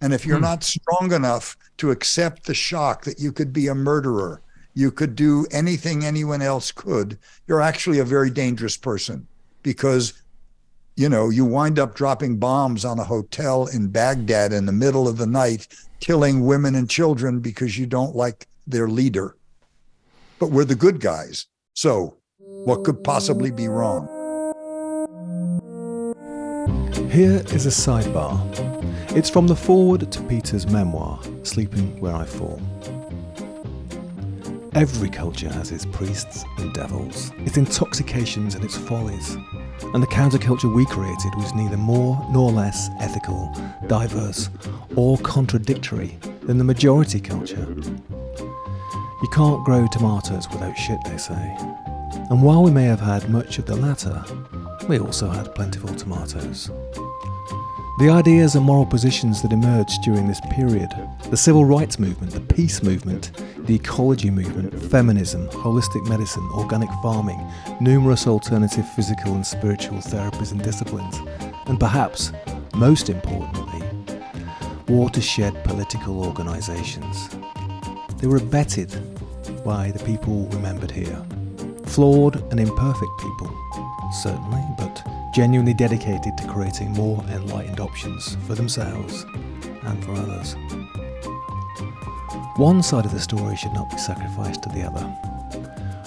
and 0.01 0.13
if 0.13 0.27
you're 0.27 0.37
hmm. 0.37 0.45
not 0.45 0.65
strong 0.65 1.13
enough 1.13 1.57
to 1.79 1.91
accept 1.91 2.47
the 2.47 2.55
shock 2.55 3.05
that 3.05 3.21
you 3.21 3.33
could 3.33 3.53
be 3.53 3.67
a 3.67 3.75
murderer, 3.75 4.43
you 4.75 4.91
could 4.91 5.17
do 5.17 5.47
anything 5.51 6.05
anyone 6.05 6.43
else 6.43 6.71
could, 6.71 7.19
you're 7.47 7.63
actually 7.63 7.99
a 7.99 8.05
very 8.05 8.31
dangerous 8.31 8.77
person 8.77 9.27
because 9.63 10.23
you 10.97 11.11
know, 11.11 11.29
you 11.29 11.45
wind 11.45 11.79
up 11.79 11.95
dropping 11.95 12.39
bombs 12.39 12.85
on 12.85 12.99
a 12.99 13.05
hotel 13.05 13.67
in 13.67 13.89
Baghdad 13.89 14.53
in 14.53 14.65
the 14.65 14.73
middle 14.73 15.07
of 15.07 15.19
the 15.19 15.27
night, 15.27 15.69
killing 16.01 16.47
women 16.47 16.75
and 16.75 16.89
children 16.89 17.41
because 17.41 17.79
you 17.79 17.87
don't 17.87 18.17
like 18.17 18.47
their 18.67 18.89
leader. 18.89 19.37
But 20.39 20.51
we're 20.51 20.65
the 20.65 20.75
good 20.75 21.01
guys. 21.01 21.47
So, 21.75 22.17
what 22.39 22.85
could 22.85 23.05
possibly 23.05 23.51
be 23.51 23.69
wrong? 23.69 24.16
Here 27.11 27.43
is 27.53 27.67
a 27.67 27.71
sidebar. 27.71 28.41
It's 29.17 29.31
from 29.31 29.47
the 29.47 29.57
foreword 29.57 30.11
to 30.12 30.23
Peter's 30.25 30.67
memoir, 30.67 31.21
Sleeping 31.43 31.99
Where 32.01 32.14
I 32.14 32.25
Fall. 32.25 32.61
Every 34.75 35.09
culture 35.09 35.49
has 35.49 35.71
its 35.71 35.87
priests 35.87 36.45
and 36.59 36.75
devils, 36.75 37.33
its 37.39 37.57
intoxications 37.57 38.55
and 38.55 38.64
its 38.64 38.77
follies. 38.77 39.37
And 39.95 40.03
the 40.03 40.07
counterculture 40.09 40.75
we 40.75 40.85
created 40.85 41.35
was 41.37 41.55
neither 41.55 41.79
more 41.79 42.23
nor 42.31 42.51
less 42.51 42.91
ethical, 43.01 43.51
diverse, 43.87 44.51
or 44.97 45.17
contradictory 45.19 46.19
than 46.43 46.59
the 46.59 46.64
majority 46.64 47.21
culture. 47.21 47.67
You 49.23 49.29
can't 49.33 49.64
grow 49.64 49.87
tomatoes 49.91 50.47
without 50.51 50.77
shit, 50.77 50.99
they 51.07 51.17
say. 51.17 51.57
And 52.29 52.43
while 52.43 52.62
we 52.62 52.71
may 52.71 52.85
have 52.85 53.01
had 53.01 53.31
much 53.31 53.59
of 53.59 53.67
the 53.67 53.77
latter, 53.77 54.23
we 54.89 54.99
also 54.99 55.28
had 55.28 55.55
plentiful 55.55 55.93
tomatoes. 55.95 56.70
The 57.99 58.11
ideas 58.11 58.55
and 58.55 58.64
moral 58.64 58.87
positions 58.87 59.43
that 59.43 59.53
emerged 59.53 60.03
during 60.03 60.28
this 60.28 60.41
period 60.51 60.91
the 61.30 61.37
civil 61.37 61.64
rights 61.64 61.99
movement, 61.99 62.32
the 62.32 62.55
peace 62.55 62.82
movement, 62.82 63.32
the 63.66 63.74
ecology 63.74 64.30
movement, 64.30 64.72
feminism, 64.91 65.49
holistic 65.49 66.07
medicine, 66.09 66.49
organic 66.53 66.91
farming, 67.03 67.41
numerous 67.80 68.26
alternative 68.26 68.87
physical 68.91 69.34
and 69.34 69.45
spiritual 69.45 69.99
therapies 69.99 70.53
and 70.53 70.62
disciplines, 70.62 71.16
and 71.66 71.80
perhaps, 71.80 72.32
most 72.74 73.09
importantly, 73.09 73.82
watershed 74.89 75.64
political 75.64 76.24
organisations. 76.24 77.28
They 78.18 78.28
were 78.28 78.37
abetted 78.37 78.93
by 79.64 79.91
the 79.91 80.05
people 80.05 80.47
remembered 80.51 80.91
here. 80.91 81.24
Flawed 81.87 82.37
and 82.53 82.61
imperfect 82.61 83.18
people, 83.18 83.49
certainly, 84.13 84.63
but 84.77 85.03
genuinely 85.35 85.75
dedicated 85.75 86.37
to 86.37 86.49
creating 86.49 86.93
more 86.93 87.23
enlightened 87.31 87.81
options 87.81 88.37
for 88.47 88.55
themselves 88.55 89.25
and 89.83 90.05
for 90.05 90.13
others. 90.13 90.57
One 92.57 92.83
side 92.83 93.05
of 93.05 93.13
the 93.13 93.21
story 93.21 93.55
should 93.57 93.75
not 93.75 93.91
be 93.91 93.99
sacrificed 93.99 94.63
to 94.63 94.69
the 94.71 94.83
other. 94.83 95.15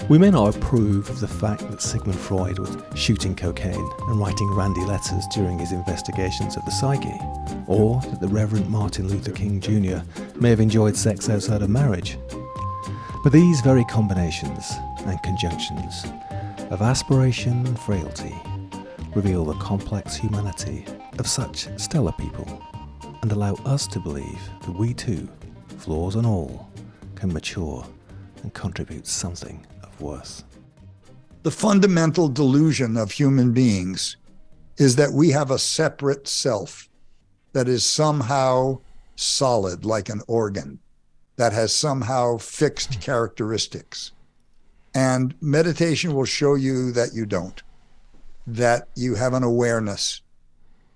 We 0.09 0.17
may 0.17 0.31
not 0.31 0.55
approve 0.55 1.07
of 1.07 1.19
the 1.19 1.27
fact 1.27 1.69
that 1.69 1.83
Sigmund 1.83 2.17
Freud 2.17 2.57
was 2.57 2.75
shooting 2.95 3.35
cocaine 3.35 3.89
and 4.07 4.19
writing 4.19 4.49
randy 4.55 4.83
letters 4.83 5.27
during 5.27 5.59
his 5.59 5.71
investigations 5.71 6.57
of 6.57 6.65
the 6.65 6.71
psyche, 6.71 7.19
or 7.67 8.01
that 8.01 8.19
the 8.19 8.27
Reverend 8.27 8.67
Martin 8.67 9.07
Luther 9.07 9.31
King 9.31 9.61
Jr. 9.61 9.99
may 10.39 10.49
have 10.49 10.59
enjoyed 10.59 10.97
sex 10.97 11.29
outside 11.29 11.61
of 11.61 11.69
marriage. 11.69 12.17
But 13.23 13.33
these 13.33 13.61
very 13.61 13.85
combinations 13.85 14.73
and 15.05 15.21
conjunctions 15.21 16.03
of 16.69 16.81
aspiration 16.83 17.65
and 17.65 17.79
frailty 17.79 18.35
reveal 19.15 19.43
the 19.43 19.55
complex 19.55 20.15
humanity 20.15 20.85
of 21.17 21.27
such 21.27 21.67
stellar 21.79 22.11
people 22.13 22.63
and 23.21 23.31
allow 23.31 23.53
us 23.65 23.87
to 23.87 23.99
believe 23.99 24.39
that 24.61 24.77
we 24.77 24.93
too, 24.93 25.27
flaws 25.79 26.15
and 26.15 26.27
all, 26.27 26.69
can 27.15 27.33
mature 27.33 27.83
and 28.43 28.53
contribute 28.53 29.07
something 29.07 29.65
of 29.83 29.99
worth. 29.99 30.43
The 31.41 31.51
fundamental 31.51 32.29
delusion 32.29 32.97
of 32.97 33.11
human 33.11 33.51
beings 33.51 34.17
is 34.77 34.95
that 34.95 35.11
we 35.11 35.29
have 35.31 35.51
a 35.51 35.59
separate 35.59 36.27
self 36.27 36.87
that 37.53 37.67
is 37.67 37.83
somehow 37.83 38.79
solid 39.15 39.85
like 39.85 40.09
an 40.09 40.21
organ, 40.27 40.79
that 41.35 41.51
has 41.51 41.73
somehow 41.73 42.37
fixed 42.37 43.01
characteristics. 43.01 44.11
And 44.93 45.35
meditation 45.41 46.13
will 46.13 46.25
show 46.25 46.55
you 46.55 46.91
that 46.93 47.13
you 47.13 47.25
don't, 47.25 47.61
that 48.47 48.87
you 48.95 49.15
have 49.15 49.33
an 49.33 49.43
awareness, 49.43 50.21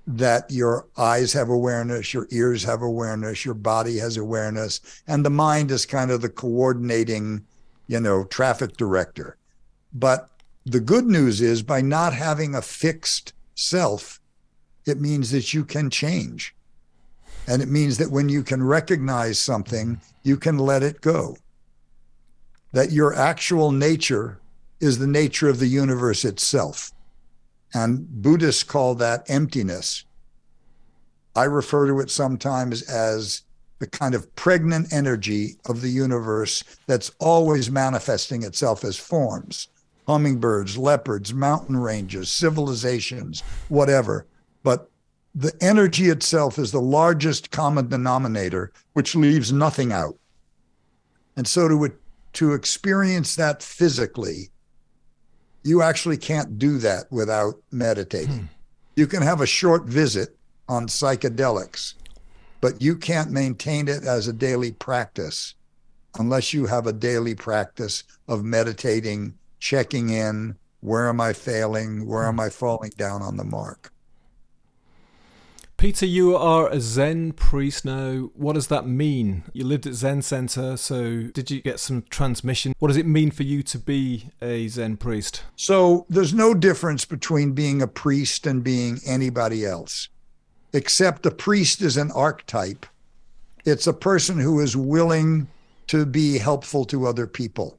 that 0.08 0.50
your 0.52 0.88
eyes 0.98 1.34
have 1.34 1.50
awareness, 1.50 2.14
your 2.14 2.28
ears 2.32 2.64
have 2.64 2.82
awareness, 2.82 3.46
your 3.46 3.54
body 3.54 3.98
has 3.98 4.18
awareness, 4.18 4.82
and 5.08 5.24
the 5.24 5.30
mind 5.30 5.72
is 5.72 5.86
kind 5.86 6.12
of 6.12 6.22
the 6.22 6.30
coordinating, 6.30 7.46
you 7.88 8.00
know, 8.00 8.24
traffic 8.26 8.76
director. 8.78 9.38
But 9.94 10.30
the 10.66 10.80
good 10.80 11.06
news 11.06 11.42
is 11.42 11.62
by 11.62 11.82
not 11.82 12.14
having 12.14 12.56
a 12.56 12.62
fixed 12.62 13.34
self, 13.56 14.20
it 14.86 15.00
means 15.00 15.32
that 15.32 15.54
you 15.54 15.64
can 15.64 15.90
change. 15.90 16.56
And 17.48 17.62
it 17.62 17.68
means 17.68 17.98
that 17.98 18.12
when 18.12 18.30
you 18.30 18.42
can 18.42 18.64
recognize 18.64 19.38
something, 19.38 20.00
you 20.24 20.38
can 20.38 20.58
let 20.58 20.82
it 20.82 21.02
go 21.02 21.38
that 22.74 22.92
your 22.92 23.14
actual 23.14 23.72
nature 23.72 24.40
is 24.80 25.00
the 25.00 25.08
nature 25.08 25.48
of 25.48 25.60
the 25.60 25.68
universe 25.68 26.26
itself. 26.26 26.92
And 27.74 28.08
Buddhists 28.22 28.64
call 28.64 28.96
that 28.96 29.30
emptiness. 29.30 30.04
I 31.36 31.46
refer 31.46 31.88
to 31.88 32.00
it 32.00 32.12
sometimes 32.12 32.82
as 32.84 33.44
the 33.80 33.88
kind 33.88 34.14
of 34.14 34.34
pregnant 34.36 34.94
energy 34.94 35.56
of 35.66 35.82
the 35.82 35.90
universe 35.90 36.64
that's 36.86 37.12
always 37.20 37.72
manifesting 37.72 38.44
itself 38.44 38.84
as 38.84 38.98
forms 38.98 39.70
hummingbirds, 40.08 40.78
leopards, 40.78 41.34
mountain 41.34 41.78
ranges, 41.78 42.30
civilizations, 42.30 43.42
whatever. 43.70 44.26
But 44.62 44.90
the 45.34 45.54
energy 45.62 46.10
itself 46.10 46.60
is 46.60 46.72
the 46.72 46.82
largest 46.82 47.52
common 47.52 47.88
denominator, 47.88 48.74
which 48.94 49.16
leaves 49.16 49.54
nothing 49.54 49.94
out. 49.94 50.18
And 51.38 51.48
so 51.48 51.70
to 51.70 51.78
to 52.34 52.54
experience 52.54 53.36
that 53.36 53.64
physically, 53.64 54.50
you 55.64 55.82
actually 55.82 56.18
can't 56.18 56.58
do 56.58 56.78
that 56.80 57.06
without 57.12 57.56
meditating. 57.72 58.40
Hmm. 58.40 58.46
You 58.96 59.08
can 59.08 59.22
have 59.22 59.42
a 59.42 59.48
short 59.48 59.86
visit 59.86 60.38
on 60.68 60.88
psychedelics, 60.88 61.94
but 62.62 62.82
you 62.82 62.96
can't 62.96 63.32
maintain 63.32 63.88
it 63.88 64.04
as 64.04 64.28
a 64.28 64.34
daily 64.34 64.72
practice 64.72 65.56
unless 66.20 66.54
you 66.54 66.66
have 66.66 66.86
a 66.86 66.94
daily 66.94 67.36
practice 67.36 68.04
of 68.28 68.44
meditating, 68.44 69.34
checking 69.60 70.10
in. 70.10 70.56
Where 70.82 71.08
am 71.08 71.22
I 71.22 71.34
failing? 71.34 72.06
Where 72.06 72.26
am 72.26 72.40
I 72.40 72.50
falling 72.50 72.92
down 72.98 73.22
on 73.22 73.38
the 73.38 73.44
mark? 73.44 73.93
Peter, 75.84 76.06
you 76.06 76.34
are 76.34 76.70
a 76.70 76.80
Zen 76.80 77.34
priest 77.34 77.84
now. 77.84 78.30
What 78.36 78.54
does 78.54 78.68
that 78.68 78.88
mean? 78.88 79.44
You 79.52 79.66
lived 79.66 79.86
at 79.86 79.96
Zen 79.96 80.22
Center, 80.22 80.78
so 80.78 81.24
did 81.24 81.52
you 81.52 81.62
get 81.62 81.78
some 81.78 82.04
transmission? 82.04 82.74
What 82.80 82.88
does 82.88 82.96
it 82.96 83.06
mean 83.06 83.32
for 83.32 83.44
you 83.44 83.64
to 83.64 83.78
be 83.78 84.30
a 84.42 84.70
Zen 84.70 84.96
priest? 84.96 85.44
So 85.58 86.06
there's 86.08 86.34
no 86.34 86.54
difference 86.54 87.04
between 87.04 87.52
being 87.52 87.82
a 87.82 87.88
priest 87.88 88.48
and 88.48 88.64
being 88.64 89.02
anybody 89.06 89.66
else, 89.66 90.08
except 90.72 91.26
a 91.26 91.32
priest 91.32 91.82
is 91.82 91.98
an 91.98 92.12
archetype. 92.12 92.86
It's 93.66 93.86
a 93.86 93.92
person 93.92 94.40
who 94.40 94.62
is 94.62 94.78
willing 94.78 95.50
to 95.88 96.06
be 96.06 96.38
helpful 96.38 96.86
to 96.86 97.08
other 97.08 97.28
people, 97.28 97.78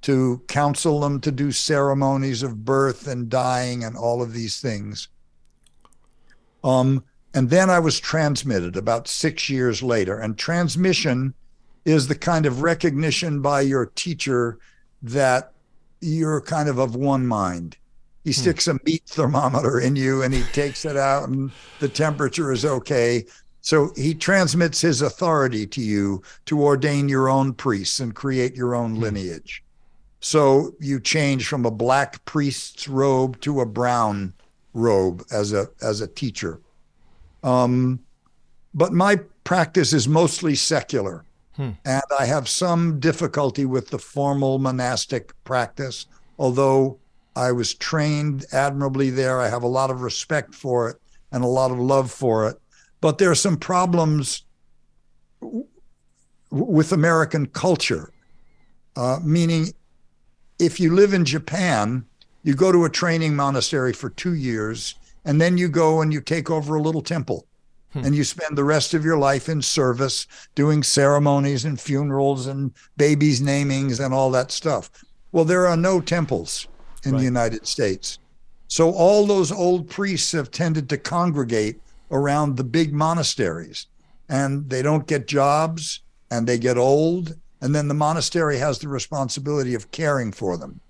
to 0.00 0.42
counsel 0.48 1.00
them 1.00 1.20
to 1.20 1.30
do 1.30 1.52
ceremonies 1.52 2.42
of 2.42 2.64
birth 2.64 3.06
and 3.06 3.28
dying 3.28 3.84
and 3.84 3.94
all 3.94 4.22
of 4.22 4.32
these 4.32 4.58
things. 4.58 5.08
Um, 6.64 7.04
and 7.34 7.50
then 7.50 7.70
I 7.70 7.78
was 7.78 7.98
transmitted 7.98 8.76
about 8.76 9.08
six 9.08 9.48
years 9.48 9.82
later. 9.82 10.18
And 10.18 10.36
transmission 10.36 11.34
is 11.84 12.08
the 12.08 12.14
kind 12.14 12.46
of 12.46 12.62
recognition 12.62 13.40
by 13.40 13.62
your 13.62 13.86
teacher 13.86 14.58
that 15.02 15.52
you're 16.00 16.40
kind 16.40 16.68
of 16.68 16.78
of 16.78 16.94
one 16.94 17.26
mind. 17.26 17.76
He 18.24 18.30
hmm. 18.30 18.40
sticks 18.40 18.68
a 18.68 18.78
meat 18.84 19.02
thermometer 19.06 19.80
in 19.80 19.96
you 19.96 20.22
and 20.22 20.34
he 20.34 20.42
takes 20.52 20.84
it 20.84 20.96
out, 20.96 21.28
and 21.28 21.50
the 21.80 21.88
temperature 21.88 22.52
is 22.52 22.64
okay. 22.64 23.24
So 23.62 23.92
he 23.96 24.14
transmits 24.14 24.80
his 24.80 25.02
authority 25.02 25.66
to 25.68 25.80
you 25.80 26.22
to 26.46 26.62
ordain 26.62 27.08
your 27.08 27.28
own 27.28 27.54
priests 27.54 28.00
and 28.00 28.14
create 28.14 28.54
your 28.54 28.74
own 28.74 28.96
hmm. 28.96 29.02
lineage. 29.02 29.64
So 30.20 30.74
you 30.78 31.00
change 31.00 31.48
from 31.48 31.64
a 31.64 31.70
black 31.70 32.24
priest's 32.24 32.86
robe 32.86 33.40
to 33.40 33.60
a 33.60 33.66
brown 33.66 34.34
robe 34.72 35.24
as 35.32 35.52
a 35.52 35.68
as 35.80 36.00
a 36.00 36.06
teacher. 36.06 36.60
Um, 37.42 38.00
but 38.74 38.92
my 38.92 39.20
practice 39.44 39.92
is 39.92 40.08
mostly 40.08 40.54
secular. 40.54 41.24
Hmm. 41.56 41.70
And 41.84 42.02
I 42.18 42.24
have 42.26 42.48
some 42.48 42.98
difficulty 42.98 43.64
with 43.66 43.90
the 43.90 43.98
formal 43.98 44.58
monastic 44.58 45.32
practice, 45.44 46.06
although 46.38 46.98
I 47.36 47.52
was 47.52 47.74
trained 47.74 48.46
admirably 48.52 49.10
there. 49.10 49.40
I 49.40 49.48
have 49.48 49.62
a 49.62 49.68
lot 49.68 49.90
of 49.90 50.02
respect 50.02 50.54
for 50.54 50.88
it 50.88 50.96
and 51.30 51.44
a 51.44 51.48
lot 51.48 51.70
of 51.70 51.78
love 51.78 52.10
for 52.10 52.48
it. 52.48 52.56
But 53.00 53.18
there 53.18 53.30
are 53.30 53.34
some 53.34 53.56
problems 53.56 54.44
w- 55.40 55.66
with 56.50 56.92
American 56.92 57.46
culture, 57.46 58.12
uh, 58.96 59.18
meaning 59.22 59.72
if 60.58 60.78
you 60.78 60.94
live 60.94 61.12
in 61.12 61.24
Japan, 61.24 62.04
you 62.44 62.54
go 62.54 62.72
to 62.72 62.84
a 62.84 62.90
training 62.90 63.34
monastery 63.34 63.92
for 63.92 64.10
two 64.10 64.34
years 64.34 64.94
and 65.24 65.40
then 65.40 65.58
you 65.58 65.68
go 65.68 66.00
and 66.00 66.12
you 66.12 66.20
take 66.20 66.50
over 66.50 66.76
a 66.76 66.82
little 66.82 67.02
temple. 67.02 67.46
Hmm. 67.92 68.04
And 68.06 68.14
you 68.14 68.24
spend 68.24 68.56
the 68.56 68.64
rest 68.64 68.94
of 68.94 69.04
your 69.04 69.18
life 69.18 69.48
in 69.48 69.60
service, 69.60 70.26
doing 70.54 70.82
ceremonies 70.82 71.64
and 71.64 71.78
funerals 71.78 72.46
and 72.46 72.72
babies' 72.96 73.42
namings 73.42 74.02
and 74.02 74.14
all 74.14 74.30
that 74.30 74.50
stuff. 74.50 74.90
Well, 75.30 75.44
there 75.44 75.66
are 75.66 75.76
no 75.76 76.00
temples 76.00 76.66
in 77.04 77.12
Right. 77.12 77.18
the 77.18 77.24
United 77.24 77.66
States. 77.66 78.18
So 78.68 78.90
all 78.92 79.26
those 79.26 79.52
old 79.52 79.90
priests 79.90 80.32
have 80.32 80.50
tended 80.50 80.88
to 80.88 80.96
congregate 80.96 81.80
around 82.10 82.56
the 82.56 82.64
big 82.64 82.94
monasteries 82.94 83.86
and 84.28 84.70
they 84.70 84.80
don't 84.80 85.06
get 85.06 85.26
jobs 85.26 86.00
and 86.30 86.46
they 86.46 86.58
get 86.58 86.78
old. 86.78 87.36
And 87.60 87.74
then 87.74 87.88
the 87.88 87.94
monastery 87.94 88.58
has 88.58 88.78
the 88.78 88.88
responsibility 88.88 89.74
of 89.74 89.90
caring 89.90 90.32
for 90.32 90.56
them. 90.56 90.80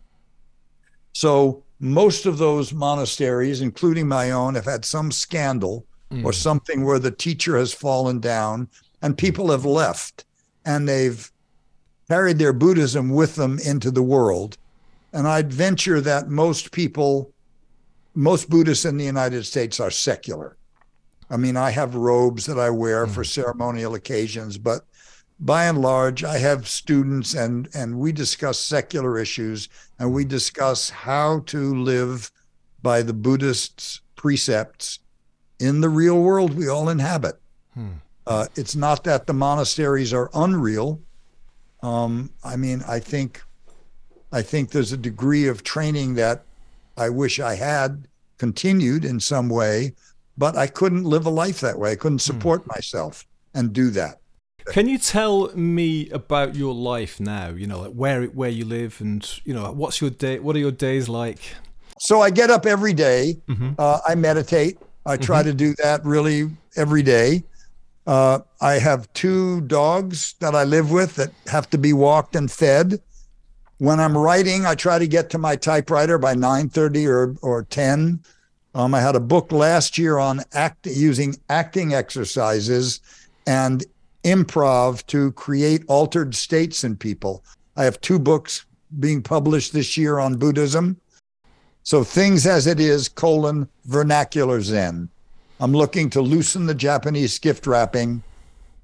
So 1.12 1.64
most 1.83 2.26
of 2.26 2.39
those 2.39 2.72
monasteries, 2.72 3.61
including 3.61 4.07
my 4.07 4.30
own, 4.30 4.55
have 4.55 4.66
had 4.66 4.85
some 4.85 5.11
scandal 5.11 5.85
or 6.12 6.16
hmm. 6.16 6.30
something 6.30 6.85
where 6.85 7.01
the 7.01 7.11
teacher 7.11 7.59
has 7.59 7.74
fallen 7.74 8.20
down 8.20 8.68
and 9.03 9.18
people 9.18 9.51
have 9.51 9.64
left 9.64 10.24
and 10.64 10.89
they've 10.89 11.33
carried 12.09 12.39
their 12.39 12.53
Buddhism 12.53 13.11
with 13.11 13.35
them 13.35 13.59
into 13.64 13.91
the 13.91 14.03
world. 14.03 14.59
And 15.12 15.26
I'd 15.26 15.53
venture 15.53 16.01
that 16.01 16.28
most 16.28 16.70
people, 16.70 17.33
most 18.14 18.49
Buddhists 18.49 18.85
in 18.85 18.97
the 18.97 19.05
United 19.05 19.45
States 19.45 19.80
are 19.80 19.91
secular. 19.91 20.57
I 21.30 21.37
mean, 21.37 21.57
I 21.57 21.70
have 21.70 21.97
robes 21.97 22.47
that 22.47 22.61
I 22.61 22.70
wear 22.70 23.09
for 23.09 23.22
hmm. 23.22 23.28
ceremonial 23.28 23.97
occasions, 23.97 24.57
but 24.57 24.83
by 25.45 25.64
and 25.64 25.82
large, 25.82 26.22
I 26.22 26.38
have 26.38 26.68
students 26.68 27.34
and 27.34 27.68
and 27.74 27.99
we 27.99 28.12
discuss 28.12 28.61
secular 28.61 29.18
issues 29.18 29.68
and 29.99 30.12
we 30.14 30.24
discuss 30.24 30.88
how 30.88 31.40
to 31.47 31.74
live 31.74 32.30
by 32.82 33.03
the 33.03 33.12
Buddhists' 33.12 34.01
precepts 34.14 35.01
in 35.59 35.80
the 35.80 35.88
real 35.88 36.20
world 36.20 36.55
we 36.55 36.68
all 36.68 36.88
inhabit. 36.88 37.40
Uh, 38.26 38.47
it's 38.55 38.76
not 38.76 39.03
that 39.05 39.26
the 39.26 39.32
monasteries 39.32 40.12
are 40.12 40.30
unreal. 40.34 41.01
Um, 41.82 42.30
I 42.45 42.55
mean, 42.57 42.82
I 42.86 43.01
think, 43.01 43.43
I 44.30 44.43
think 44.43 44.70
there's 44.70 44.93
a 44.93 44.97
degree 44.97 45.49
of 45.49 45.64
training 45.64 46.14
that 46.14 46.45
I 46.97 47.09
wish 47.09 47.40
I 47.40 47.57
had 47.57 48.07
continued 48.38 49.05
in 49.05 49.18
some 49.18 49.49
way, 49.49 49.95
but 50.38 50.57
I 50.57 50.68
couldn't 50.68 51.05
live 51.05 51.26
a 51.26 51.30
life 51.30 51.61
that 51.61 51.78
way. 51.78 51.93
I 51.93 51.97
couldn't 51.97 52.20
support 52.20 52.64
myself 52.68 53.26
and 53.55 53.72
do 53.72 53.90
that. 53.90 54.22
Can 54.66 54.88
you 54.88 54.98
tell 54.98 55.54
me 55.56 56.08
about 56.10 56.54
your 56.54 56.74
life 56.74 57.20
now? 57.20 57.48
You 57.50 57.66
know, 57.66 57.80
like 57.80 57.92
where 57.92 58.24
where 58.26 58.50
you 58.50 58.64
live, 58.64 59.00
and 59.00 59.28
you 59.44 59.54
know, 59.54 59.70
what's 59.72 60.00
your 60.00 60.10
day? 60.10 60.38
What 60.38 60.56
are 60.56 60.60
your 60.60 60.72
days 60.72 61.08
like? 61.08 61.40
So 61.98 62.20
I 62.20 62.30
get 62.30 62.50
up 62.50 62.66
every 62.66 62.92
day. 62.92 63.40
Uh, 63.78 64.00
I 64.06 64.14
meditate. 64.14 64.78
I 65.06 65.16
try 65.16 65.42
to 65.42 65.52
do 65.52 65.74
that 65.82 66.04
really 66.04 66.50
every 66.76 67.02
day. 67.02 67.44
Uh, 68.06 68.40
I 68.60 68.74
have 68.74 69.12
two 69.12 69.60
dogs 69.62 70.34
that 70.40 70.54
I 70.54 70.64
live 70.64 70.90
with 70.90 71.14
that 71.16 71.30
have 71.46 71.70
to 71.70 71.78
be 71.78 71.92
walked 71.92 72.34
and 72.34 72.50
fed. 72.50 73.00
When 73.78 74.00
I'm 74.00 74.16
writing, 74.16 74.66
I 74.66 74.74
try 74.74 74.98
to 74.98 75.06
get 75.06 75.30
to 75.30 75.38
my 75.38 75.56
typewriter 75.56 76.18
by 76.18 76.34
9:30 76.34 77.06
or 77.08 77.36
or 77.42 77.64
10. 77.64 78.20
Um, 78.74 78.94
I 78.94 79.00
had 79.00 79.16
a 79.16 79.20
book 79.20 79.52
last 79.52 79.98
year 79.98 80.18
on 80.18 80.42
act 80.52 80.86
using 80.86 81.36
acting 81.48 81.94
exercises 81.94 83.00
and 83.46 83.84
improv 84.25 85.05
to 85.07 85.33
create 85.33 85.85
altered 85.89 86.35
states 86.35 86.85
in 86.85 86.97
people. 86.97 87.45
I 87.77 87.85
have 87.85 88.01
two 88.01 88.18
books 88.18 88.66
being 89.01 89.23
published 89.23 89.73
this 89.73 89.97
year 89.97 90.18
on 90.18 90.37
Buddhism. 90.37 91.01
So 91.83 92.05
things 92.05 92.47
as 92.47 92.66
it 92.66 92.79
is, 92.79 93.09
colon, 93.09 93.68
vernacular 93.85 94.61
Zen. 94.61 95.09
I'm 95.59 95.73
looking 95.73 96.11
to 96.11 96.20
loosen 96.20 96.66
the 96.66 96.75
Japanese 96.75 97.39
gift 97.39 97.66
wrapping 97.66 98.23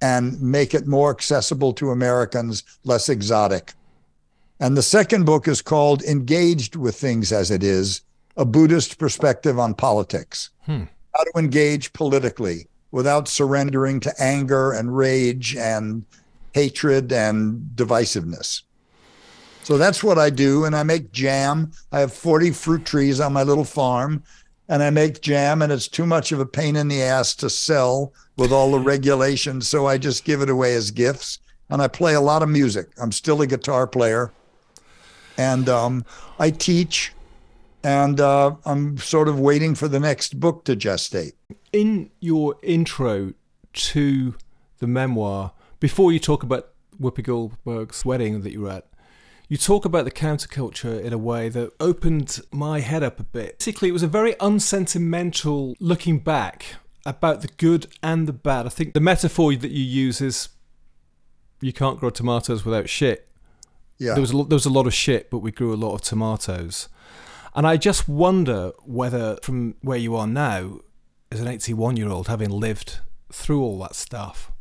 and 0.00 0.40
make 0.40 0.74
it 0.74 0.86
more 0.86 1.10
accessible 1.10 1.72
to 1.74 1.90
Americans, 1.90 2.62
less 2.84 3.08
exotic. 3.08 3.74
And 4.60 4.76
the 4.76 4.82
second 4.82 5.24
book 5.24 5.46
is 5.46 5.62
called 5.62 6.02
Engaged 6.02 6.76
with 6.76 6.96
Things 6.96 7.32
as 7.32 7.50
It 7.50 7.62
Is, 7.62 8.02
a 8.36 8.44
Buddhist 8.44 8.98
perspective 8.98 9.58
on 9.58 9.74
politics. 9.74 10.50
Hmm. 10.66 10.84
How 11.14 11.24
to 11.24 11.32
engage 11.36 11.92
politically 11.92 12.68
without 12.90 13.28
surrendering 13.28 14.00
to 14.00 14.14
anger 14.18 14.72
and 14.72 14.96
rage 14.96 15.56
and 15.56 16.04
hatred 16.52 17.12
and 17.12 17.60
divisiveness. 17.74 18.62
So 19.62 19.76
that's 19.76 20.02
what 20.02 20.18
I 20.18 20.30
do. 20.30 20.64
And 20.64 20.74
I 20.74 20.82
make 20.82 21.12
jam. 21.12 21.72
I 21.92 22.00
have 22.00 22.12
40 22.12 22.52
fruit 22.52 22.86
trees 22.86 23.20
on 23.20 23.34
my 23.34 23.42
little 23.42 23.64
farm, 23.64 24.22
and 24.68 24.82
I 24.82 24.90
make 24.90 25.20
jam, 25.20 25.60
and 25.60 25.70
it's 25.70 25.88
too 25.88 26.06
much 26.06 26.32
of 26.32 26.40
a 26.40 26.46
pain 26.46 26.74
in 26.76 26.88
the 26.88 27.02
ass 27.02 27.34
to 27.36 27.50
sell 27.50 28.12
with 28.36 28.50
all 28.50 28.70
the 28.70 28.78
regulations. 28.78 29.68
So 29.68 29.86
I 29.86 29.98
just 29.98 30.24
give 30.24 30.40
it 30.40 30.48
away 30.48 30.74
as 30.74 30.90
gifts. 30.90 31.40
And 31.70 31.82
I 31.82 31.88
play 31.88 32.14
a 32.14 32.20
lot 32.20 32.42
of 32.42 32.48
music. 32.48 32.88
I'm 33.00 33.12
still 33.12 33.42
a 33.42 33.46
guitar 33.46 33.86
player. 33.86 34.32
And 35.36 35.68
um, 35.68 36.04
I 36.38 36.50
teach, 36.50 37.12
and 37.84 38.20
uh, 38.20 38.54
I'm 38.64 38.96
sort 38.96 39.28
of 39.28 39.38
waiting 39.38 39.74
for 39.74 39.86
the 39.86 40.00
next 40.00 40.40
book 40.40 40.64
to 40.64 40.74
gestate. 40.76 41.32
In 41.72 42.10
your 42.20 42.56
intro 42.62 43.34
to 43.72 44.34
the 44.78 44.86
memoir, 44.86 45.52
before 45.80 46.12
you 46.12 46.18
talk 46.18 46.42
about 46.42 46.70
Whoopi 47.00 47.22
Goldberg's 47.22 48.04
wedding 48.04 48.40
that 48.42 48.52
you 48.52 48.62
were 48.62 48.70
at, 48.70 48.86
you 49.48 49.56
talk 49.56 49.84
about 49.84 50.04
the 50.04 50.10
counterculture 50.10 51.02
in 51.02 51.12
a 51.12 51.18
way 51.18 51.48
that 51.48 51.72
opened 51.80 52.40
my 52.52 52.80
head 52.80 53.02
up 53.02 53.18
a 53.18 53.24
bit. 53.24 53.58
Basically, 53.58 53.88
it 53.88 53.92
was 53.92 54.02
a 54.02 54.08
very 54.08 54.34
unsentimental 54.40 55.74
looking 55.80 56.18
back 56.18 56.76
about 57.06 57.40
the 57.40 57.48
good 57.48 57.86
and 58.02 58.26
the 58.26 58.32
bad. 58.32 58.66
I 58.66 58.68
think 58.68 58.92
the 58.92 59.00
metaphor 59.00 59.54
that 59.54 59.70
you 59.70 59.84
use 59.84 60.20
is 60.20 60.50
you 61.60 61.72
can't 61.72 61.98
grow 61.98 62.10
tomatoes 62.10 62.64
without 62.64 62.88
shit. 62.88 63.28
Yeah. 63.98 64.12
There 64.12 64.20
was 64.20 64.30
a 64.30 64.36
lot, 64.36 64.48
there 64.50 64.56
was 64.56 64.66
a 64.66 64.70
lot 64.70 64.86
of 64.86 64.94
shit, 64.94 65.30
but 65.30 65.38
we 65.38 65.50
grew 65.50 65.72
a 65.72 65.76
lot 65.76 65.94
of 65.94 66.02
tomatoes. 66.02 66.88
And 67.54 67.66
I 67.66 67.76
just 67.76 68.08
wonder 68.08 68.72
whether, 68.84 69.38
from 69.42 69.74
where 69.80 69.98
you 69.98 70.14
are 70.14 70.26
now, 70.26 70.80
as 71.30 71.40
an 71.40 71.48
81 71.48 71.96
year 71.96 72.08
old, 72.08 72.28
having 72.28 72.50
lived 72.50 72.98
through 73.32 73.62
all 73.62 73.78
that 73.80 73.94
stuff, 73.94 74.52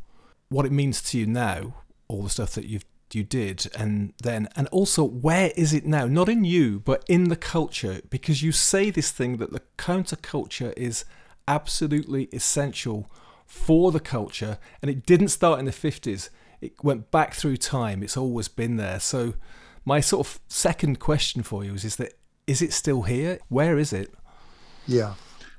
what 0.48 0.66
it 0.66 0.72
means 0.72 1.02
to 1.02 1.18
you 1.18 1.26
now, 1.26 1.74
all 2.08 2.22
the 2.22 2.30
stuff 2.30 2.52
that 2.52 2.66
you've 2.66 2.84
you 3.14 3.24
did 3.24 3.66
and 3.74 4.12
then 4.22 4.46
and 4.54 4.68
also 4.68 5.02
where 5.02 5.50
is 5.56 5.72
it 5.72 5.86
now? 5.86 6.06
Not 6.06 6.28
in 6.28 6.44
you 6.44 6.80
but 6.80 7.04
in 7.08 7.30
the 7.30 7.36
culture 7.36 8.02
because 8.10 8.42
you 8.42 8.52
say 8.52 8.90
this 8.90 9.10
thing 9.10 9.38
that 9.38 9.50
the 9.50 9.62
counterculture 9.78 10.74
is 10.76 11.06
absolutely 11.46 12.24
essential 12.32 13.10
for 13.46 13.90
the 13.92 13.98
culture 13.98 14.58
and 14.82 14.90
it 14.90 15.06
didn't 15.06 15.28
start 15.28 15.58
in 15.58 15.64
the 15.64 15.72
50s 15.72 16.28
it 16.60 16.72
went 16.82 17.10
back 17.10 17.34
through 17.34 17.56
time. 17.56 18.02
It's 18.02 18.16
always 18.16 18.48
been 18.48 18.76
there. 18.76 19.00
So 19.00 19.34
my 19.84 20.00
sort 20.00 20.26
of 20.26 20.40
second 20.48 20.98
question 20.98 21.42
for 21.42 21.64
you 21.64 21.74
is 21.74 21.84
is 21.84 21.96
that 21.96 22.14
is 22.46 22.62
it 22.62 22.72
still 22.72 23.02
here? 23.02 23.38
Where 23.48 23.78
is 23.78 23.92
it? 23.92 24.12
Yeah. 24.86 25.14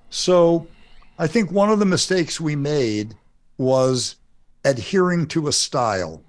So 0.10 0.68
I 1.22 1.28
think 1.28 1.52
one 1.52 1.70
of 1.70 1.80
the 1.80 1.86
mistakes 1.86 2.40
we 2.40 2.56
made 2.56 3.14
was 3.58 4.16
adhering 4.64 5.28
to 5.28 5.50
a 5.50 5.52
style 5.52 6.24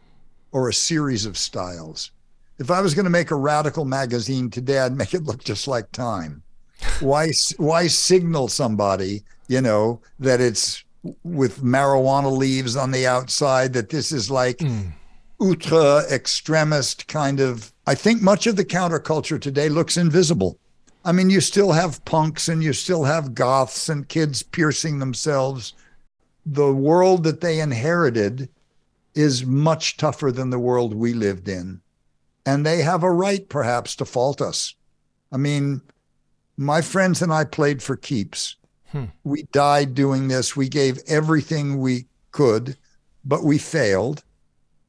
or 0.50 0.68
a 0.68 0.74
series 0.74 1.26
of 1.26 1.38
styles. 1.38 2.10
If 2.58 2.72
I 2.72 2.80
was 2.80 2.94
going 2.94 3.04
to 3.04 3.10
make 3.10 3.30
a 3.30 3.36
radical 3.36 3.84
magazine 3.84 4.50
today, 4.50 4.80
I'd 4.80 4.96
make 4.96 5.14
it 5.14 5.22
look 5.22 5.44
just 5.44 5.68
like 5.68 5.92
Time. 5.92 6.42
Why 6.98 7.30
why 7.58 7.86
signal 7.86 8.48
somebody, 8.48 9.22
you 9.48 9.60
know, 9.60 10.00
that 10.18 10.40
it's 10.40 10.82
with 11.22 11.62
marijuana 11.62 12.36
leaves 12.36 12.74
on 12.74 12.90
the 12.90 13.06
outside 13.06 13.72
that 13.74 13.90
this 13.90 14.10
is 14.10 14.30
like 14.30 14.60
hmm. 14.60 14.88
ultra 15.40 16.02
extremist 16.10 17.06
kind 17.06 17.38
of 17.38 17.72
I 17.86 17.94
think 17.94 18.22
much 18.22 18.46
of 18.46 18.56
the 18.56 18.64
counterculture 18.64 19.40
today 19.40 19.68
looks 19.68 19.96
invisible. 19.96 20.58
I 21.04 21.12
mean, 21.12 21.30
you 21.30 21.40
still 21.40 21.72
have 21.72 22.04
punks 22.04 22.48
and 22.48 22.62
you 22.62 22.72
still 22.72 23.04
have 23.04 23.34
goths 23.34 23.88
and 23.88 24.08
kids 24.08 24.42
piercing 24.42 24.98
themselves. 24.98 25.74
The 26.44 26.72
world 26.72 27.24
that 27.24 27.40
they 27.40 27.60
inherited 27.60 28.48
is 29.14 29.46
much 29.46 29.96
tougher 29.96 30.30
than 30.30 30.50
the 30.50 30.58
world 30.58 30.94
we 30.94 31.14
lived 31.14 31.48
in. 31.48 31.80
And 32.46 32.64
they 32.64 32.82
have 32.82 33.02
a 33.02 33.10
right, 33.10 33.48
perhaps, 33.48 33.96
to 33.96 34.04
fault 34.04 34.40
us. 34.40 34.74
I 35.32 35.36
mean, 35.36 35.80
my 36.56 36.82
friends 36.82 37.22
and 37.22 37.32
I 37.32 37.44
played 37.44 37.82
for 37.82 37.96
keeps. 37.96 38.56
Hmm. 38.88 39.06
We 39.24 39.44
died 39.52 39.94
doing 39.94 40.28
this. 40.28 40.56
We 40.56 40.68
gave 40.68 40.98
everything 41.06 41.80
we 41.80 42.06
could, 42.32 42.76
but 43.24 43.44
we 43.44 43.58
failed. 43.58 44.22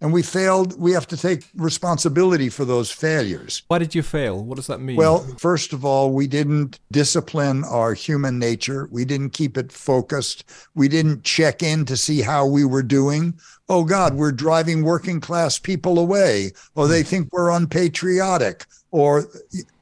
And 0.01 0.11
we 0.11 0.23
failed. 0.23 0.79
We 0.79 0.91
have 0.93 1.07
to 1.07 1.17
take 1.17 1.47
responsibility 1.55 2.49
for 2.49 2.65
those 2.65 2.89
failures. 2.89 3.61
why 3.67 3.77
did 3.77 3.93
you 3.93 4.01
fail 4.01 4.43
what 4.43 4.55
does 4.55 4.67
that 4.67 4.81
mean 4.81 4.97
Well, 4.97 5.19
first 5.37 5.73
of 5.73 5.85
all, 5.85 6.11
we 6.11 6.25
didn't 6.25 6.79
discipline 6.91 7.63
our 7.63 7.93
human 7.93 8.39
nature. 8.39 8.89
We 8.91 9.05
didn't 9.05 9.29
keep 9.29 9.57
it 9.57 9.71
focused. 9.71 10.43
We 10.73 10.87
didn't 10.87 11.23
check 11.23 11.61
in 11.61 11.85
to 11.85 11.95
see 11.95 12.21
how 12.21 12.47
we 12.47 12.65
were 12.65 12.83
doing. 12.83 13.35
Oh, 13.69 13.83
God, 13.83 14.15
we're 14.15 14.31
driving 14.31 14.83
working 14.83 15.21
class 15.21 15.59
people 15.59 15.99
away, 15.99 16.51
or 16.75 16.87
they 16.87 17.03
think 17.03 17.31
we're 17.31 17.51
unpatriotic, 17.51 18.65
or, 18.89 19.27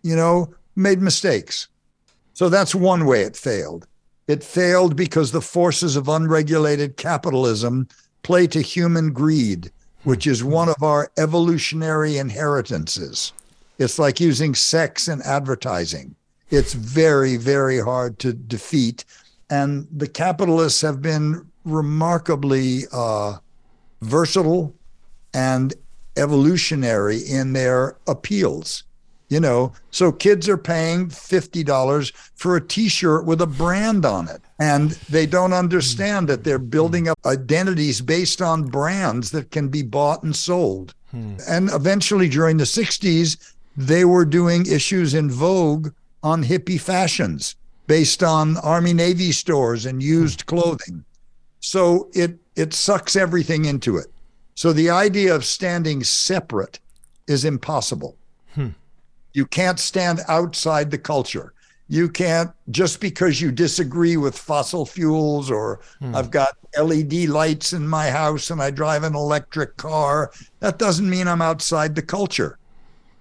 you 0.03 0.15
know, 0.15 0.53
made 0.75 1.01
mistakes. 1.01 1.69
So 2.33 2.49
that's 2.49 2.75
one 2.75 3.05
way 3.05 3.21
it 3.23 3.35
failed. 3.35 3.87
It 4.27 4.43
failed 4.43 4.95
because 4.95 5.31
the 5.31 5.41
forces 5.41 5.95
of 5.95 6.07
unregulated 6.07 6.97
capitalism 6.97 7.87
play 8.21 8.45
to 8.47 8.61
human 8.61 9.11
greed, 9.11 9.71
which 10.03 10.27
is 10.27 10.43
one 10.43 10.69
of 10.69 10.81
our 10.81 11.11
evolutionary 11.17 12.17
inheritances. 12.17 13.33
It's 13.77 13.99
like 13.99 14.19
using 14.19 14.55
sex 14.55 15.07
in 15.07 15.21
advertising. 15.21 16.15
It's 16.49 16.73
very, 16.73 17.37
very 17.37 17.79
hard 17.79 18.19
to 18.19 18.33
defeat. 18.33 19.05
And 19.49 19.87
the 19.91 20.07
capitalists 20.07 20.81
have 20.81 21.01
been 21.01 21.47
remarkably 21.63 22.83
uh, 22.91 23.37
versatile 24.01 24.73
and 25.33 25.73
evolutionary 26.17 27.19
in 27.19 27.53
their 27.53 27.97
appeals. 28.07 28.83
You 29.29 29.39
know, 29.39 29.73
so 29.91 30.11
kids 30.11 30.49
are 30.49 30.57
paying 30.57 31.07
$50 31.07 32.11
for 32.35 32.55
a 32.55 32.61
t 32.61 32.89
shirt 32.89 33.25
with 33.25 33.41
a 33.41 33.47
brand 33.47 34.03
on 34.03 34.27
it. 34.27 34.41
And 34.59 34.91
they 35.09 35.27
don't 35.27 35.53
understand 35.53 36.27
that 36.27 36.43
they're 36.43 36.57
building 36.57 37.07
up 37.07 37.19
identities 37.25 38.01
based 38.01 38.41
on 38.41 38.63
brands 38.63 39.29
that 39.31 39.51
can 39.51 39.69
be 39.69 39.83
bought 39.83 40.23
and 40.23 40.35
sold. 40.35 40.95
Hmm. 41.11 41.35
And 41.47 41.69
eventually, 41.69 42.27
during 42.27 42.57
the 42.57 42.63
60s, 42.63 43.53
they 43.77 44.03
were 44.03 44.25
doing 44.25 44.65
issues 44.65 45.13
in 45.13 45.29
Vogue 45.29 45.89
on 46.23 46.43
hippie 46.43 46.81
fashions 46.81 47.55
based 47.87 48.21
on 48.21 48.57
Army 48.57 48.93
Navy 48.93 49.31
stores 49.31 49.85
and 49.85 50.03
used 50.03 50.45
clothing. 50.45 51.03
So 51.59 52.09
it 52.13 52.37
it 52.55 52.73
sucks 52.73 53.15
everything 53.15 53.65
into 53.65 53.97
it. 53.97 54.07
So 54.53 54.73
the 54.73 54.89
idea 54.89 55.33
of 55.33 55.45
standing 55.45 56.03
separate 56.03 56.79
is 57.27 57.45
impossible. 57.45 58.17
Hmm. 58.53 58.69
You 59.33 59.45
can't 59.45 59.79
stand 59.79 60.21
outside 60.27 60.91
the 60.91 60.97
culture. 60.97 61.53
You 61.87 62.07
can't 62.07 62.51
just 62.69 63.01
because 63.01 63.41
you 63.41 63.51
disagree 63.51 64.15
with 64.15 64.37
fossil 64.37 64.85
fuels 64.85 65.49
or 65.49 65.79
hmm. 65.99 66.15
I've 66.15 66.29
got 66.29 66.55
LED 66.79 67.29
lights 67.29 67.73
in 67.73 67.87
my 67.87 68.11
house 68.11 68.51
and 68.51 68.61
I 68.61 68.69
drive 68.69 69.03
an 69.03 69.15
electric 69.15 69.75
car. 69.77 70.31
That 70.59 70.77
doesn't 70.77 71.09
mean 71.09 71.27
I'm 71.27 71.41
outside 71.41 71.95
the 71.95 72.03
culture. 72.03 72.59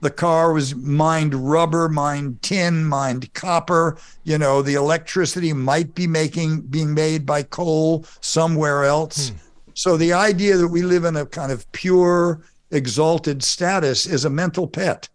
The 0.00 0.10
car 0.10 0.52
was 0.52 0.74
mined 0.76 1.34
rubber, 1.34 1.88
mined 1.88 2.40
tin, 2.42 2.84
mined 2.84 3.32
copper. 3.32 3.98
You 4.22 4.38
know, 4.38 4.62
the 4.62 4.74
electricity 4.74 5.52
might 5.52 5.94
be 5.94 6.06
making 6.06 6.60
being 6.62 6.94
made 6.94 7.24
by 7.24 7.44
coal 7.44 8.04
somewhere 8.20 8.84
else. 8.84 9.30
Hmm. 9.30 9.36
So 9.74 9.96
the 9.96 10.12
idea 10.12 10.56
that 10.56 10.68
we 10.68 10.82
live 10.82 11.04
in 11.04 11.16
a 11.16 11.24
kind 11.24 11.52
of 11.52 11.70
pure, 11.72 12.42
exalted 12.70 13.42
status 13.42 14.06
is 14.06 14.24
a 14.24 14.30
mental 14.30 14.66
pet. 14.66 15.08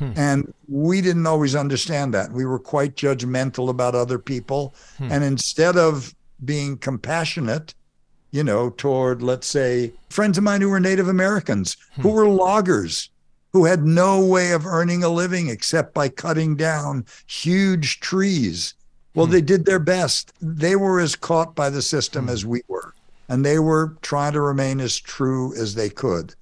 Hmm. 0.00 0.12
And 0.16 0.54
we 0.66 1.02
didn't 1.02 1.26
always 1.26 1.54
understand 1.54 2.14
that. 2.14 2.32
We 2.32 2.46
were 2.46 2.58
quite 2.58 2.96
judgmental 2.96 3.68
about 3.68 3.94
other 3.94 4.18
people. 4.18 4.74
Hmm. 4.96 5.12
And 5.12 5.24
instead 5.24 5.76
of 5.76 6.14
being 6.42 6.78
compassionate, 6.78 7.74
you 8.30 8.42
know, 8.42 8.70
toward, 8.70 9.22
let's 9.22 9.46
say, 9.46 9.92
friends 10.08 10.38
of 10.38 10.44
mine 10.44 10.62
who 10.62 10.70
were 10.70 10.80
Native 10.80 11.08
Americans, 11.08 11.76
hmm. 11.94 12.02
who 12.02 12.12
were 12.12 12.28
loggers, 12.28 13.10
who 13.52 13.66
had 13.66 13.84
no 13.84 14.24
way 14.24 14.52
of 14.52 14.64
earning 14.64 15.04
a 15.04 15.08
living 15.10 15.48
except 15.48 15.92
by 15.92 16.08
cutting 16.08 16.56
down 16.56 17.04
huge 17.26 18.00
trees. 18.00 18.74
Well, 19.14 19.26
hmm. 19.26 19.32
they 19.32 19.42
did 19.42 19.66
their 19.66 19.78
best. 19.78 20.32
They 20.40 20.76
were 20.76 20.98
as 20.98 21.14
caught 21.14 21.54
by 21.54 21.68
the 21.68 21.82
system 21.82 22.24
hmm. 22.24 22.30
as 22.30 22.46
we 22.46 22.62
were, 22.68 22.94
and 23.28 23.44
they 23.44 23.58
were 23.58 23.98
trying 24.00 24.32
to 24.32 24.40
remain 24.40 24.80
as 24.80 24.98
true 24.98 25.54
as 25.56 25.74
they 25.74 25.90
could. 25.90 26.34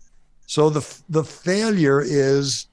So 0.47 0.71
the 0.71 0.87
the 1.09 1.25
failure 1.25 2.01
is 2.01 2.69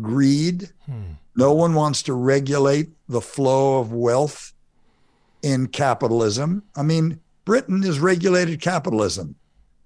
greed. 0.00 0.70
Hmm. 0.86 1.12
No 1.36 1.52
one 1.52 1.74
wants 1.74 2.02
to 2.04 2.14
regulate 2.14 2.88
the 3.08 3.20
flow 3.20 3.78
of 3.78 3.92
wealth 3.92 4.52
in 5.42 5.68
capitalism. 5.68 6.62
I 6.76 6.82
mean, 6.82 7.20
Britain 7.44 7.82
is 7.84 8.00
regulated 8.00 8.60
capitalism, 8.60 9.34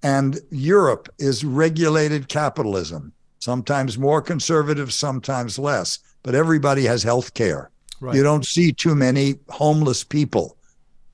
and 0.02 0.40
Europe 0.50 1.08
is 1.18 1.44
regulated 1.44 2.28
capitalism. 2.28 3.12
Sometimes 3.38 3.98
more 3.98 4.22
conservative, 4.22 4.92
sometimes 4.92 5.58
less, 5.58 5.98
but 6.22 6.34
everybody 6.34 6.84
has 6.84 7.02
health 7.02 7.34
care. 7.34 7.70
Right. 8.00 8.16
You 8.16 8.22
don't 8.22 8.44
see 8.44 8.72
too 8.72 8.94
many 8.94 9.34
homeless 9.48 10.02
people. 10.02 10.56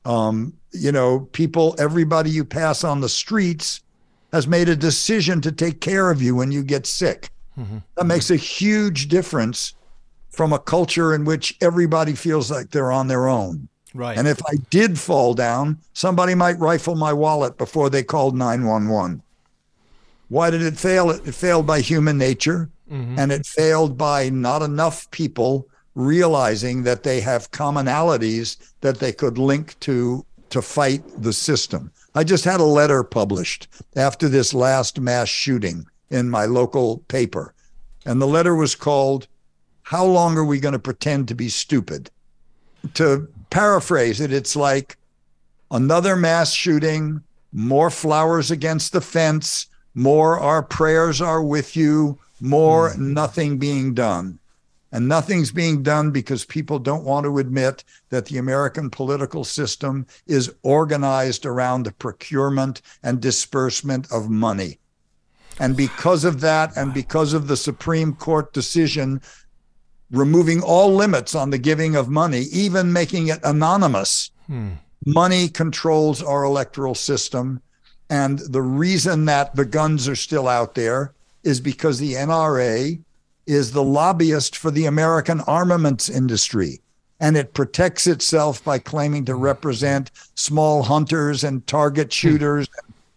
Um, 0.05 0.55
you 0.73 0.93
know, 0.93 1.29
people, 1.33 1.75
everybody 1.79 2.31
you 2.31 2.45
pass 2.45 2.85
on 2.85 3.01
the 3.01 3.09
streets 3.09 3.81
has 4.33 4.47
made 4.47 4.69
a 4.69 4.77
decision 4.77 5.41
to 5.41 5.53
take 5.53 5.81
care 5.81 6.11
of 6.11 6.23
you 6.23 6.35
when 6.37 6.53
you 6.53 6.63
get 6.63 6.87
sick. 6.87 7.31
Mm-hmm. 7.61 7.79
That 7.97 8.07
makes 8.07 8.31
a 8.31 8.37
huge 8.37 9.09
difference 9.09 9.75
from 10.31 10.53
a 10.53 10.59
culture 10.59 11.15
in 11.15 11.25
which 11.25 11.57
everybody 11.61 12.15
feels 12.15 12.51
like 12.51 12.71
they're 12.71 12.93
on 12.93 13.09
their 13.09 13.29
own. 13.29 13.69
Right. 13.93 14.17
And 14.17 14.29
if 14.29 14.41
I 14.47 14.55
did 14.71 14.99
fall 14.99 15.35
down, 15.35 15.79
somebody 15.93 16.35
might 16.35 16.59
rifle 16.59 16.95
my 16.95 17.13
wallet 17.13 17.59
before 17.59 17.91
they 17.91 18.03
called 18.03 18.37
911. 18.37 19.23
Why 20.29 20.51
did 20.51 20.63
it 20.63 20.79
fail? 20.79 21.11
It 21.11 21.35
failed 21.35 21.67
by 21.67 21.81
human 21.81 22.17
nature 22.17 22.71
mm-hmm. 22.91 23.19
and 23.19 23.33
it 23.33 23.45
failed 23.45 23.99
by 23.99 24.31
not 24.31 24.63
enough 24.63 25.11
people 25.11 25.67
realizing 25.97 26.85
that 26.85 27.03
they 27.03 27.21
have 27.21 27.51
commonalities 27.51 28.57
that 28.81 29.01
they 29.01 29.13
could 29.13 29.39
link 29.39 29.79
to 29.81 30.25
to 30.51 30.63
fight 30.63 31.03
the 31.17 31.33
system. 31.33 31.93
I 32.15 32.25
just 32.25 32.45
had 32.45 32.61
a 32.61 32.65
letter 32.65 33.05
published 33.05 33.69
after 33.95 34.29
this 34.29 34.53
last 34.53 34.99
mass 34.99 35.29
shooting 35.29 35.87
in 36.11 36.31
my 36.31 36.45
local 36.45 36.99
paper. 37.09 37.55
And 38.05 38.21
the 38.21 38.27
letter 38.27 38.55
was 38.55 38.75
called, 38.75 39.29
How 39.83 40.05
Long 40.05 40.37
Are 40.37 40.45
We 40.45 40.61
Going 40.61 40.73
to 40.73 40.79
Pretend 40.79 41.29
to 41.29 41.35
Be 41.35 41.49
Stupid? 41.49 42.11
To 42.95 43.29
paraphrase 43.51 44.21
it, 44.21 44.33
it's 44.33 44.57
like 44.57 44.97
another 45.71 46.17
mass 46.17 46.53
shooting, 46.53 47.23
more 47.53 47.91
flowers 47.91 48.51
against 48.51 48.93
the 48.93 49.01
fence, 49.01 49.67
more 49.95 50.39
our 50.39 50.63
prayers 50.63 51.21
are 51.21 51.43
with 51.43 51.77
you, 51.77 52.19
more 52.41 52.91
mm. 52.91 52.99
nothing 52.99 53.59
being 53.59 53.95
done. 53.95 54.39
And 54.93 55.07
nothing's 55.07 55.53
being 55.53 55.85
done 55.85 56.11
because 56.11 56.45
people 56.45 56.81
don't 56.81 57.05
want 57.05 57.25
to 57.25 57.39
admit 57.39 57.85
that 58.09 58.27
the 58.27 58.39
American 58.39 58.91
political 58.91 59.45
system 59.45 60.05
is 60.27 60.53
organized 60.65 61.47
around 61.47 61.85
the 61.85 61.93
procurement 61.93 62.83
and 63.05 63.21
disbursement 63.21 64.11
of 64.11 64.29
money. 64.29 64.80
And 65.61 65.77
because 65.77 66.25
of 66.25 66.41
that, 66.41 66.75
and 66.77 66.93
because 66.95 67.35
of 67.35 67.47
the 67.47 67.57
Supreme 67.57 68.15
Court 68.15 68.53
decision 68.55 69.21
removing 70.11 70.63
all 70.63 70.95
limits 70.95 71.35
on 71.35 71.51
the 71.51 71.59
giving 71.59 71.95
of 71.95 72.09
money, 72.09 72.41
even 72.51 72.93
making 72.93 73.29
it 73.29 73.41
anonymous, 73.45 74.31
hmm. 74.47 74.71
money 75.07 75.49
controls 75.49 76.23
our 76.23 76.45
electoral 76.45 76.95
system. 76.95 77.61
And 78.09 78.39
the 78.39 78.63
reason 78.63 79.27
that 79.27 79.55
the 79.55 79.67
guns 79.67 80.09
are 80.09 80.17
still 80.17 80.49
out 80.49 80.75
there 80.75 81.13
is 81.45 81.61
because 81.61 81.99
the 81.99 82.15
NRA 82.15 82.99
is 83.47 83.73
the 83.73 83.85
lobbyist 83.85 84.57
for 84.57 84.71
the 84.71 84.87
American 84.87 85.41
armaments 85.43 86.09
industry. 86.09 86.81
And 87.21 87.37
it 87.37 87.53
protects 87.53 88.07
itself 88.07 88.65
by 88.65 88.79
claiming 88.79 89.27
to 89.27 89.35
represent 89.35 90.11
small 90.35 90.83
hunters 90.83 91.45
and 91.45 91.67
target 91.67 92.07
hmm. 92.07 92.13
shooters, 92.13 92.69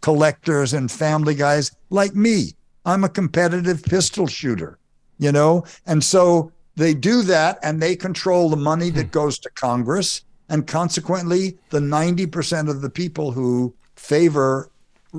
collectors 0.03 0.73
and 0.73 0.91
family 0.91 1.33
guys 1.33 1.71
like 1.89 2.13
me. 2.13 2.51
I'm 2.85 3.05
a 3.05 3.09
competitive 3.09 3.81
pistol 3.81 4.27
shooter, 4.27 4.77
you 5.17 5.31
know? 5.31 5.63
And 5.87 6.03
so 6.03 6.51
they 6.75 6.93
do 6.93 7.21
that 7.23 7.57
and 7.63 7.81
they 7.81 7.95
control 7.95 8.49
the 8.49 8.57
money 8.57 8.89
that 8.91 9.05
hmm. 9.05 9.11
goes 9.11 9.39
to 9.39 9.49
Congress. 9.51 10.21
And 10.49 10.67
consequently, 10.67 11.57
the 11.69 11.79
90% 11.79 12.69
of 12.69 12.81
the 12.81 12.89
people 12.89 13.31
who 13.31 13.73
favor 13.95 14.69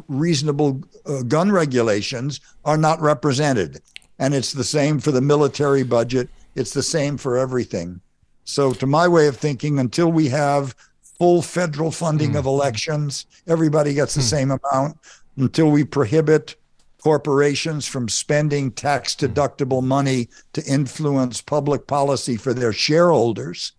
reasonable 0.09 0.83
uh, 1.07 1.23
gun 1.23 1.51
regulations 1.51 2.41
are 2.67 2.77
not 2.77 3.01
represented. 3.01 3.81
And 4.19 4.35
it's 4.35 4.53
the 4.53 4.65
same 4.65 5.01
for 5.01 5.13
the 5.13 5.23
military 5.23 5.83
budget, 5.83 6.29
it's 6.55 6.75
the 6.75 6.83
same 6.83 7.17
for 7.17 7.39
everything. 7.39 8.01
So, 8.45 8.75
to 8.75 8.87
my 8.87 9.09
way 9.09 9.27
of 9.29 9.39
thinking, 9.39 9.79
until 9.79 10.13
we 10.13 10.29
have 10.29 10.77
full 11.19 11.43
federal 11.43 11.91
funding 11.91 12.33
mm. 12.33 12.39
of 12.39 12.47
elections. 12.47 13.27
Everybody 13.47 13.95
gets 13.95 14.15
the 14.15 14.21
mm. 14.21 14.31
same 14.31 14.51
amount 14.51 14.99
until 15.37 15.71
we 15.71 15.85
prohibit 15.85 16.57
corporations 17.03 17.87
from 17.87 18.09
spending 18.09 18.71
tax 18.71 19.15
deductible 19.15 19.83
money 19.83 20.29
to 20.55 20.65
influence 20.65 21.43
public 21.43 21.87
policy 21.87 22.37
for 22.37 22.55
their 22.55 22.73
shareholders. 22.73 23.73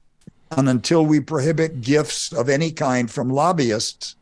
And 0.52 0.70
until 0.70 1.06
we 1.06 1.20
prohibit 1.20 1.82
gifts 1.82 2.32
of 2.32 2.50
any 2.50 2.72
kind 2.72 3.10
from 3.10 3.32
lobbyists, 3.32 4.16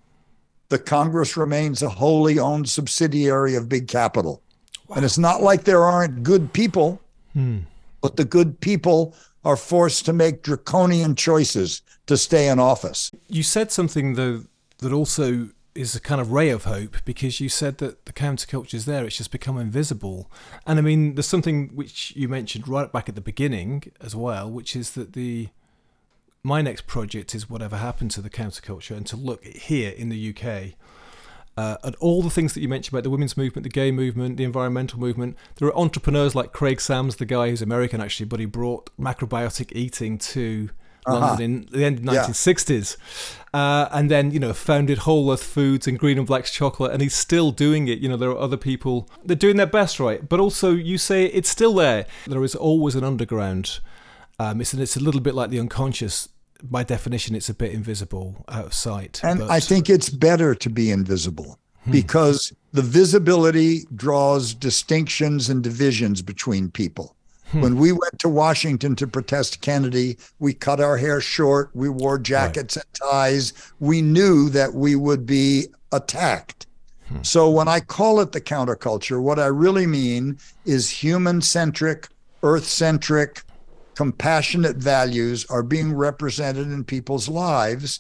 the 0.70 0.80
Congress 0.80 1.36
remains 1.36 1.84
a 1.84 1.90
wholly 1.90 2.40
owned 2.40 2.70
subsidiary 2.70 3.56
of 3.56 3.68
big 3.68 3.90
capital. 3.90 4.42
Wow. 4.88 4.96
And 4.96 5.06
it's 5.06 5.18
not 5.18 5.42
like 5.42 5.66
there 5.66 5.84
aren't 5.84 6.24
good 6.24 6.54
people, 6.54 7.02
hmm. 7.34 7.60
but 8.02 8.16
the 8.16 8.26
good 8.26 8.60
people 8.62 9.16
are 9.44 9.58
forced 9.58 10.06
to 10.06 10.14
make 10.14 10.44
draconian 10.44 11.16
choices 11.16 11.82
to 12.08 12.18
stay 12.18 12.48
in 12.48 12.60
office. 12.60 13.12
You 13.28 13.44
said 13.44 13.72
something 13.72 14.16
though 14.16 14.44
that 14.80 14.92
also 14.92 15.50
is 15.76 15.96
a 15.96 16.00
kind 16.00 16.22
of 16.22 16.32
ray 16.32 16.50
of 16.50 16.66
hope 16.66 16.98
because 17.04 17.40
you 17.40 17.50
said 17.50 17.80
that 17.80 18.06
the 18.06 18.14
counterculture 18.14 18.76
is 18.76 18.86
there; 18.86 19.06
it's 19.06 19.18
just 19.18 19.32
become 19.32 19.58
invisible. 19.58 20.30
And 20.68 20.80
I 20.80 20.82
mean, 20.82 21.16
there's 21.16 21.28
something 21.28 21.70
which 21.70 22.14
you 22.16 22.28
mentioned 22.28 22.68
right 22.68 22.92
back 22.92 23.10
at 23.10 23.16
the 23.16 23.22
beginning 23.22 23.92
as 24.02 24.16
well, 24.16 24.50
which 24.50 24.76
is 24.76 24.92
that 24.92 25.14
the 25.14 25.50
my 26.44 26.62
next 26.62 26.88
project 26.88 27.34
is 27.34 27.50
whatever 27.50 27.78
happened 27.78 28.12
to 28.12 28.22
the 28.22 28.30
counterculture, 28.30 28.96
and 28.96 29.08
to 29.08 29.16
look 29.16 29.44
here 29.46 29.92
in 29.92 30.10
the 30.10 30.36
UK 30.36 30.76
uh, 31.56 31.78
at 31.84 31.96
all 31.96 32.22
the 32.22 32.30
things 32.30 32.54
that 32.54 32.62
you 32.62 32.68
mentioned 32.68 32.94
about 32.94 33.04
the 33.04 33.10
women's 33.10 33.38
movement, 33.38 33.64
the 33.64 33.70
gay 33.70 33.92
movement, 33.92 34.38
the 34.38 34.44
environmental 34.44 35.00
movement. 35.00 35.38
There 35.56 35.68
are 35.68 35.78
entrepreneurs 35.78 36.36
like 36.36 36.52
Craig 36.52 36.82
Sams, 36.82 37.18
the 37.18 37.26
guy 37.26 37.50
who's 37.50 37.62
American 37.62 38.02
actually, 38.02 38.26
but 38.26 38.40
he 38.40 38.46
brought 38.46 38.90
macrobiotic 38.98 39.72
eating 39.74 40.18
to 40.18 40.70
uh-huh. 41.06 41.20
London 41.20 41.68
in 41.72 41.80
the 41.80 41.86
end 41.86 41.98
of 42.00 42.06
the 42.06 42.12
1960s. 42.12 42.98
Yeah. 42.98 43.60
Uh, 43.60 43.88
and 43.92 44.10
then, 44.10 44.32
you 44.32 44.40
know, 44.40 44.52
founded 44.52 45.00
Whole 45.00 45.32
Earth 45.32 45.44
Foods 45.44 45.88
and 45.88 46.00
Green 46.00 46.18
and 46.18 46.26
Black's 46.26 46.52
chocolate, 46.52 46.92
and 46.92 47.02
he's 47.02 47.14
still 47.14 47.52
doing 47.52 47.88
it. 47.88 48.00
You 48.00 48.10
know, 48.10 48.18
there 48.18 48.32
are 48.32 48.38
other 48.38 48.58
people, 48.58 49.08
they're 49.24 49.36
doing 49.36 49.58
their 49.58 49.68
best, 49.68 50.00
right? 50.00 50.28
But 50.28 50.40
also, 50.40 50.72
you 50.72 50.98
say 50.98 51.26
it's 51.26 51.50
still 51.50 51.76
there. 51.76 52.08
There 52.26 52.44
is 52.44 52.56
always 52.56 52.96
an 52.96 53.04
underground. 53.04 53.80
Um, 54.40 54.60
it's, 54.60 54.74
it's 54.74 54.98
a 54.98 55.00
little 55.00 55.22
bit 55.22 55.36
like 55.36 55.52
the 55.52 55.60
unconscious 55.60 56.30
by 56.64 56.84
definition, 56.84 57.36
it's 57.36 57.50
a 57.50 57.54
bit 57.54 57.74
invisible 57.74 58.46
out 58.48 58.66
of 58.66 58.74
sight. 58.74 59.22
And 59.24 59.40
but... 59.40 59.52
I 59.52 59.60
think 59.60 59.90
it's 59.90 60.10
better 60.10 60.56
to 60.56 60.70
be 60.70 60.92
invisible 60.92 61.60
hmm. 61.84 61.92
because 61.92 62.54
the 62.72 62.82
visibility 62.82 63.86
draws 63.96 64.54
distinctions 64.54 65.50
and 65.50 65.62
divisions 65.62 66.22
between 66.22 66.72
people. 66.72 67.16
Hmm. 67.54 67.62
When 67.62 67.78
we 67.78 67.92
went 67.92 68.18
to 68.20 68.30
Washington 68.30 68.96
to 68.96 69.08
protest 69.08 69.62
Kennedy, 69.62 70.18
we 70.40 70.54
cut 70.54 70.80
our 70.80 70.98
hair 70.98 71.22
short, 71.22 71.70
we 71.76 71.88
wore 71.88 72.18
jackets 72.18 72.76
right. 72.76 72.86
and 72.86 73.12
ties. 73.12 73.54
We 73.80 74.02
knew 74.02 74.50
that 74.50 74.74
we 74.74 74.96
would 74.96 75.28
be 75.28 75.68
attacked. 75.92 76.66
Hmm. 77.08 77.22
So 77.22 77.52
when 77.52 77.68
I 77.68 77.80
call 77.80 78.20
it 78.22 78.32
the 78.32 78.42
counterculture, 78.42 79.22
what 79.22 79.38
I 79.38 79.46
really 79.46 79.86
mean 79.86 80.40
is 80.66 80.90
human 80.90 81.42
centric, 81.42 82.08
earth 82.42 82.66
centric, 82.66 83.44
compassionate 83.94 84.78
values 84.78 85.46
are 85.52 85.62
being 85.62 85.94
represented 85.94 86.66
in 86.68 86.84
people's 86.84 87.30
lives. 87.30 88.00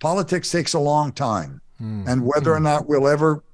Politics 0.00 0.50
takes 0.50 0.74
a 0.74 0.80
long 0.80 1.12
time. 1.12 1.60
Mm. 1.80 2.08
And 2.08 2.26
whether 2.26 2.50
mm. 2.50 2.56
or 2.56 2.60
not 2.60 2.88
we'll 2.88 3.06
ever 3.06 3.44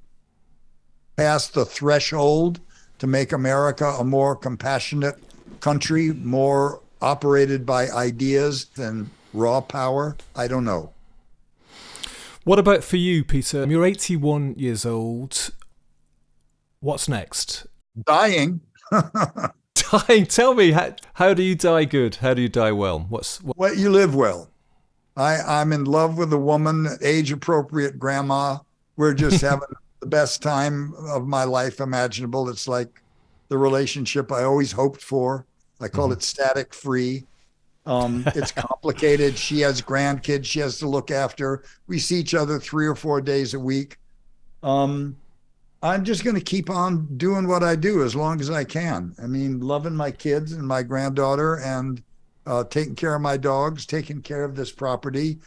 pass 1.17 1.49
the 1.49 1.67
threshold 1.67 2.61
to 2.99 3.07
make 3.07 3.33
America 3.33 3.95
a 3.99 4.05
more 4.05 4.35
compassionate 4.35 5.17
country, 5.61 6.13
more 6.13 6.81
operated 7.01 7.67
by 7.67 7.89
ideas 7.89 8.67
than 8.77 9.11
raw 9.33 9.61
power, 9.61 10.17
I 10.35 10.49
don't 10.49 10.65
know. 10.65 10.93
What 12.45 12.59
about 12.59 12.85
for 12.85 12.97
you, 12.97 13.25
Peter? 13.25 13.67
You're 13.67 13.85
81 13.85 14.55
years 14.59 14.85
old. 14.85 15.51
What's 16.81 17.09
next? 17.09 17.67
Dying. 18.07 18.61
dying. 19.75 20.27
Tell 20.27 20.55
me, 20.55 20.73
how, 20.73 20.95
how 21.15 21.33
do 21.33 21.43
you 21.43 21.55
die 21.55 21.85
good? 21.85 22.17
How 22.17 22.35
do 22.35 22.43
you 22.43 22.49
die 22.49 22.73
well? 22.73 23.07
What's 23.09 23.43
what? 23.43 23.57
well, 23.57 23.75
you 23.75 23.91
live 23.91 24.15
well. 24.15 24.51
I, 25.17 25.37
I'm 25.37 25.73
in 25.73 25.85
love 25.85 26.19
with 26.19 26.33
a 26.33 26.39
woman, 26.39 26.89
age 27.01 27.33
appropriate 27.33 27.99
grandma. 27.99 28.59
We're 28.97 29.15
just 29.15 29.41
having 29.43 29.69
the 30.01 30.07
best 30.07 30.43
time 30.43 30.93
of 31.09 31.27
my 31.27 31.45
life 31.45 31.81
imaginable. 31.81 32.49
It's 32.51 32.69
like 32.69 33.01
the 33.55 33.59
relationship 33.59 34.33
I 34.33 34.43
always 34.43 34.73
hoped 34.73 35.01
for. 35.01 35.47
I 35.81 35.87
call 35.87 36.07
mm-hmm. 36.07 36.15
it 36.15 36.23
static 36.25 36.75
free. 36.75 37.23
Um, 37.87 38.25
it's 38.35 38.51
complicated. 38.51 39.39
she 39.39 39.61
has 39.61 39.81
grandkids 39.81 40.45
she 40.45 40.59
has 40.59 40.81
to 40.81 40.89
look 40.89 41.13
after. 41.13 41.63
We 41.87 42.01
see 42.01 42.17
each 42.17 42.35
other 42.35 42.59
three 42.59 42.89
or 42.89 42.97
four 42.97 43.21
days 43.21 43.55
a 43.55 43.61
week. 43.61 43.99
Um, 44.65 45.17
I'm 45.85 46.03
just 46.03 46.25
going 46.25 46.35
to 46.35 46.43
keep 46.43 46.69
on 46.69 47.07
doing 47.17 47.47
what 47.47 47.63
I 47.63 47.77
do 47.77 48.03
as 48.03 48.17
long 48.17 48.41
as 48.41 48.51
I 48.51 48.65
can. 48.65 49.15
I 49.23 49.29
mean, 49.29 49.61
loving 49.61 49.95
my 49.95 50.11
kids 50.11 50.51
and 50.51 50.67
my 50.67 50.83
granddaughter 50.83 51.61
and 51.61 52.03
uh, 52.47 52.65
taking 52.65 52.97
care 52.97 53.15
of 53.15 53.21
my 53.21 53.37
dogs, 53.37 53.87
taking 53.87 54.21
care 54.21 54.43
of 54.43 54.57
this 54.57 54.73
property. 54.73 55.39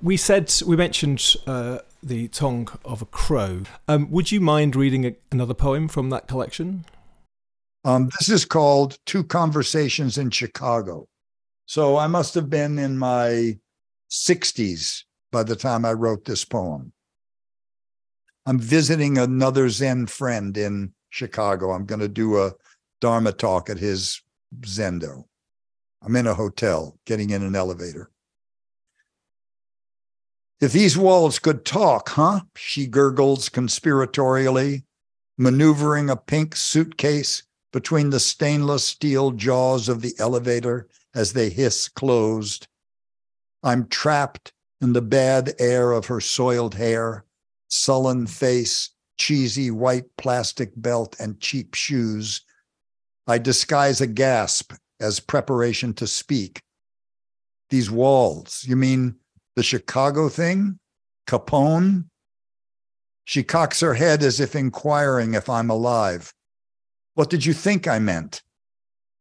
We 0.00 0.16
said, 0.16 0.50
we 0.66 0.76
mentioned 0.76 1.34
uh, 1.46 1.80
the 2.02 2.28
tongue 2.28 2.68
of 2.86 3.02
a 3.02 3.06
crow. 3.06 3.64
Um, 3.86 4.10
would 4.10 4.32
you 4.32 4.40
mind 4.40 4.76
reading 4.76 5.04
a, 5.04 5.14
another 5.30 5.52
poem 5.52 5.88
from 5.88 6.08
that 6.08 6.26
collection? 6.26 6.86
Um, 7.84 8.10
this 8.18 8.28
is 8.28 8.44
called 8.44 8.98
Two 9.06 9.24
Conversations 9.24 10.18
in 10.18 10.30
Chicago. 10.30 11.08
So 11.66 11.96
I 11.96 12.06
must 12.08 12.34
have 12.34 12.50
been 12.50 12.78
in 12.78 12.98
my 12.98 13.58
60s 14.10 15.04
by 15.32 15.44
the 15.44 15.56
time 15.56 15.84
I 15.84 15.92
wrote 15.92 16.24
this 16.24 16.44
poem. 16.44 16.92
I'm 18.44 18.58
visiting 18.58 19.16
another 19.16 19.68
Zen 19.68 20.06
friend 20.06 20.56
in 20.56 20.92
Chicago. 21.10 21.70
I'm 21.70 21.86
going 21.86 22.00
to 22.00 22.08
do 22.08 22.38
a 22.38 22.52
Dharma 23.00 23.32
talk 23.32 23.70
at 23.70 23.78
his 23.78 24.20
Zendo. 24.60 25.24
I'm 26.02 26.16
in 26.16 26.26
a 26.26 26.34
hotel, 26.34 26.98
getting 27.06 27.30
in 27.30 27.42
an 27.42 27.54
elevator. 27.54 28.10
If 30.60 30.72
these 30.72 30.98
walls 30.98 31.38
could 31.38 31.64
talk, 31.64 32.10
huh? 32.10 32.40
She 32.56 32.86
gurgles 32.86 33.48
conspiratorially, 33.48 34.82
maneuvering 35.38 36.10
a 36.10 36.16
pink 36.16 36.56
suitcase 36.56 37.44
between 37.72 38.10
the 38.10 38.20
stainless 38.20 38.84
steel 38.84 39.30
jaws 39.30 39.88
of 39.88 40.02
the 40.02 40.14
elevator 40.18 40.88
as 41.14 41.32
they 41.32 41.50
hiss 41.50 41.88
closed. 41.88 42.66
I'm 43.62 43.86
trapped 43.88 44.52
in 44.80 44.92
the 44.92 45.02
bad 45.02 45.54
air 45.58 45.92
of 45.92 46.06
her 46.06 46.20
soiled 46.20 46.74
hair, 46.74 47.24
sullen 47.68 48.26
face, 48.26 48.90
cheesy 49.18 49.70
white 49.70 50.16
plastic 50.16 50.72
belt, 50.76 51.14
and 51.20 51.40
cheap 51.40 51.74
shoes. 51.74 52.42
I 53.26 53.38
disguise 53.38 54.00
a 54.00 54.06
gasp 54.06 54.72
as 54.98 55.20
preparation 55.20 55.94
to 55.94 56.06
speak. 56.06 56.62
These 57.68 57.90
walls, 57.90 58.64
you 58.66 58.76
mean 58.76 59.16
the 59.54 59.62
Chicago 59.62 60.28
thing? 60.28 60.78
Capone? 61.26 62.06
She 63.24 63.44
cocks 63.44 63.80
her 63.80 63.94
head 63.94 64.22
as 64.22 64.40
if 64.40 64.56
inquiring 64.56 65.34
if 65.34 65.48
I'm 65.48 65.70
alive. 65.70 66.32
What 67.20 67.28
did 67.28 67.44
you 67.44 67.52
think 67.52 67.86
I 67.86 67.98
meant? 67.98 68.42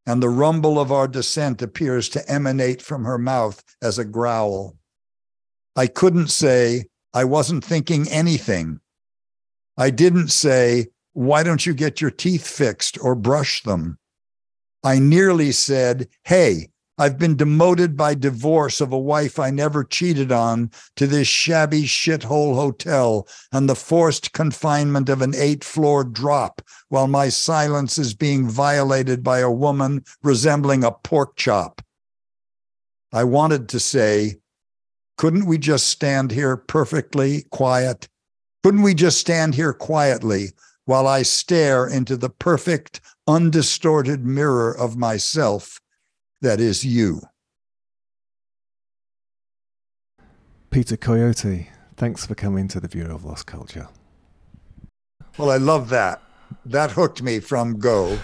And 0.05 0.23
the 0.23 0.29
rumble 0.29 0.79
of 0.79 0.89
our 0.89 1.05
descent 1.05 1.61
appears 1.61 2.07
to 2.09 2.31
emanate 2.31 2.81
from 2.81 3.03
her 3.03 3.17
mouth 3.17 3.61
as 3.81 3.99
a 3.99 4.05
growl. 4.05 4.77
I 5.75 5.87
couldn't 5.87 6.29
say, 6.29 6.85
I 7.13 7.25
wasn't 7.25 7.61
thinking 7.61 8.07
anything. 8.07 8.79
I 9.77 9.89
didn't 9.89 10.29
say, 10.29 10.87
Why 11.11 11.43
don't 11.43 11.65
you 11.65 11.73
get 11.73 11.99
your 11.99 12.09
teeth 12.09 12.47
fixed 12.47 12.97
or 13.03 13.15
brush 13.15 13.63
them? 13.63 13.99
I 14.81 14.99
nearly 14.99 15.51
said, 15.51 16.07
Hey, 16.23 16.69
I've 17.01 17.17
been 17.17 17.37
demoted 17.37 17.95
by 17.95 18.13
divorce 18.13 18.81
of 18.81 18.91
a 18.91 18.99
wife 18.99 19.39
I 19.39 19.51
never 19.51 19.85
cheated 19.85 20.33
on 20.33 20.69
to 20.97 21.07
this 21.07 21.29
shabby 21.29 21.83
shithole 21.83 22.55
hotel 22.55 23.25
and 23.53 23.69
the 23.69 23.75
forced 23.75 24.33
confinement 24.33 25.07
of 25.07 25.21
an 25.21 25.33
eight 25.33 25.63
floor 25.63 26.03
drop 26.03 26.61
while 26.89 27.07
my 27.07 27.29
silence 27.29 27.97
is 27.97 28.13
being 28.13 28.49
violated 28.49 29.23
by 29.23 29.39
a 29.39 29.49
woman 29.49 30.03
resembling 30.23 30.83
a 30.83 30.91
pork 30.91 31.37
chop. 31.37 31.81
I 33.13 33.23
wanted 33.23 33.69
to 33.69 33.79
say, 33.79 34.41
couldn't 35.17 35.45
we 35.45 35.57
just 35.57 35.87
stand 35.87 36.31
here 36.31 36.57
perfectly 36.57 37.45
quiet? 37.49 38.09
Couldn't 38.61 38.81
we 38.81 38.93
just 38.93 39.19
stand 39.19 39.55
here 39.55 39.71
quietly 39.71 40.49
while 40.83 41.07
I 41.07 41.21
stare 41.21 41.87
into 41.87 42.17
the 42.17 42.29
perfect, 42.29 42.99
undistorted 43.25 44.25
mirror 44.25 44.77
of 44.77 44.97
myself 44.97 45.79
that 46.41 46.59
is 46.59 46.85
you? 46.85 47.21
Peter 50.69 50.95
Coyote, 50.95 51.69
thanks 51.97 52.25
for 52.25 52.35
coming 52.35 52.67
to 52.67 52.79
the 52.79 52.87
Bureau 52.87 53.15
of 53.15 53.25
Lost 53.25 53.47
Culture. 53.47 53.89
Well, 55.37 55.49
I 55.49 55.57
love 55.57 55.89
that. 55.89 56.21
That 56.65 56.91
hooked 56.91 57.21
me 57.21 57.39
from 57.39 57.79
go. 57.79 58.19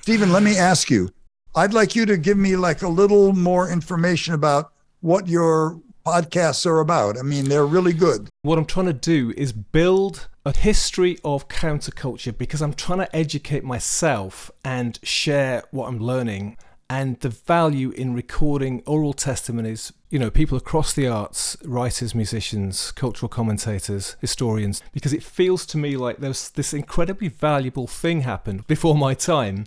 Stephen, 0.00 0.32
let 0.32 0.42
me 0.42 0.56
ask 0.56 0.90
you. 0.90 1.10
I'd 1.56 1.72
like 1.72 1.94
you 1.94 2.06
to 2.06 2.16
give 2.16 2.36
me 2.36 2.56
like 2.56 2.82
a 2.82 2.88
little 2.88 3.32
more 3.32 3.68
information 3.68 4.34
about 4.34 4.72
what 5.00 5.28
your 5.28 5.80
podcasts 6.04 6.66
are 6.66 6.80
about. 6.80 7.18
I 7.18 7.22
mean, 7.22 7.48
they're 7.48 7.66
really 7.66 7.92
good. 7.92 8.28
What 8.42 8.58
I'm 8.58 8.66
trying 8.66 8.86
to 8.86 8.92
do 8.92 9.32
is 9.36 9.52
build 9.52 10.28
a 10.44 10.56
history 10.56 11.18
of 11.24 11.48
counterculture 11.48 12.36
because 12.36 12.60
I'm 12.60 12.74
trying 12.74 12.98
to 12.98 13.16
educate 13.16 13.64
myself 13.64 14.50
and 14.64 14.98
share 15.02 15.62
what 15.70 15.88
I'm 15.88 15.98
learning 15.98 16.56
and 16.94 17.18
the 17.20 17.28
value 17.28 17.90
in 17.90 18.14
recording 18.14 18.80
oral 18.86 19.12
testimonies, 19.12 19.92
you 20.10 20.18
know, 20.20 20.30
people 20.30 20.56
across 20.56 20.92
the 20.92 21.08
arts, 21.08 21.56
writers, 21.64 22.14
musicians, 22.14 22.92
cultural 22.92 23.28
commentators, 23.28 24.14
historians, 24.20 24.80
because 24.92 25.12
it 25.12 25.20
feels 25.20 25.66
to 25.66 25.76
me 25.76 25.96
like 25.96 26.18
there's 26.18 26.50
this 26.50 26.72
incredibly 26.72 27.26
valuable 27.26 27.88
thing 27.88 28.20
happened 28.20 28.64
before 28.68 28.94
my 28.94 29.12
time. 29.12 29.64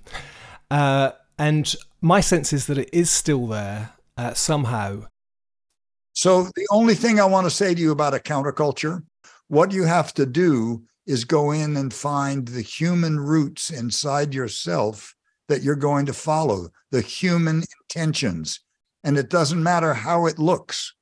Uh, 0.71 1.11
and 1.37 1.75
my 1.99 2.21
sense 2.21 2.53
is 2.53 2.65
that 2.67 2.77
it 2.77 2.89
is 2.93 3.09
still 3.09 3.45
there 3.45 3.91
uh, 4.15 4.33
somehow. 4.33 5.03
So 6.13 6.43
the 6.55 6.67
only 6.71 6.95
thing 6.95 7.19
I 7.19 7.25
want 7.25 7.45
to 7.45 7.51
say 7.51 7.75
to 7.75 7.81
you 7.81 7.91
about 7.91 8.13
a 8.13 8.19
counterculture, 8.19 9.03
what 9.49 9.73
you 9.73 9.83
have 9.83 10.13
to 10.13 10.25
do 10.25 10.85
is 11.05 11.25
go 11.25 11.51
in 11.51 11.75
and 11.75 11.93
find 11.93 12.47
the 12.47 12.61
human 12.61 13.19
roots 13.19 13.69
inside 13.69 14.33
yourself 14.33 15.16
that 15.47 15.63
you're 15.63 15.75
going 15.75 16.05
to 16.05 16.13
follow, 16.13 16.69
the 16.91 17.01
human 17.01 17.63
intentions. 17.81 18.59
and 19.03 19.17
it 19.17 19.29
doesn't 19.29 19.63
matter 19.63 19.93
how 19.93 20.25
it 20.25 20.37
looks. 20.39 20.93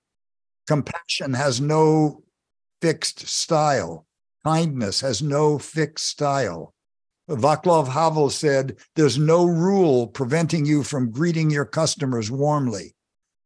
Compassion 0.68 1.34
has 1.34 1.60
no 1.62 2.24
fixed 2.82 3.26
style. 3.28 4.06
Kindness 4.43 5.02
has 5.02 5.22
no 5.22 5.58
fixed 5.58 6.06
style. 6.06 6.74
Václav 7.30 7.88
Havel 7.88 8.30
said, 8.30 8.78
There's 8.96 9.18
no 9.18 9.46
rule 9.46 10.08
preventing 10.08 10.66
you 10.66 10.84
from 10.84 11.10
greeting 11.10 11.50
your 11.50 11.66
customers 11.66 12.30
warmly. 12.30 12.93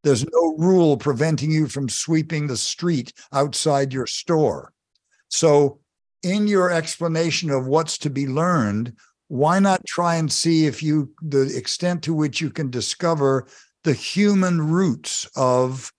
There's 0.04 0.26
no 0.26 0.56
rule 0.58 0.98
preventing 0.98 1.52
you 1.52 1.68
from 1.68 1.88
sweeping 1.88 2.48
the 2.48 2.58
street 2.58 3.14
outside 3.32 3.94
your 3.94 4.08
store. 4.08 4.74
So, 5.30 5.80
in 6.24 6.48
your 6.48 6.70
explanation 6.70 7.50
of 7.50 7.68
what's 7.68 7.98
to 8.00 8.10
be 8.10 8.28
learned, 8.28 8.94
why 9.30 9.60
not 9.60 9.86
try 9.86 10.16
and 10.16 10.32
see 10.32 10.66
if 10.66 10.84
you, 10.84 11.14
the 11.22 11.56
extent 11.56 12.04
to 12.04 12.14
which 12.14 12.42
you 12.42 12.50
can 12.50 12.70
discover 12.70 13.48
the 13.84 13.94
human 13.94 14.70
roots 14.70 15.30
of 15.36 15.94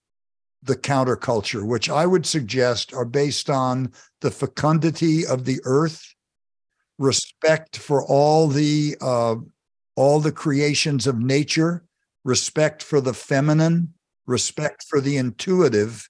the 0.62 0.76
counterculture, 0.76 1.64
which 1.64 1.88
I 1.88 2.06
would 2.06 2.26
suggest 2.26 2.92
are 2.92 3.04
based 3.06 3.48
on 3.48 3.92
the 4.20 4.30
fecundity 4.30 5.24
of 5.24 5.44
the 5.44 5.60
earth, 5.64 6.14
respect 6.98 7.78
for 7.78 8.04
all 8.04 8.48
the 8.48 8.96
uh, 9.00 9.36
all 9.96 10.20
the 10.20 10.32
creations 10.32 11.06
of 11.06 11.18
nature, 11.18 11.84
respect 12.24 12.82
for 12.82 13.00
the 13.00 13.14
feminine, 13.14 13.94
respect 14.26 14.84
for 14.88 15.00
the 15.00 15.16
intuitive, 15.16 16.08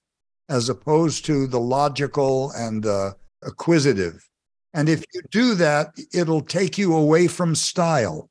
as 0.49 0.69
opposed 0.69 1.25
to 1.25 1.47
the 1.47 1.59
logical 1.59 2.51
and 2.51 2.83
the 2.83 3.15
acquisitive. 3.43 4.27
And 4.73 4.87
if 4.87 5.03
you 5.13 5.21
do 5.31 5.55
that, 5.55 5.97
it'll 6.13 6.41
take 6.41 6.77
you 6.77 6.95
away 6.95 7.27
from 7.27 7.55
style. 7.55 8.29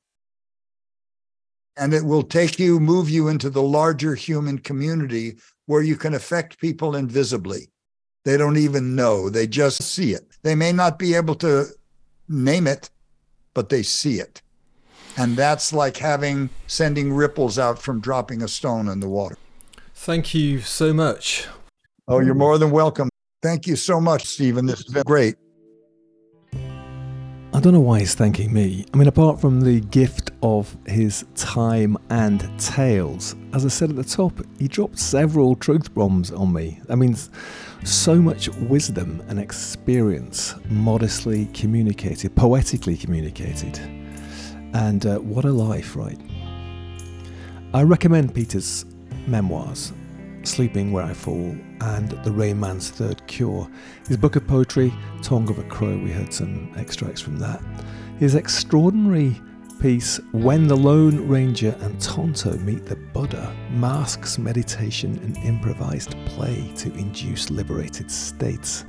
And 1.77 1.95
it 1.95 2.05
will 2.05 2.23
take 2.23 2.59
you, 2.59 2.81
move 2.81 3.09
you 3.09 3.29
into 3.29 3.51
the 3.51 3.63
larger 3.63 4.15
human 4.15 4.59
community 4.59 5.37
where 5.67 5.83
you 5.83 5.97
can 5.97 6.15
affect 6.15 6.59
people 6.59 6.97
invisibly. 6.97 7.69
They 8.25 8.37
don't 8.37 8.57
even 8.57 8.95
know, 8.95 9.31
they 9.31 9.47
just 9.47 9.83
see 9.83 10.13
it. 10.13 10.27
They 10.43 10.55
may 10.55 10.73
not 10.73 10.99
be 10.99 11.15
able 11.15 11.35
to 11.37 11.67
name 12.29 12.67
it, 12.67 12.91
but 13.55 13.69
they 13.69 13.83
see 13.83 14.21
it. 14.21 14.43
And 15.17 15.37
that's 15.37 15.73
like 15.73 15.97
having 15.97 16.51
sending 16.67 17.13
ripples 17.13 17.59
out 17.59 17.81
from 17.81 18.01
dropping 18.01 18.43
a 18.43 18.49
stone 18.49 18.89
in 18.89 19.01
the 19.01 19.09
water. 19.09 19.37
Thank 19.95 20.35
you 20.35 20.61
so 20.61 20.93
much. 20.93 21.47
Oh, 22.09 22.21
you're 22.21 22.35
more 22.35 22.59
than 22.59 22.71
welcome. 22.71 23.09
Thank 23.43 23.67
you 23.67 23.77
so 23.77 24.01
much, 24.01 24.25
Stephen. 24.25 24.67
This 24.67 24.83
has 24.83 24.93
been 24.93 25.03
great. 25.05 25.37
I 27.53 27.59
don't 27.59 27.73
know 27.73 27.81
why 27.81 27.99
he's 27.99 28.15
thanking 28.15 28.53
me. 28.53 28.87
I 28.95 28.97
mean, 28.97 29.09
apart 29.09 29.41
from 29.41 29.61
the 29.61 29.81
gift 29.81 30.31
of 30.41 30.77
his 30.87 31.25
time 31.35 31.97
and 32.09 32.49
tales, 32.61 33.35
as 33.53 33.67
I 33.67 33.69
said 33.69 33.91
at 33.91 33.97
the 33.97 34.05
top, 34.05 34.33
he 34.61 34.69
dropped 34.69 35.01
several 35.01 35.57
truth 35.57 35.93
bombs 35.93 36.31
on 36.31 36.53
me. 36.53 36.81
I 36.89 36.95
mean, 36.95 37.17
so 37.83 38.15
much 38.23 38.49
wisdom 38.51 39.21
and 39.27 39.41
experience, 39.41 40.55
modestly 40.69 41.47
communicated, 41.47 42.37
poetically 42.37 42.97
communicated. 42.97 43.79
And 44.73 45.05
uh, 45.05 45.19
what 45.19 45.45
a 45.45 45.51
life, 45.51 45.97
right? 45.97 46.21
I 47.75 47.83
recommend 47.83 48.33
Peter's 48.33 48.87
memoirs, 49.27 49.93
Sleeping 50.43 50.93
Where 50.93 51.05
I 51.05 51.13
Fall, 51.13 51.57
and 51.81 52.11
The 52.11 52.31
Rainman's 52.31 52.91
Third 52.91 53.27
Cure. 53.27 53.69
His 54.09 54.17
book 54.17 54.37
of 54.37 54.47
poetry, 54.47 54.93
Tongue 55.23 55.49
of 55.51 55.59
a 55.59 55.63
Crow, 55.65 55.99
we 55.99 56.11
heard 56.11 56.33
some 56.33 56.73
extracts 56.77 57.21
from 57.21 57.39
that. 57.39 57.63
His 58.19 58.35
extraordinary 58.35 59.41
piece, 59.81 60.21
When 60.33 60.67
the 60.67 60.77
Lone 60.77 61.29
Ranger 61.29 61.77
and 61.81 62.01
Tonto 62.01 62.57
Meet 62.59 62.87
the 62.87 62.97
Buddha, 62.97 63.55
masks 63.71 64.39
meditation 64.39 65.19
and 65.23 65.37
improvised 65.39 66.15
play 66.27 66.71
to 66.77 66.93
induce 66.95 67.51
liberated 67.51 68.11
states. 68.11 68.85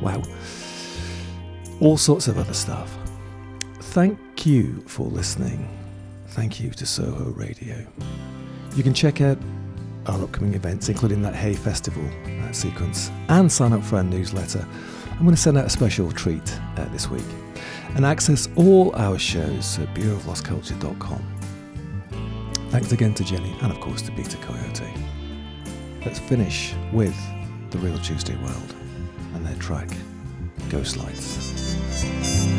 Wow. 0.00 0.22
All 1.80 1.96
sorts 1.96 2.28
of 2.28 2.38
other 2.38 2.54
stuff. 2.54 2.96
Thank 3.80 4.46
you 4.46 4.82
for 4.86 5.06
listening. 5.06 5.68
Thank 6.28 6.60
you 6.60 6.70
to 6.70 6.86
Soho 6.86 7.30
Radio. 7.30 7.86
You 8.74 8.82
can 8.82 8.94
check 8.94 9.20
out 9.20 9.38
our 10.08 10.22
upcoming 10.22 10.54
events, 10.54 10.88
including 10.88 11.22
that 11.22 11.34
Hay 11.34 11.54
Festival 11.54 12.04
uh, 12.42 12.52
sequence, 12.52 13.10
and 13.28 13.50
sign 13.50 13.72
up 13.72 13.82
for 13.82 13.96
our 13.96 14.04
newsletter. 14.04 14.66
I'm 15.12 15.22
going 15.22 15.34
to 15.34 15.40
send 15.40 15.56
out 15.56 15.66
a 15.66 15.70
special 15.70 16.12
treat 16.12 16.60
uh, 16.76 16.84
this 16.86 17.08
week 17.08 17.24
and 17.94 18.04
access 18.04 18.48
all 18.56 18.94
our 18.96 19.18
shows 19.18 19.78
at 19.78 19.92
bureauoflostculture.com. 19.94 21.36
Thanks 22.70 22.92
again 22.92 23.14
to 23.14 23.24
Jenny 23.24 23.56
and, 23.62 23.72
of 23.72 23.80
course, 23.80 24.02
to 24.02 24.12
Peter 24.12 24.36
Coyote. 24.38 24.92
Let's 26.04 26.18
finish 26.18 26.74
with 26.92 27.16
the 27.70 27.78
Real 27.78 27.98
Tuesday 27.98 28.36
Weld 28.42 28.74
and 29.34 29.46
their 29.46 29.56
track 29.56 29.88
Ghost 30.68 30.96
Lights. 30.96 32.55